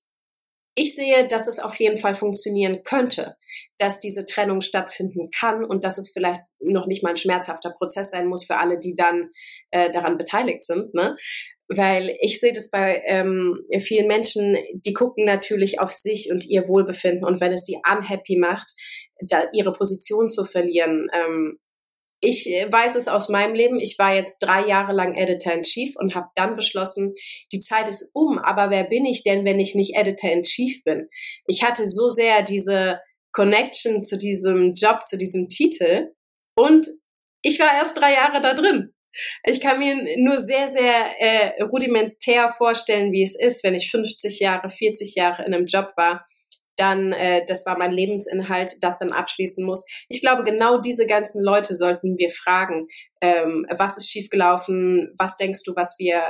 ich 0.75 0.95
sehe, 0.95 1.29
dass 1.29 1.49
es 1.49 1.59
auf 1.59 1.77
jeden 1.77 1.99
Fall 1.99 2.15
funktionieren 2.15 2.83
könnte, 2.83 3.37
dass 3.77 4.01
diese 4.01 4.25
Trennung 4.25 4.63
stattfinden 4.63 5.29
kann 5.39 5.67
und 5.67 5.85
dass 5.85 5.99
es 5.99 6.11
vielleicht 6.11 6.41
noch 6.61 6.87
nicht 6.87 7.03
mal 7.03 7.11
ein 7.11 7.17
schmerzhafter 7.17 7.75
Prozess 7.77 8.11
sein 8.11 8.27
muss 8.27 8.47
für 8.47 8.57
alle, 8.57 8.81
die 8.81 8.95
dann 8.95 9.29
äh, 9.71 9.93
daran 9.93 10.17
beteiligt 10.17 10.65
sind. 10.65 10.95
Ne? 10.95 11.17
Weil 11.69 12.17
ich 12.23 12.41
sehe 12.41 12.53
das 12.53 12.71
bei 12.71 13.03
ähm, 13.05 13.67
vielen 13.81 14.07
Menschen, 14.07 14.57
die 14.73 14.95
gucken 14.95 15.27
natürlich 15.27 15.79
auf 15.79 15.93
sich 15.93 16.31
und 16.33 16.47
ihr 16.49 16.67
Wohlbefinden 16.69 17.27
und 17.27 17.43
wenn 17.43 17.53
es 17.53 17.67
sie 17.67 17.77
unhappy 17.87 18.39
macht, 18.39 18.73
da 19.21 19.45
ihre 19.53 19.75
Position 19.75 20.27
zu 20.27 20.47
verlieren, 20.47 21.09
ähm, 21.13 21.59
ich 22.23 22.49
äh, 22.49 22.71
weiß 22.71 22.95
es 22.95 23.09
aus 23.09 23.29
meinem 23.29 23.55
Leben. 23.55 23.81
Ich 23.81 23.99
war 23.99 24.15
jetzt 24.15 24.39
drei 24.39 24.65
Jahre 24.67 24.93
lang 24.93 25.15
Editor 25.15 25.53
in 25.53 25.65
Chief 25.65 25.95
und 25.97 26.15
habe 26.15 26.29
dann 26.37 26.57
beschlossen, 26.57 27.15
die 27.53 27.59
Zeit 27.61 27.89
ist 27.89 28.13
um. 28.15 28.39
Aber 28.39 28.71
wer 28.71 28.85
bin 28.85 29.05
ich 29.05 29.25
denn, 29.25 29.45
wenn 29.45 29.61
ich 29.61 29.75
nicht 29.75 29.97
Editor 29.97 30.31
in 30.31 30.45
Chief 30.45 30.83
bin? 30.85 31.09
Ich 31.47 31.65
hatte 31.65 31.87
so 31.87 32.09
sehr 32.09 32.43
diese 32.43 33.01
Connection 33.33 34.05
zu 34.05 34.17
diesem 34.17 34.73
Job, 34.75 35.03
zu 35.03 35.19
diesem 35.19 35.49
Titel 35.49 36.13
und 36.57 36.87
ich 37.43 37.59
war 37.59 37.75
erst 37.75 37.99
drei 37.99 38.13
Jahre 38.13 38.41
da 38.41 38.55
drin. 38.55 38.95
Ich 39.45 39.61
kann 39.61 39.81
mir 39.81 39.97
nur 40.17 40.41
sehr, 40.41 40.69
sehr 40.69 41.21
äh, 41.21 41.63
rudimentär 41.65 42.51
vorstellen, 42.57 43.13
wie 43.13 43.25
es 43.25 43.37
ist, 43.39 43.65
wenn 43.65 43.75
ich 43.75 43.91
50 43.91 44.39
Jahre, 44.39 44.71
40 44.71 45.15
Jahre 45.17 45.45
in 45.45 45.53
einem 45.53 45.67
Job 45.67 45.93
war 45.97 46.25
dann, 46.83 47.13
äh, 47.13 47.47
das 47.47 47.65
war 47.65 47.79
mein 47.79 47.93
Lebensinhalt, 47.93 48.73
das 48.81 48.99
dann 48.99 49.13
abschließen 49.13 49.65
muss. 49.65 49.87
Ich 50.09 50.21
glaube, 50.21 50.43
genau 50.43 50.79
diese 50.79 51.07
ganzen 51.07 51.41
Leute 51.43 51.77
sollten 51.77 52.19
wir 52.19 52.31
fragen, 52.31 52.89
ähm, 53.21 53.65
was 53.71 53.97
ist 53.97 54.11
schiefgelaufen, 54.11 55.15
was 55.17 55.37
denkst 55.37 55.61
du, 55.65 55.77
was 55.77 55.95
wir 55.99 56.21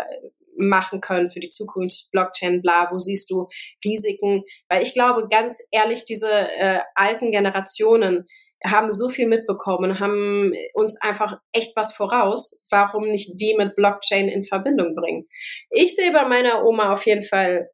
machen 0.59 1.01
können 1.01 1.31
für 1.31 1.41
die 1.41 1.49
Zukunft, 1.49 2.11
Blockchain, 2.13 2.61
bla, 2.61 2.91
wo 2.93 2.99
siehst 2.99 3.31
du 3.31 3.49
Risiken? 3.83 4.43
Weil 4.69 4.83
ich 4.83 4.93
glaube, 4.93 5.27
ganz 5.31 5.57
ehrlich, 5.71 6.05
diese 6.05 6.31
äh, 6.31 6.81
alten 6.95 7.33
Generationen 7.33 8.27
haben 8.63 8.93
so 8.93 9.09
viel 9.09 9.27
mitbekommen, 9.27 10.01
haben 10.01 10.53
uns 10.75 11.01
einfach 11.01 11.39
echt 11.53 11.75
was 11.77 11.95
voraus. 11.95 12.67
Warum 12.71 13.09
nicht 13.09 13.41
die 13.41 13.55
mit 13.57 13.75
Blockchain 13.75 14.29
in 14.29 14.43
Verbindung 14.43 14.95
bringen? 14.95 15.27
Ich 15.71 15.97
sehe 15.97 16.13
bei 16.13 16.27
meiner 16.29 16.67
Oma 16.67 16.93
auf 16.93 17.07
jeden 17.07 17.25
Fall 17.25 17.71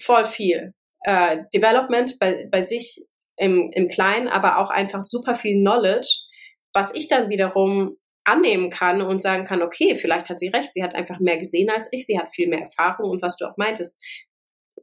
voll 0.00 0.24
viel 0.24 0.72
äh, 1.02 1.38
Development 1.54 2.18
bei, 2.18 2.48
bei 2.50 2.62
sich 2.62 3.06
im, 3.36 3.70
im 3.72 3.88
Kleinen, 3.88 4.28
aber 4.28 4.58
auch 4.58 4.70
einfach 4.70 5.02
super 5.02 5.34
viel 5.34 5.58
Knowledge, 5.60 6.08
was 6.72 6.94
ich 6.94 7.08
dann 7.08 7.30
wiederum 7.30 7.96
annehmen 8.24 8.70
kann 8.70 9.00
und 9.00 9.20
sagen 9.20 9.44
kann, 9.44 9.62
okay, 9.62 9.96
vielleicht 9.96 10.28
hat 10.28 10.38
sie 10.38 10.48
recht, 10.48 10.72
sie 10.72 10.82
hat 10.82 10.94
einfach 10.94 11.20
mehr 11.20 11.38
gesehen 11.38 11.70
als 11.70 11.88
ich, 11.90 12.04
sie 12.04 12.18
hat 12.18 12.32
viel 12.34 12.48
mehr 12.48 12.60
Erfahrung 12.60 13.10
und 13.10 13.22
was 13.22 13.36
du 13.36 13.46
auch 13.46 13.56
meintest. 13.56 13.96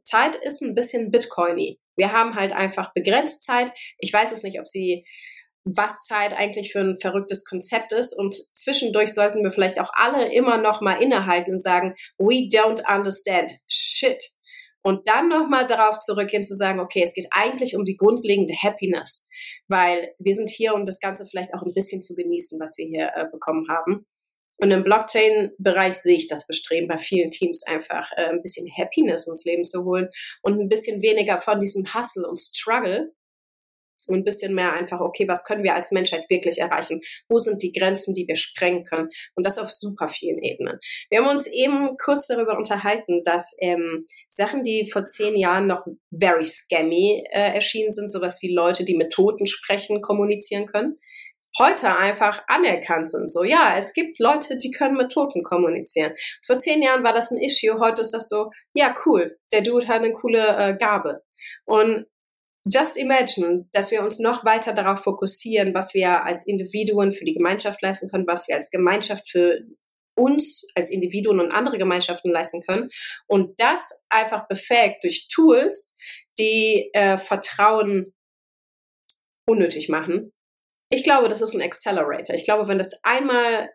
Zeit 0.04 0.36
ist 0.36 0.62
ein 0.62 0.74
bisschen 0.74 1.10
Bitcoiny. 1.10 1.78
Wir 1.96 2.12
haben 2.12 2.34
halt 2.34 2.52
einfach 2.52 2.92
begrenzt 2.94 3.42
Zeit. 3.44 3.72
Ich 3.98 4.12
weiß 4.12 4.32
es 4.32 4.42
nicht, 4.42 4.58
ob 4.58 4.66
sie 4.66 5.04
was 5.64 6.00
Zeit 6.06 6.32
eigentlich 6.32 6.72
für 6.72 6.80
ein 6.80 6.98
verrücktes 6.98 7.44
Konzept 7.44 7.92
ist. 7.92 8.14
Und 8.14 8.34
zwischendurch 8.34 9.12
sollten 9.12 9.42
wir 9.42 9.50
vielleicht 9.50 9.80
auch 9.80 9.90
alle 9.92 10.32
immer 10.32 10.58
noch 10.58 10.80
mal 10.80 11.02
innehalten 11.02 11.52
und 11.52 11.62
sagen, 11.62 11.94
we 12.16 12.48
don't 12.48 12.82
understand 12.88 13.52
shit 13.66 14.22
und 14.88 15.06
dann 15.06 15.28
nochmal 15.28 15.66
darauf 15.66 16.00
zurückgehen 16.00 16.42
zu 16.42 16.54
sagen, 16.54 16.80
okay, 16.80 17.02
es 17.04 17.12
geht 17.12 17.26
eigentlich 17.30 17.76
um 17.76 17.84
die 17.84 17.98
grundlegende 17.98 18.54
Happiness, 18.54 19.28
weil 19.66 20.14
wir 20.18 20.34
sind 20.34 20.48
hier, 20.48 20.72
um 20.72 20.86
das 20.86 20.98
Ganze 20.98 21.26
vielleicht 21.26 21.52
auch 21.52 21.62
ein 21.62 21.74
bisschen 21.74 22.00
zu 22.00 22.14
genießen, 22.14 22.58
was 22.58 22.78
wir 22.78 22.86
hier 22.86 23.12
äh, 23.14 23.26
bekommen 23.30 23.66
haben. 23.68 24.06
Und 24.56 24.70
im 24.70 24.84
Blockchain-Bereich 24.84 25.94
sehe 25.94 26.16
ich 26.16 26.26
das 26.26 26.46
Bestreben 26.46 26.88
bei 26.88 26.96
vielen 26.96 27.30
Teams 27.30 27.64
einfach 27.66 28.10
äh, 28.16 28.30
ein 28.30 28.40
bisschen 28.40 28.66
Happiness 28.74 29.26
ins 29.26 29.44
Leben 29.44 29.64
zu 29.64 29.84
holen 29.84 30.08
und 30.40 30.58
ein 30.58 30.70
bisschen 30.70 31.02
weniger 31.02 31.36
von 31.36 31.60
diesem 31.60 31.84
Hustle 31.92 32.26
und 32.26 32.40
Struggle, 32.40 33.12
und 34.08 34.18
ein 34.18 34.24
bisschen 34.24 34.54
mehr 34.54 34.72
einfach, 34.72 35.00
okay, 35.00 35.26
was 35.28 35.44
können 35.44 35.64
wir 35.64 35.74
als 35.74 35.92
Menschheit 35.92 36.24
wirklich 36.28 36.58
erreichen? 36.58 37.00
Wo 37.28 37.38
sind 37.38 37.62
die 37.62 37.72
Grenzen, 37.72 38.14
die 38.14 38.26
wir 38.26 38.36
sprengen 38.36 38.84
können? 38.84 39.08
Und 39.34 39.46
das 39.46 39.58
auf 39.58 39.70
super 39.70 40.08
vielen 40.08 40.42
Ebenen. 40.42 40.78
Wir 41.10 41.22
haben 41.22 41.36
uns 41.36 41.46
eben 41.46 41.96
kurz 42.02 42.26
darüber 42.26 42.56
unterhalten, 42.56 43.22
dass 43.24 43.54
ähm, 43.60 44.06
Sachen, 44.28 44.64
die 44.64 44.90
vor 44.90 45.06
zehn 45.06 45.36
Jahren 45.36 45.66
noch 45.66 45.84
very 46.16 46.44
scammy 46.44 47.24
äh, 47.30 47.54
erschienen 47.54 47.92
sind, 47.92 48.10
sowas 48.10 48.38
wie 48.42 48.54
Leute, 48.54 48.84
die 48.84 48.96
mit 48.96 49.12
Toten 49.12 49.46
sprechen, 49.46 50.00
kommunizieren 50.00 50.66
können, 50.66 50.98
heute 51.58 51.96
einfach 51.96 52.42
anerkannt 52.46 53.10
sind. 53.10 53.32
So, 53.32 53.42
ja, 53.42 53.74
es 53.76 53.92
gibt 53.92 54.18
Leute, 54.18 54.58
die 54.58 54.70
können 54.70 54.96
mit 54.96 55.12
Toten 55.12 55.42
kommunizieren. 55.42 56.12
Vor 56.46 56.58
zehn 56.58 56.82
Jahren 56.82 57.04
war 57.04 57.12
das 57.12 57.30
ein 57.30 57.40
Issue, 57.40 57.80
heute 57.80 58.02
ist 58.02 58.12
das 58.12 58.28
so, 58.28 58.50
ja, 58.74 58.94
cool, 59.06 59.36
der 59.52 59.62
Dude 59.62 59.88
hat 59.88 60.02
eine 60.02 60.12
coole 60.12 60.46
äh, 60.56 60.76
Gabe. 60.76 61.22
Und 61.64 62.06
just 62.72 62.96
imagine, 62.96 63.68
dass 63.72 63.90
wir 63.90 64.02
uns 64.02 64.18
noch 64.18 64.44
weiter 64.44 64.72
darauf 64.72 65.00
fokussieren, 65.02 65.74
was 65.74 65.94
wir 65.94 66.24
als 66.24 66.46
Individuen 66.46 67.12
für 67.12 67.24
die 67.24 67.34
Gemeinschaft 67.34 67.82
leisten 67.82 68.08
können, 68.08 68.26
was 68.26 68.48
wir 68.48 68.56
als 68.56 68.70
Gemeinschaft 68.70 69.28
für 69.28 69.60
uns 70.14 70.66
als 70.74 70.90
Individuen 70.90 71.40
und 71.40 71.52
andere 71.52 71.78
Gemeinschaften 71.78 72.30
leisten 72.30 72.62
können. 72.62 72.90
Und 73.26 73.60
das 73.60 74.04
einfach 74.08 74.48
befähigt 74.48 75.04
durch 75.04 75.28
Tools, 75.28 75.96
die 76.38 76.90
äh, 76.92 77.18
Vertrauen 77.18 78.12
unnötig 79.46 79.88
machen. 79.88 80.32
Ich 80.90 81.04
glaube, 81.04 81.28
das 81.28 81.40
ist 81.40 81.54
ein 81.54 81.62
Accelerator. 81.62 82.34
Ich 82.34 82.44
glaube, 82.44 82.68
wenn 82.68 82.78
das 82.78 82.98
einmal 83.04 83.70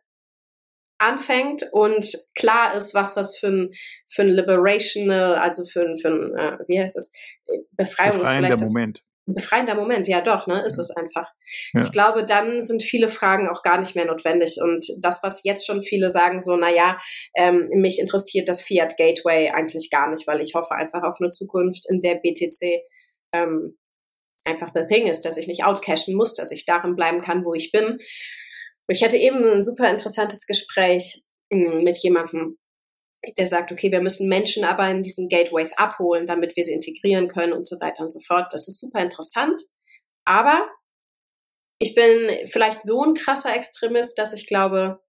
anfängt 0.98 1.64
und 1.72 2.08
klar 2.36 2.76
ist, 2.76 2.94
was 2.94 3.14
das 3.14 3.38
für 3.38 3.48
ein, 3.48 3.74
für 4.08 4.24
ein 4.24 4.30
Liberational, 4.30 5.36
also 5.36 5.66
für 5.66 5.82
ein, 5.82 5.98
für 5.98 6.10
ein 6.10 6.36
äh, 6.38 6.58
wie 6.68 6.80
heißt 6.80 6.96
es, 6.96 7.12
Befreiung 7.72 8.22
ist 8.22 8.32
vielleicht 8.32 8.54
das, 8.54 8.74
Moment. 8.74 9.04
Befreiender 9.26 9.76
Moment, 9.76 10.08
ja 10.10 10.20
doch, 10.20 10.48
ne, 10.48 10.62
ist 10.66 10.78
es 10.78 10.91
einfach. 10.91 11.32
Ja. 11.74 11.82
Ich 11.82 11.94
glaube, 11.94 12.26
dann 12.26 12.62
sind 12.62 12.84
viele 12.84 13.08
Fragen 13.08 13.48
auch 13.48 13.62
gar 13.62 13.80
nicht 13.80 13.96
mehr 13.96 14.06
notwendig. 14.06 14.58
Und 14.62 14.86
das, 15.00 15.24
was 15.24 15.46
jetzt 15.46 15.66
schon 15.66 15.82
viele 15.82 16.10
sagen, 16.10 16.41
so, 16.41 16.58
na 16.58 16.70
ja, 16.70 16.98
ähm, 17.36 17.70
mich 17.74 18.00
interessiert 18.00 18.50
das 18.50 18.62
Fiat 18.62 18.98
Gateway 18.98 19.50
eigentlich 19.52 19.89
gar 19.89 20.10
nicht, 20.12 20.28
weil 20.28 20.41
ich 20.41 20.56
hoffe 20.56 20.76
einfach 20.76 21.04
auf 21.04 21.18
eine 21.22 21.30
Zukunft, 21.30 21.86
in 21.89 22.02
der 22.02 22.16
BTC 22.16 22.82
ähm, 23.34 23.78
einfach 24.44 24.72
the 24.74 24.86
thing 24.88 25.08
ist, 25.08 25.22
dass 25.22 25.38
ich 25.38 25.48
nicht 25.48 25.64
outcashen 25.64 26.16
muss, 26.16 26.36
dass 26.36 26.52
ich 26.52 26.66
darin 26.66 26.98
bleiben 26.98 27.22
kann, 27.22 27.46
wo 27.46 27.54
ich 27.54 27.72
bin. 27.72 28.00
Ich 28.88 29.04
hatte 29.04 29.18
eben 29.18 29.44
ein 29.44 29.62
super 29.62 29.90
interessantes 29.90 30.46
Gespräch 30.46 31.24
hm, 31.52 31.84
mit 31.84 31.98
jemandem, 31.98 32.58
der 33.38 33.48
sagt, 33.48 33.72
okay, 33.72 33.92
wir 33.92 34.02
müssen 34.02 34.28
Menschen 34.28 34.66
aber 34.66 34.90
in 34.90 35.04
diesen 35.04 35.30
Gateways 35.30 35.78
abholen, 35.78 36.28
damit 36.28 36.56
wir 36.56 36.64
sie 36.64 36.74
integrieren 36.74 37.28
können 37.30 37.54
und 37.54 37.66
so 37.66 37.78
weiter 37.80 38.04
und 38.04 38.12
so 38.12 38.20
fort. 38.20 38.54
Das 38.54 38.68
ist 38.68 38.80
super 38.80 39.02
interessant. 39.02 39.62
Aber 40.26 40.68
ich 41.80 41.96
bin 41.96 42.48
vielleicht 42.48 42.82
so 42.82 43.04
ein 43.04 43.14
krasser 43.14 43.56
Extremist, 43.56 44.18
dass 44.18 44.34
ich 44.34 44.48
glaube, 44.48 45.00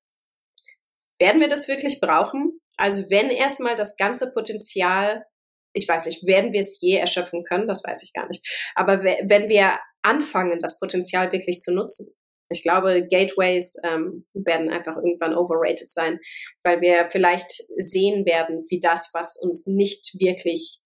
werden 1.19 1.41
wir 1.41 1.49
das 1.49 1.69
wirklich 1.69 2.01
brauchen? 2.01 2.61
Also 2.77 3.03
wenn 3.11 3.31
erstmal 3.31 3.77
das 3.77 3.97
ganze 3.97 4.33
Potenzial, 4.33 5.25
ich 5.73 5.89
weiß 5.89 6.07
nicht, 6.07 6.27
werden 6.27 6.53
wir 6.53 6.61
es 6.61 6.81
je 6.81 6.97
erschöpfen 6.97 7.45
können? 7.45 7.69
Das 7.69 7.83
weiß 7.85 8.03
ich 8.03 8.13
gar 8.13 8.27
nicht. 8.27 8.45
Aber 8.75 9.03
wenn 9.03 9.49
wir 9.49 9.79
anfangen, 10.03 10.61
das 10.61 10.79
Potenzial 10.79 11.33
wirklich 11.33 11.61
zu 11.61 11.73
nutzen, 11.73 12.15
ich 12.55 12.63
glaube, 12.63 13.07
Gateways 13.09 13.77
ähm, 13.85 14.27
werden 14.33 14.71
einfach 14.71 14.97
irgendwann 14.97 15.35
overrated 15.35 15.91
sein, 15.93 16.21
weil 16.63 16.81
wir 16.81 17.09
vielleicht 17.11 17.51
sehen 17.77 18.25
werden, 18.25 18.65
wie 18.69 18.81
das, 18.81 19.11
was 19.13 19.37
uns 19.41 19.67
nicht 19.67 20.21
wirklich 20.21 20.81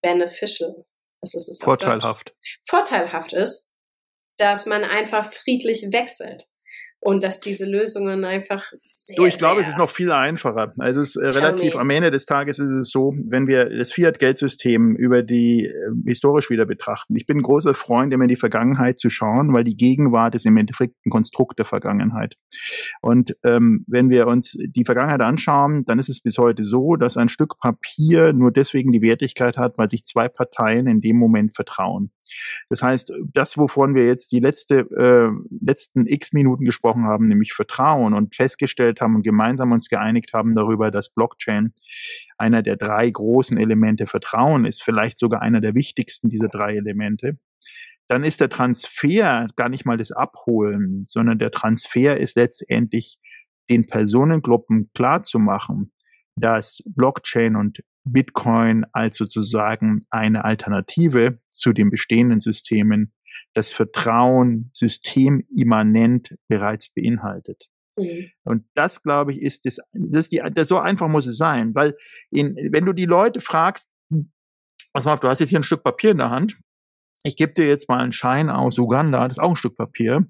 beneficial, 0.00 0.86
was 1.20 1.34
ist 1.34 1.48
es 1.48 1.60
vorteilhaft, 1.62 2.34
vorteilhaft 2.66 3.34
ist, 3.34 3.74
dass 4.38 4.66
man 4.66 4.82
einfach 4.84 5.30
friedlich 5.30 5.82
wechselt 5.92 6.44
und 7.04 7.22
dass 7.22 7.38
diese 7.38 7.66
Lösungen 7.66 8.24
einfach 8.24 8.62
sehr, 8.88 9.16
Du, 9.16 9.26
ich 9.26 9.36
glaube, 9.36 9.60
es 9.60 9.68
ist 9.68 9.76
noch 9.76 9.90
viel 9.90 10.10
einfacher. 10.10 10.72
Also 10.78 11.02
es 11.02 11.16
ist 11.16 11.22
äh, 11.22 11.38
relativ 11.38 11.76
am 11.76 11.90
Ende 11.90 12.10
des 12.10 12.24
Tages 12.24 12.58
ist 12.58 12.70
es 12.70 12.88
so, 12.88 13.12
wenn 13.26 13.46
wir 13.46 13.68
das 13.68 13.92
Fiat-Geldsystem 13.92 14.96
über 14.96 15.22
die 15.22 15.66
äh, 15.66 15.72
historisch 16.06 16.48
wieder 16.48 16.64
betrachten. 16.64 17.14
Ich 17.14 17.26
bin 17.26 17.36
ein 17.36 17.42
großer 17.42 17.74
Freund, 17.74 18.14
immer 18.14 18.24
in 18.24 18.30
die 18.30 18.36
Vergangenheit 18.36 18.98
zu 18.98 19.10
schauen, 19.10 19.52
weil 19.52 19.64
die 19.64 19.76
Gegenwart 19.76 20.34
ist 20.34 20.46
im 20.46 20.56
Endeffekt 20.56 20.94
ein 21.04 21.10
Konstrukt 21.10 21.58
der 21.58 21.66
Vergangenheit. 21.66 22.36
Und 23.02 23.36
ähm, 23.44 23.84
wenn 23.86 24.08
wir 24.08 24.26
uns 24.26 24.56
die 24.58 24.86
Vergangenheit 24.86 25.20
anschauen, 25.20 25.84
dann 25.84 25.98
ist 25.98 26.08
es 26.08 26.22
bis 26.22 26.38
heute 26.38 26.64
so, 26.64 26.96
dass 26.96 27.18
ein 27.18 27.28
Stück 27.28 27.58
Papier 27.58 28.32
nur 28.32 28.50
deswegen 28.50 28.92
die 28.92 29.02
Wertigkeit 29.02 29.58
hat, 29.58 29.76
weil 29.76 29.90
sich 29.90 30.04
zwei 30.04 30.30
Parteien 30.30 30.86
in 30.86 31.02
dem 31.02 31.18
Moment 31.18 31.54
vertrauen. 31.54 32.12
Das 32.68 32.82
heißt, 32.82 33.12
das, 33.32 33.56
wovon 33.58 33.94
wir 33.94 34.06
jetzt 34.06 34.32
die 34.32 34.40
letzte, 34.40 34.80
äh, 34.96 35.30
letzten 35.60 36.06
x 36.06 36.32
Minuten 36.32 36.64
gesprochen 36.64 37.04
haben, 37.04 37.28
nämlich 37.28 37.52
Vertrauen 37.52 38.14
und 38.14 38.34
festgestellt 38.34 39.00
haben 39.00 39.16
und 39.16 39.22
gemeinsam 39.22 39.72
uns 39.72 39.88
geeinigt 39.88 40.32
haben 40.32 40.54
darüber, 40.54 40.90
dass 40.90 41.10
Blockchain 41.10 41.72
einer 42.38 42.62
der 42.62 42.76
drei 42.76 43.08
großen 43.08 43.56
Elemente 43.56 44.06
Vertrauen 44.06 44.64
ist, 44.64 44.82
vielleicht 44.82 45.18
sogar 45.18 45.42
einer 45.42 45.60
der 45.60 45.74
wichtigsten 45.74 46.28
dieser 46.28 46.48
drei 46.48 46.76
Elemente, 46.76 47.38
dann 48.08 48.24
ist 48.24 48.40
der 48.40 48.48
Transfer 48.48 49.46
gar 49.56 49.68
nicht 49.68 49.86
mal 49.86 49.96
das 49.96 50.12
Abholen, 50.12 51.04
sondern 51.06 51.38
der 51.38 51.50
Transfer 51.50 52.18
ist 52.18 52.36
letztendlich 52.36 53.18
den 53.70 53.86
Personengruppen 53.86 54.90
klar 54.94 55.22
zu 55.22 55.38
machen, 55.38 55.92
dass 56.36 56.82
Blockchain 56.86 57.56
und 57.56 57.80
Bitcoin 58.04 58.84
als 58.92 59.16
sozusagen 59.16 60.04
eine 60.10 60.44
Alternative 60.44 61.38
zu 61.48 61.72
den 61.72 61.90
bestehenden 61.90 62.40
Systemen 62.40 63.12
das 63.54 63.72
Vertrauen 63.72 64.70
systemimmanent 64.72 66.36
bereits 66.48 66.90
beinhaltet. 66.90 67.68
Mhm. 67.96 68.30
Und 68.44 68.64
das, 68.74 69.02
glaube 69.02 69.32
ich, 69.32 69.40
ist 69.40 69.64
das, 69.64 69.78
das 69.92 70.26
ist 70.26 70.32
die, 70.32 70.42
das 70.54 70.68
so 70.68 70.78
einfach 70.78 71.08
muss 71.08 71.26
es 71.26 71.36
sein, 71.36 71.74
weil 71.74 71.96
in, 72.30 72.56
wenn 72.72 72.84
du 72.84 72.92
die 72.92 73.06
Leute 73.06 73.40
fragst, 73.40 73.88
pass 74.92 75.04
mal 75.04 75.14
auf, 75.14 75.20
du 75.20 75.28
hast 75.28 75.40
jetzt 75.40 75.50
hier 75.50 75.58
ein 75.58 75.64
Stück 75.64 75.82
Papier 75.82 76.10
in 76.10 76.18
der 76.18 76.30
Hand, 76.30 76.56
ich 77.24 77.36
gebe 77.36 77.54
dir 77.54 77.66
jetzt 77.66 77.88
mal 77.88 78.00
einen 78.00 78.12
Schein 78.12 78.50
aus 78.50 78.78
Uganda, 78.78 79.26
das 79.26 79.38
ist 79.38 79.42
auch 79.42 79.50
ein 79.50 79.56
Stück 79.56 79.76
Papier. 79.76 80.26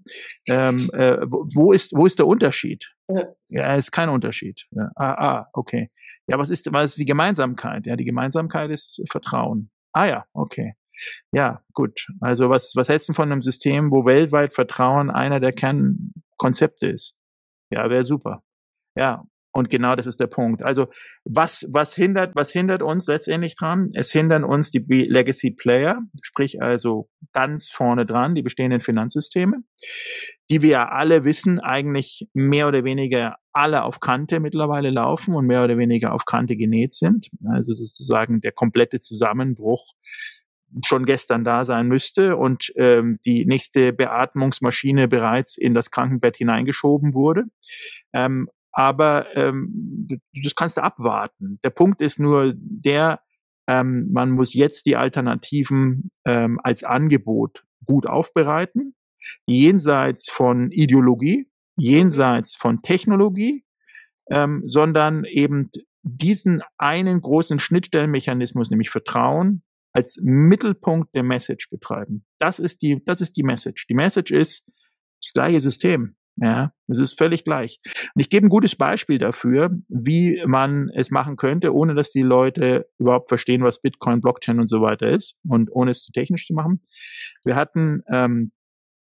Ähm, 0.48 0.88
äh, 0.92 1.18
wo, 1.26 1.72
ist, 1.72 1.92
wo 1.94 2.06
ist 2.06 2.20
der 2.20 2.26
Unterschied? 2.26 2.94
Ja, 3.08 3.26
ja 3.48 3.74
ist 3.74 3.90
kein 3.90 4.08
Unterschied. 4.08 4.66
Ja, 4.70 4.90
ah, 4.94 5.12
ah, 5.12 5.48
okay. 5.52 5.90
Ja, 6.28 6.38
was 6.38 6.50
ist, 6.50 6.72
was 6.72 6.92
ist 6.92 6.98
die 6.98 7.04
Gemeinsamkeit? 7.04 7.84
Ja, 7.86 7.96
die 7.96 8.04
Gemeinsamkeit 8.04 8.70
ist 8.70 9.02
Vertrauen. 9.10 9.70
Ah 9.92 10.06
ja, 10.06 10.24
okay. 10.32 10.74
Ja, 11.32 11.62
gut. 11.72 12.06
Also 12.20 12.48
was, 12.48 12.76
was 12.76 12.88
hältst 12.88 13.08
du 13.08 13.12
von 13.12 13.30
einem 13.30 13.42
System, 13.42 13.90
wo 13.90 14.04
weltweit 14.04 14.52
Vertrauen 14.52 15.10
einer 15.10 15.40
der 15.40 15.52
Kernkonzepte 15.52 16.86
ist? 16.86 17.16
Ja, 17.70 17.90
wäre 17.90 18.04
super. 18.04 18.44
Ja, 18.96 19.24
und 19.56 19.70
genau 19.70 19.94
das 19.94 20.06
ist 20.06 20.18
der 20.18 20.26
Punkt. 20.26 20.64
Also 20.64 20.88
was, 21.24 21.64
was 21.70 21.94
hindert, 21.94 22.34
was 22.34 22.50
hindert 22.50 22.82
uns 22.82 23.06
letztendlich 23.06 23.54
dran? 23.54 23.88
Es 23.94 24.10
hindern 24.10 24.42
uns 24.42 24.72
die 24.72 24.80
Legacy 24.80 25.52
Player, 25.52 26.00
sprich 26.22 26.60
also 26.60 27.08
ganz 27.32 27.70
vorne 27.70 28.04
dran, 28.04 28.34
die 28.34 28.42
bestehenden 28.42 28.80
Finanzsysteme, 28.80 29.58
die 30.50 30.62
wir 30.62 30.70
ja 30.70 30.88
alle 30.88 31.24
wissen, 31.24 31.60
eigentlich 31.60 32.28
mehr 32.34 32.66
oder 32.66 32.82
weniger 32.82 33.36
alle 33.52 33.84
auf 33.84 34.00
Kante 34.00 34.40
mittlerweile 34.40 34.90
laufen 34.90 35.36
und 35.36 35.46
mehr 35.46 35.62
oder 35.62 35.78
weniger 35.78 36.12
auf 36.14 36.24
Kante 36.24 36.56
genäht 36.56 36.92
sind. 36.92 37.28
Also 37.46 37.72
sozusagen 37.74 38.40
der 38.40 38.52
komplette 38.52 38.98
Zusammenbruch 38.98 39.92
schon 40.84 41.06
gestern 41.06 41.44
da 41.44 41.64
sein 41.64 41.86
müsste 41.86 42.36
und 42.36 42.72
ähm, 42.74 43.18
die 43.24 43.46
nächste 43.46 43.92
Beatmungsmaschine 43.92 45.06
bereits 45.06 45.56
in 45.56 45.74
das 45.74 45.92
Krankenbett 45.92 46.38
hineingeschoben 46.38 47.14
wurde. 47.14 47.44
Ähm, 48.12 48.48
aber 48.74 49.34
ähm, 49.36 50.08
das 50.42 50.54
kannst 50.54 50.76
du 50.76 50.82
abwarten. 50.82 51.60
Der 51.64 51.70
Punkt 51.70 52.00
ist 52.00 52.18
nur 52.18 52.52
der, 52.56 53.20
ähm, 53.68 54.08
man 54.12 54.32
muss 54.32 54.52
jetzt 54.52 54.86
die 54.86 54.96
Alternativen 54.96 56.10
ähm, 56.26 56.60
als 56.62 56.82
Angebot 56.82 57.64
gut 57.86 58.06
aufbereiten, 58.06 58.94
jenseits 59.46 60.28
von 60.28 60.70
Ideologie, 60.72 61.48
jenseits 61.76 62.56
von 62.56 62.82
Technologie, 62.82 63.64
ähm, 64.30 64.62
sondern 64.66 65.24
eben 65.24 65.70
diesen 66.02 66.62
einen 66.76 67.20
großen 67.20 67.60
Schnittstellenmechanismus, 67.60 68.70
nämlich 68.70 68.90
Vertrauen, 68.90 69.62
als 69.92 70.18
Mittelpunkt 70.20 71.14
der 71.14 71.22
Message 71.22 71.70
betreiben. 71.70 72.24
Das 72.40 72.58
ist 72.58 72.82
die, 72.82 73.02
das 73.04 73.20
ist 73.20 73.36
die 73.36 73.44
Message. 73.44 73.86
Die 73.86 73.94
Message 73.94 74.32
ist 74.32 74.68
das 75.22 75.32
gleiche 75.32 75.60
System. 75.60 76.16
Ja, 76.36 76.72
es 76.88 76.98
ist 76.98 77.16
völlig 77.16 77.44
gleich. 77.44 77.80
Und 77.86 78.20
ich 78.20 78.28
gebe 78.28 78.46
ein 78.46 78.50
gutes 78.50 78.74
Beispiel 78.74 79.18
dafür, 79.18 79.70
wie 79.88 80.42
man 80.46 80.90
es 80.92 81.10
machen 81.10 81.36
könnte, 81.36 81.72
ohne 81.72 81.94
dass 81.94 82.10
die 82.10 82.22
Leute 82.22 82.88
überhaupt 82.98 83.28
verstehen, 83.28 83.62
was 83.62 83.80
Bitcoin, 83.80 84.20
Blockchain 84.20 84.58
und 84.58 84.66
so 84.66 84.80
weiter 84.80 85.08
ist 85.08 85.36
und 85.46 85.70
ohne 85.70 85.92
es 85.92 86.02
zu 86.02 86.10
technisch 86.10 86.46
zu 86.46 86.54
machen. 86.54 86.80
Wir 87.44 87.54
hatten 87.54 88.02
ähm, 88.10 88.50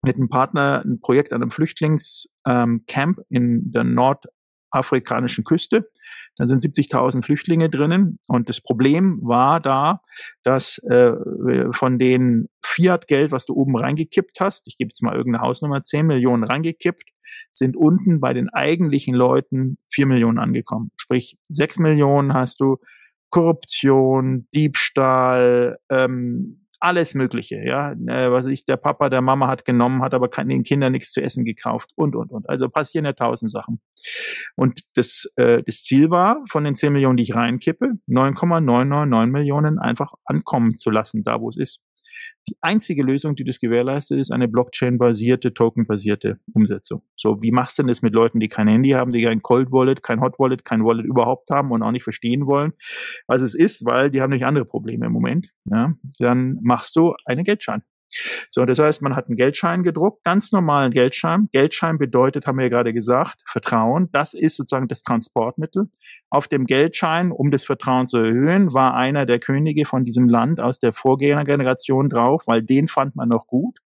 mit 0.04 0.16
einem 0.16 0.28
Partner 0.28 0.82
ein 0.84 1.00
Projekt 1.00 1.32
an 1.32 1.40
einem 1.40 1.50
Flüchtlingscamp 1.50 2.28
ähm, 2.46 3.24
in 3.30 3.72
der 3.72 3.84
nordafrikanischen 3.84 5.44
Küste. 5.44 5.90
Dann 6.36 6.48
sind 6.48 6.62
70.000 6.62 7.24
Flüchtlinge 7.24 7.70
drinnen. 7.70 8.18
Und 8.28 8.50
das 8.50 8.60
Problem 8.60 9.20
war 9.22 9.60
da, 9.60 10.00
dass 10.42 10.78
äh, 10.78 11.14
von 11.70 11.98
den 11.98 12.48
Fiat-Geld, 12.62 13.32
was 13.32 13.46
du 13.46 13.54
oben 13.54 13.76
reingekippt 13.76 14.40
hast, 14.40 14.66
ich 14.66 14.76
gebe 14.76 14.88
jetzt 14.88 15.02
mal 15.02 15.16
irgendeine 15.16 15.42
Hausnummer, 15.42 15.82
10 15.82 16.06
Millionen 16.06 16.44
reingekippt, 16.44 17.13
sind 17.52 17.76
unten 17.76 18.20
bei 18.20 18.32
den 18.32 18.48
eigentlichen 18.48 19.14
Leuten 19.14 19.78
4 19.92 20.06
Millionen 20.06 20.38
angekommen. 20.38 20.90
Sprich, 20.96 21.38
6 21.48 21.78
Millionen 21.78 22.34
hast 22.34 22.60
du 22.60 22.78
Korruption, 23.30 24.46
Diebstahl, 24.54 25.78
ähm, 25.90 26.64
alles 26.84 27.14
Mögliche, 27.14 27.56
ja. 27.64 27.92
Äh, 27.92 28.30
was 28.30 28.44
ich, 28.44 28.64
der 28.64 28.76
Papa 28.76 29.08
der 29.08 29.22
Mama 29.22 29.48
hat 29.48 29.64
genommen, 29.64 30.02
hat 30.02 30.12
aber 30.12 30.28
den 30.28 30.64
Kindern 30.64 30.92
nichts 30.92 31.12
zu 31.12 31.22
essen 31.22 31.44
gekauft 31.44 31.90
und, 31.96 32.14
und, 32.14 32.30
und. 32.30 32.48
Also 32.48 32.68
passieren 32.68 33.06
ja 33.06 33.14
tausend 33.14 33.50
Sachen. 33.50 33.80
Und 34.54 34.82
das, 34.94 35.26
äh, 35.36 35.62
das 35.62 35.82
Ziel 35.82 36.10
war, 36.10 36.42
von 36.48 36.64
den 36.64 36.74
10 36.74 36.92
Millionen, 36.92 37.16
die 37.16 37.22
ich 37.22 37.34
reinkippe, 37.34 37.94
9,999 38.06 39.32
Millionen 39.32 39.78
einfach 39.78 40.12
ankommen 40.26 40.76
zu 40.76 40.90
lassen, 40.90 41.22
da 41.22 41.40
wo 41.40 41.48
es 41.48 41.56
ist. 41.56 41.80
Die 42.48 42.56
einzige 42.60 43.02
Lösung, 43.02 43.36
die 43.36 43.44
das 43.44 43.58
gewährleistet, 43.58 44.18
ist 44.18 44.30
eine 44.30 44.48
Blockchain-basierte, 44.48 45.54
Token-basierte 45.54 46.38
Umsetzung. 46.52 47.02
So, 47.16 47.40
wie 47.40 47.50
machst 47.50 47.78
du 47.78 47.82
denn 47.82 47.88
das 47.88 48.02
mit 48.02 48.14
Leuten, 48.14 48.40
die 48.40 48.48
kein 48.48 48.68
Handy 48.68 48.90
haben, 48.90 49.12
die 49.12 49.22
kein 49.22 49.42
Cold 49.42 49.72
Wallet, 49.72 50.02
kein 50.02 50.20
Hot 50.20 50.38
Wallet, 50.38 50.64
kein 50.64 50.84
Wallet 50.84 51.06
überhaupt 51.06 51.50
haben 51.50 51.70
und 51.70 51.82
auch 51.82 51.90
nicht 51.92 52.04
verstehen 52.04 52.46
wollen, 52.46 52.72
was 53.26 53.40
es 53.40 53.54
ist, 53.54 53.84
weil 53.86 54.10
die 54.10 54.20
haben 54.20 54.30
nämlich 54.30 54.46
andere 54.46 54.64
Probleme 54.64 55.06
im 55.06 55.12
Moment. 55.12 55.50
Ja, 55.64 55.94
dann 56.18 56.58
machst 56.62 56.96
du 56.96 57.14
einen 57.24 57.44
Geldschein. 57.44 57.82
So, 58.50 58.64
das 58.64 58.78
heißt, 58.78 59.02
man 59.02 59.16
hat 59.16 59.26
einen 59.26 59.36
Geldschein 59.36 59.82
gedruckt, 59.82 60.24
ganz 60.24 60.52
normalen 60.52 60.92
Geldschein. 60.92 61.48
Geldschein 61.52 61.98
bedeutet, 61.98 62.46
haben 62.46 62.58
wir 62.58 62.64
ja 62.64 62.70
gerade 62.70 62.92
gesagt, 62.92 63.42
Vertrauen. 63.46 64.08
Das 64.12 64.34
ist 64.34 64.56
sozusagen 64.56 64.88
das 64.88 65.02
Transportmittel. 65.02 65.90
Auf 66.30 66.48
dem 66.48 66.66
Geldschein, 66.66 67.32
um 67.32 67.50
das 67.50 67.64
Vertrauen 67.64 68.06
zu 68.06 68.18
erhöhen, 68.18 68.72
war 68.72 68.94
einer 68.94 69.26
der 69.26 69.38
Könige 69.38 69.84
von 69.84 70.04
diesem 70.04 70.28
Land 70.28 70.60
aus 70.60 70.78
der 70.78 70.92
Vorgängergeneration 70.92 72.08
drauf, 72.08 72.44
weil 72.46 72.62
den 72.62 72.88
fand 72.88 73.16
man 73.16 73.28
noch 73.28 73.46
gut. 73.46 73.78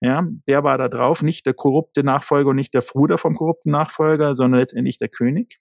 Ja, 0.00 0.26
der 0.48 0.64
war 0.64 0.78
da 0.78 0.88
drauf, 0.88 1.22
nicht 1.22 1.46
der 1.46 1.54
korrupte 1.54 2.04
Nachfolger 2.04 2.50
und 2.50 2.56
nicht 2.56 2.74
der 2.74 2.82
Bruder 2.82 3.18
vom 3.18 3.34
korrupten 3.34 3.70
Nachfolger, 3.70 4.34
sondern 4.34 4.60
letztendlich 4.60 4.98
der 4.98 5.08
König 5.08 5.58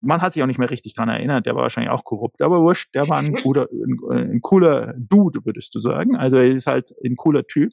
man 0.00 0.22
hat 0.22 0.32
sich 0.32 0.42
auch 0.42 0.46
nicht 0.46 0.58
mehr 0.58 0.70
richtig 0.70 0.94
dran 0.94 1.08
erinnert, 1.08 1.46
der 1.46 1.54
war 1.54 1.62
wahrscheinlich 1.62 1.92
auch 1.92 2.04
korrupt, 2.04 2.42
aber 2.42 2.60
wurscht, 2.60 2.94
der 2.94 3.08
war 3.08 3.18
ein, 3.18 3.32
guter, 3.42 3.68
ein, 3.70 4.32
ein 4.32 4.40
cooler 4.40 4.94
Dude, 4.96 5.44
würdest 5.44 5.74
du 5.74 5.78
sagen. 5.78 6.16
Also 6.16 6.36
er 6.36 6.46
ist 6.46 6.66
halt 6.66 6.92
ein 7.04 7.16
cooler 7.16 7.46
Typ. 7.46 7.72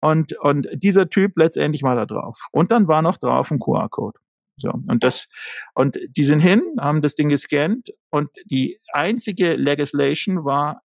Und, 0.00 0.32
und 0.38 0.68
dieser 0.72 1.10
Typ 1.10 1.32
letztendlich 1.36 1.82
war 1.82 1.94
da 1.94 2.06
drauf. 2.06 2.38
Und 2.50 2.70
dann 2.72 2.88
war 2.88 3.02
noch 3.02 3.18
drauf 3.18 3.50
ein 3.50 3.58
QR-Code. 3.58 4.18
So, 4.56 4.70
und 4.70 5.02
das, 5.02 5.28
und 5.74 5.98
die 6.16 6.24
sind 6.24 6.40
hin, 6.40 6.62
haben 6.78 7.02
das 7.02 7.14
Ding 7.14 7.30
gescannt 7.30 7.90
und 8.10 8.28
die 8.44 8.78
einzige 8.92 9.54
Legislation 9.54 10.44
war 10.44 10.82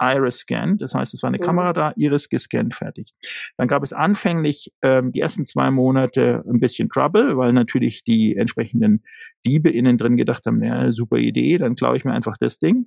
Iris-Scan. 0.00 0.78
Das 0.78 0.94
heißt, 0.94 1.14
es 1.14 1.22
war 1.22 1.28
eine 1.28 1.38
mhm. 1.38 1.44
Kamera 1.44 1.72
da, 1.72 1.92
Iris 1.96 2.28
gescannt, 2.28 2.74
fertig. 2.74 3.14
Dann 3.56 3.68
gab 3.68 3.82
es 3.82 3.92
anfänglich 3.92 4.72
ähm, 4.82 5.12
die 5.12 5.20
ersten 5.20 5.44
zwei 5.44 5.70
Monate 5.70 6.44
ein 6.48 6.60
bisschen 6.60 6.88
Trouble, 6.88 7.36
weil 7.36 7.52
natürlich 7.52 8.04
die 8.04 8.36
entsprechenden 8.36 9.02
Diebe 9.46 9.70
innen 9.70 9.98
drin 9.98 10.16
gedacht 10.16 10.46
haben, 10.46 10.62
ja, 10.62 10.90
super 10.92 11.18
Idee, 11.18 11.58
dann 11.58 11.74
klaue 11.74 11.96
ich 11.96 12.04
mir 12.04 12.12
einfach 12.12 12.36
das 12.36 12.58
Ding. 12.58 12.86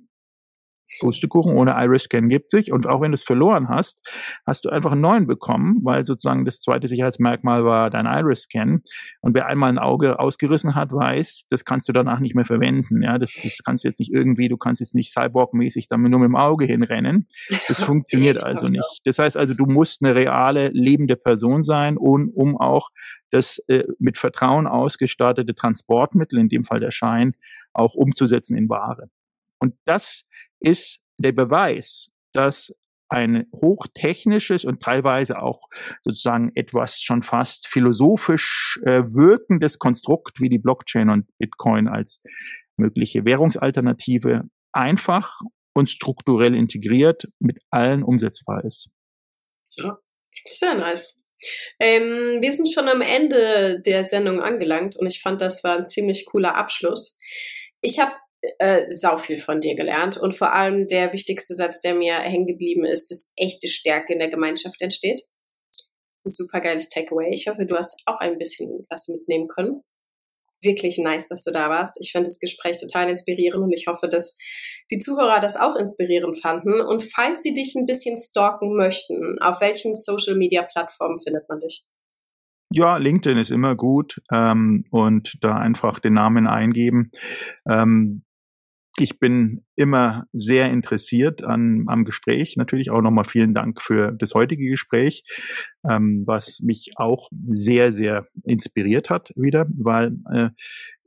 Pustekuchen 1.00 1.54
ohne 1.54 1.72
Iris-Scan 1.76 2.28
gibt 2.28 2.50
sich. 2.50 2.72
Und 2.72 2.86
auch 2.86 3.00
wenn 3.00 3.10
du 3.10 3.14
es 3.14 3.22
verloren 3.22 3.68
hast, 3.68 4.00
hast 4.46 4.64
du 4.64 4.70
einfach 4.70 4.92
einen 4.92 5.00
neuen 5.00 5.26
bekommen, 5.26 5.80
weil 5.82 6.04
sozusagen 6.04 6.44
das 6.44 6.60
zweite 6.60 6.88
Sicherheitsmerkmal 6.88 7.64
war 7.64 7.90
dein 7.90 8.06
Iris-Scan. 8.06 8.82
Und 9.20 9.34
wer 9.34 9.46
einmal 9.46 9.70
ein 9.70 9.78
Auge 9.78 10.18
ausgerissen 10.18 10.74
hat, 10.74 10.92
weiß, 10.92 11.44
das 11.48 11.64
kannst 11.64 11.88
du 11.88 11.92
danach 11.92 12.20
nicht 12.20 12.34
mehr 12.34 12.44
verwenden. 12.44 13.02
Ja, 13.02 13.18
das, 13.18 13.34
das 13.42 13.58
kannst 13.64 13.84
du 13.84 13.88
jetzt 13.88 14.00
nicht 14.00 14.12
irgendwie, 14.12 14.48
du 14.48 14.56
kannst 14.56 14.80
jetzt 14.80 14.94
nicht 14.94 15.12
Cyborg-mäßig 15.12 15.86
damit 15.88 16.10
nur 16.10 16.20
mit 16.20 16.28
dem 16.28 16.36
Auge 16.36 16.64
hinrennen. 16.64 17.26
Das 17.68 17.82
funktioniert 17.82 18.42
also 18.42 18.68
nicht. 18.68 19.00
Das 19.04 19.18
heißt 19.18 19.36
also, 19.36 19.54
du 19.54 19.66
musst 19.66 20.04
eine 20.04 20.14
reale, 20.14 20.68
lebende 20.68 21.16
Person 21.16 21.62
sein, 21.62 21.96
um, 21.96 22.30
um 22.34 22.58
auch 22.58 22.90
das 23.30 23.58
äh, 23.68 23.84
mit 23.98 24.18
Vertrauen 24.18 24.66
ausgestattete 24.66 25.54
Transportmittel, 25.54 26.38
in 26.38 26.48
dem 26.48 26.64
Fall 26.64 26.80
der 26.80 26.90
Schein, 26.90 27.34
auch 27.72 27.94
umzusetzen 27.94 28.56
in 28.56 28.68
Ware. 28.68 29.08
Und 29.58 29.74
das 29.84 30.24
ist 30.62 30.98
der 31.18 31.32
Beweis, 31.32 32.10
dass 32.32 32.74
ein 33.08 33.46
hochtechnisches 33.54 34.64
und 34.64 34.82
teilweise 34.82 35.38
auch 35.38 35.68
sozusagen 36.02 36.50
etwas 36.54 37.02
schon 37.02 37.20
fast 37.20 37.68
philosophisch 37.68 38.80
äh, 38.86 39.02
wirkendes 39.04 39.78
Konstrukt 39.78 40.40
wie 40.40 40.48
die 40.48 40.58
Blockchain 40.58 41.10
und 41.10 41.26
Bitcoin 41.38 41.88
als 41.88 42.22
mögliche 42.78 43.26
Währungsalternative 43.26 44.44
einfach 44.72 45.42
und 45.74 45.90
strukturell 45.90 46.54
integriert 46.54 47.28
mit 47.38 47.58
allen 47.70 48.02
umsetzbar 48.02 48.64
ist. 48.64 48.88
Ja, 49.76 49.98
sehr 50.46 50.74
nice. 50.74 51.26
Ähm, 51.80 52.40
wir 52.40 52.52
sind 52.52 52.72
schon 52.72 52.88
am 52.88 53.02
Ende 53.02 53.82
der 53.84 54.04
Sendung 54.04 54.40
angelangt 54.40 54.96
und 54.96 55.06
ich 55.06 55.20
fand, 55.20 55.42
das 55.42 55.64
war 55.64 55.78
ein 55.78 55.86
ziemlich 55.86 56.24
cooler 56.24 56.54
Abschluss. 56.54 57.18
Ich 57.80 57.98
habe 57.98 58.12
äh, 58.58 58.92
sau 58.92 59.18
viel 59.18 59.38
von 59.38 59.60
dir 59.60 59.74
gelernt. 59.74 60.16
Und 60.16 60.36
vor 60.36 60.52
allem 60.52 60.88
der 60.88 61.12
wichtigste 61.12 61.54
Satz, 61.54 61.80
der 61.80 61.94
mir 61.94 62.14
hängen 62.14 62.46
geblieben 62.46 62.84
ist, 62.84 63.10
dass 63.10 63.32
echte 63.36 63.68
Stärke 63.68 64.12
in 64.12 64.18
der 64.18 64.30
Gemeinschaft 64.30 64.80
entsteht. 64.80 65.22
Ein 66.24 66.30
super 66.30 66.60
geiles 66.60 66.88
Takeaway. 66.88 67.32
Ich 67.32 67.48
hoffe, 67.48 67.66
du 67.66 67.76
hast 67.76 68.00
auch 68.06 68.20
ein 68.20 68.38
bisschen 68.38 68.86
was 68.88 69.08
mitnehmen 69.08 69.48
können. 69.48 69.82
Wirklich 70.62 70.98
nice, 70.98 71.28
dass 71.28 71.42
du 71.42 71.50
da 71.50 71.68
warst. 71.70 71.98
Ich 72.00 72.12
fand 72.12 72.26
das 72.26 72.38
Gespräch 72.38 72.78
total 72.78 73.08
inspirierend 73.08 73.64
und 73.64 73.72
ich 73.72 73.86
hoffe, 73.88 74.08
dass 74.08 74.36
die 74.92 75.00
Zuhörer 75.00 75.40
das 75.40 75.56
auch 75.56 75.74
inspirierend 75.74 76.40
fanden. 76.40 76.80
Und 76.80 77.02
falls 77.02 77.42
sie 77.42 77.54
dich 77.54 77.74
ein 77.74 77.86
bisschen 77.86 78.16
stalken 78.16 78.76
möchten, 78.76 79.38
auf 79.40 79.60
welchen 79.60 79.94
Social 79.94 80.36
Media 80.36 80.62
Plattformen 80.62 81.20
findet 81.20 81.48
man 81.48 81.58
dich? 81.58 81.84
Ja, 82.74 82.96
LinkedIn 82.96 83.38
ist 83.38 83.50
immer 83.50 83.74
gut 83.74 84.22
ähm, 84.32 84.84
und 84.90 85.34
da 85.40 85.56
einfach 85.56 85.98
den 85.98 86.14
Namen 86.14 86.46
eingeben. 86.46 87.10
Ähm, 87.68 88.24
ich 88.98 89.18
bin 89.18 89.64
immer 89.74 90.26
sehr 90.32 90.70
interessiert 90.70 91.42
an, 91.42 91.84
am 91.88 92.04
Gespräch. 92.04 92.56
Natürlich 92.56 92.90
auch 92.90 93.00
nochmal 93.00 93.24
vielen 93.24 93.54
Dank 93.54 93.80
für 93.80 94.12
das 94.12 94.34
heutige 94.34 94.68
Gespräch, 94.68 95.24
ähm, 95.88 96.24
was 96.26 96.60
mich 96.60 96.92
auch 96.96 97.30
sehr, 97.30 97.92
sehr 97.92 98.28
inspiriert 98.44 99.08
hat 99.08 99.32
wieder, 99.34 99.66
weil 99.76 100.16
äh, 100.30 100.50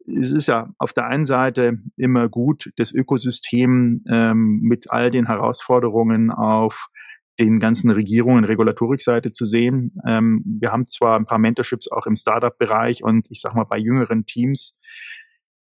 es 0.07 0.31
ist 0.31 0.47
ja 0.47 0.71
auf 0.77 0.93
der 0.93 1.07
einen 1.07 1.25
Seite 1.25 1.79
immer 1.95 2.29
gut, 2.29 2.71
das 2.77 2.91
Ökosystem 2.91 4.03
ähm, 4.09 4.59
mit 4.61 4.91
all 4.91 5.09
den 5.09 5.27
Herausforderungen 5.27 6.31
auf 6.31 6.89
den 7.39 7.59
ganzen 7.59 7.89
Regierungen 7.89 8.45
Regulatorikseite 8.45 9.31
zu 9.31 9.45
sehen. 9.45 9.93
Ähm, 10.07 10.43
wir 10.45 10.71
haben 10.71 10.87
zwar 10.87 11.19
ein 11.19 11.25
paar 11.25 11.39
Mentorships 11.39 11.91
auch 11.91 12.05
im 12.05 12.15
Startup-Bereich 12.15 13.03
und 13.03 13.27
ich 13.29 13.41
sag 13.41 13.55
mal 13.55 13.65
bei 13.65 13.77
jüngeren 13.77 14.25
Teams, 14.25 14.79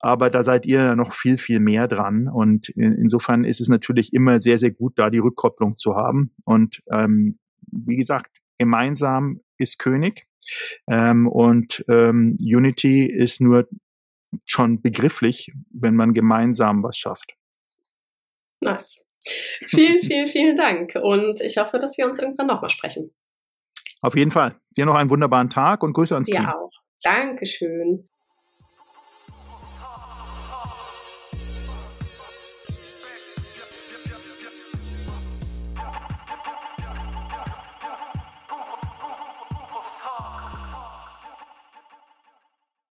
aber 0.00 0.30
da 0.30 0.44
seid 0.44 0.66
ihr 0.66 0.94
noch 0.94 1.12
viel, 1.12 1.36
viel 1.36 1.60
mehr 1.60 1.88
dran. 1.88 2.28
Und 2.28 2.68
insofern 2.68 3.44
ist 3.44 3.60
es 3.60 3.68
natürlich 3.68 4.12
immer 4.12 4.40
sehr, 4.40 4.58
sehr 4.58 4.70
gut, 4.70 4.92
da 4.96 5.10
die 5.10 5.18
Rückkopplung 5.18 5.76
zu 5.76 5.96
haben. 5.96 6.34
Und 6.44 6.82
ähm, 6.90 7.38
wie 7.70 7.96
gesagt, 7.96 8.38
gemeinsam 8.58 9.40
ist 9.56 9.78
König. 9.78 10.26
Ähm, 10.88 11.26
und 11.26 11.84
ähm, 11.88 12.38
Unity 12.40 13.06
ist 13.06 13.40
nur 13.40 13.68
schon 14.46 14.80
begrifflich, 14.80 15.52
wenn 15.70 15.94
man 15.94 16.12
gemeinsam 16.12 16.82
was 16.82 16.96
schafft. 16.96 17.34
Nice. 18.60 19.06
Vielen, 19.66 20.02
vielen, 20.02 20.28
vielen 20.28 20.56
Dank. 20.56 20.94
Und 21.02 21.40
ich 21.40 21.58
hoffe, 21.58 21.78
dass 21.78 21.98
wir 21.98 22.06
uns 22.06 22.18
irgendwann 22.18 22.46
nochmal 22.46 22.70
sprechen. 22.70 23.10
Auf 24.00 24.16
jeden 24.16 24.30
Fall. 24.30 24.60
Dir 24.76 24.86
noch 24.86 24.94
einen 24.94 25.10
wunderbaren 25.10 25.50
Tag 25.50 25.82
und 25.82 25.92
Grüße 25.92 26.14
ans 26.14 26.28
Team. 26.28 26.42
Ja 26.42 26.54
auch. 26.54 26.70
Dankeschön. 27.02 28.08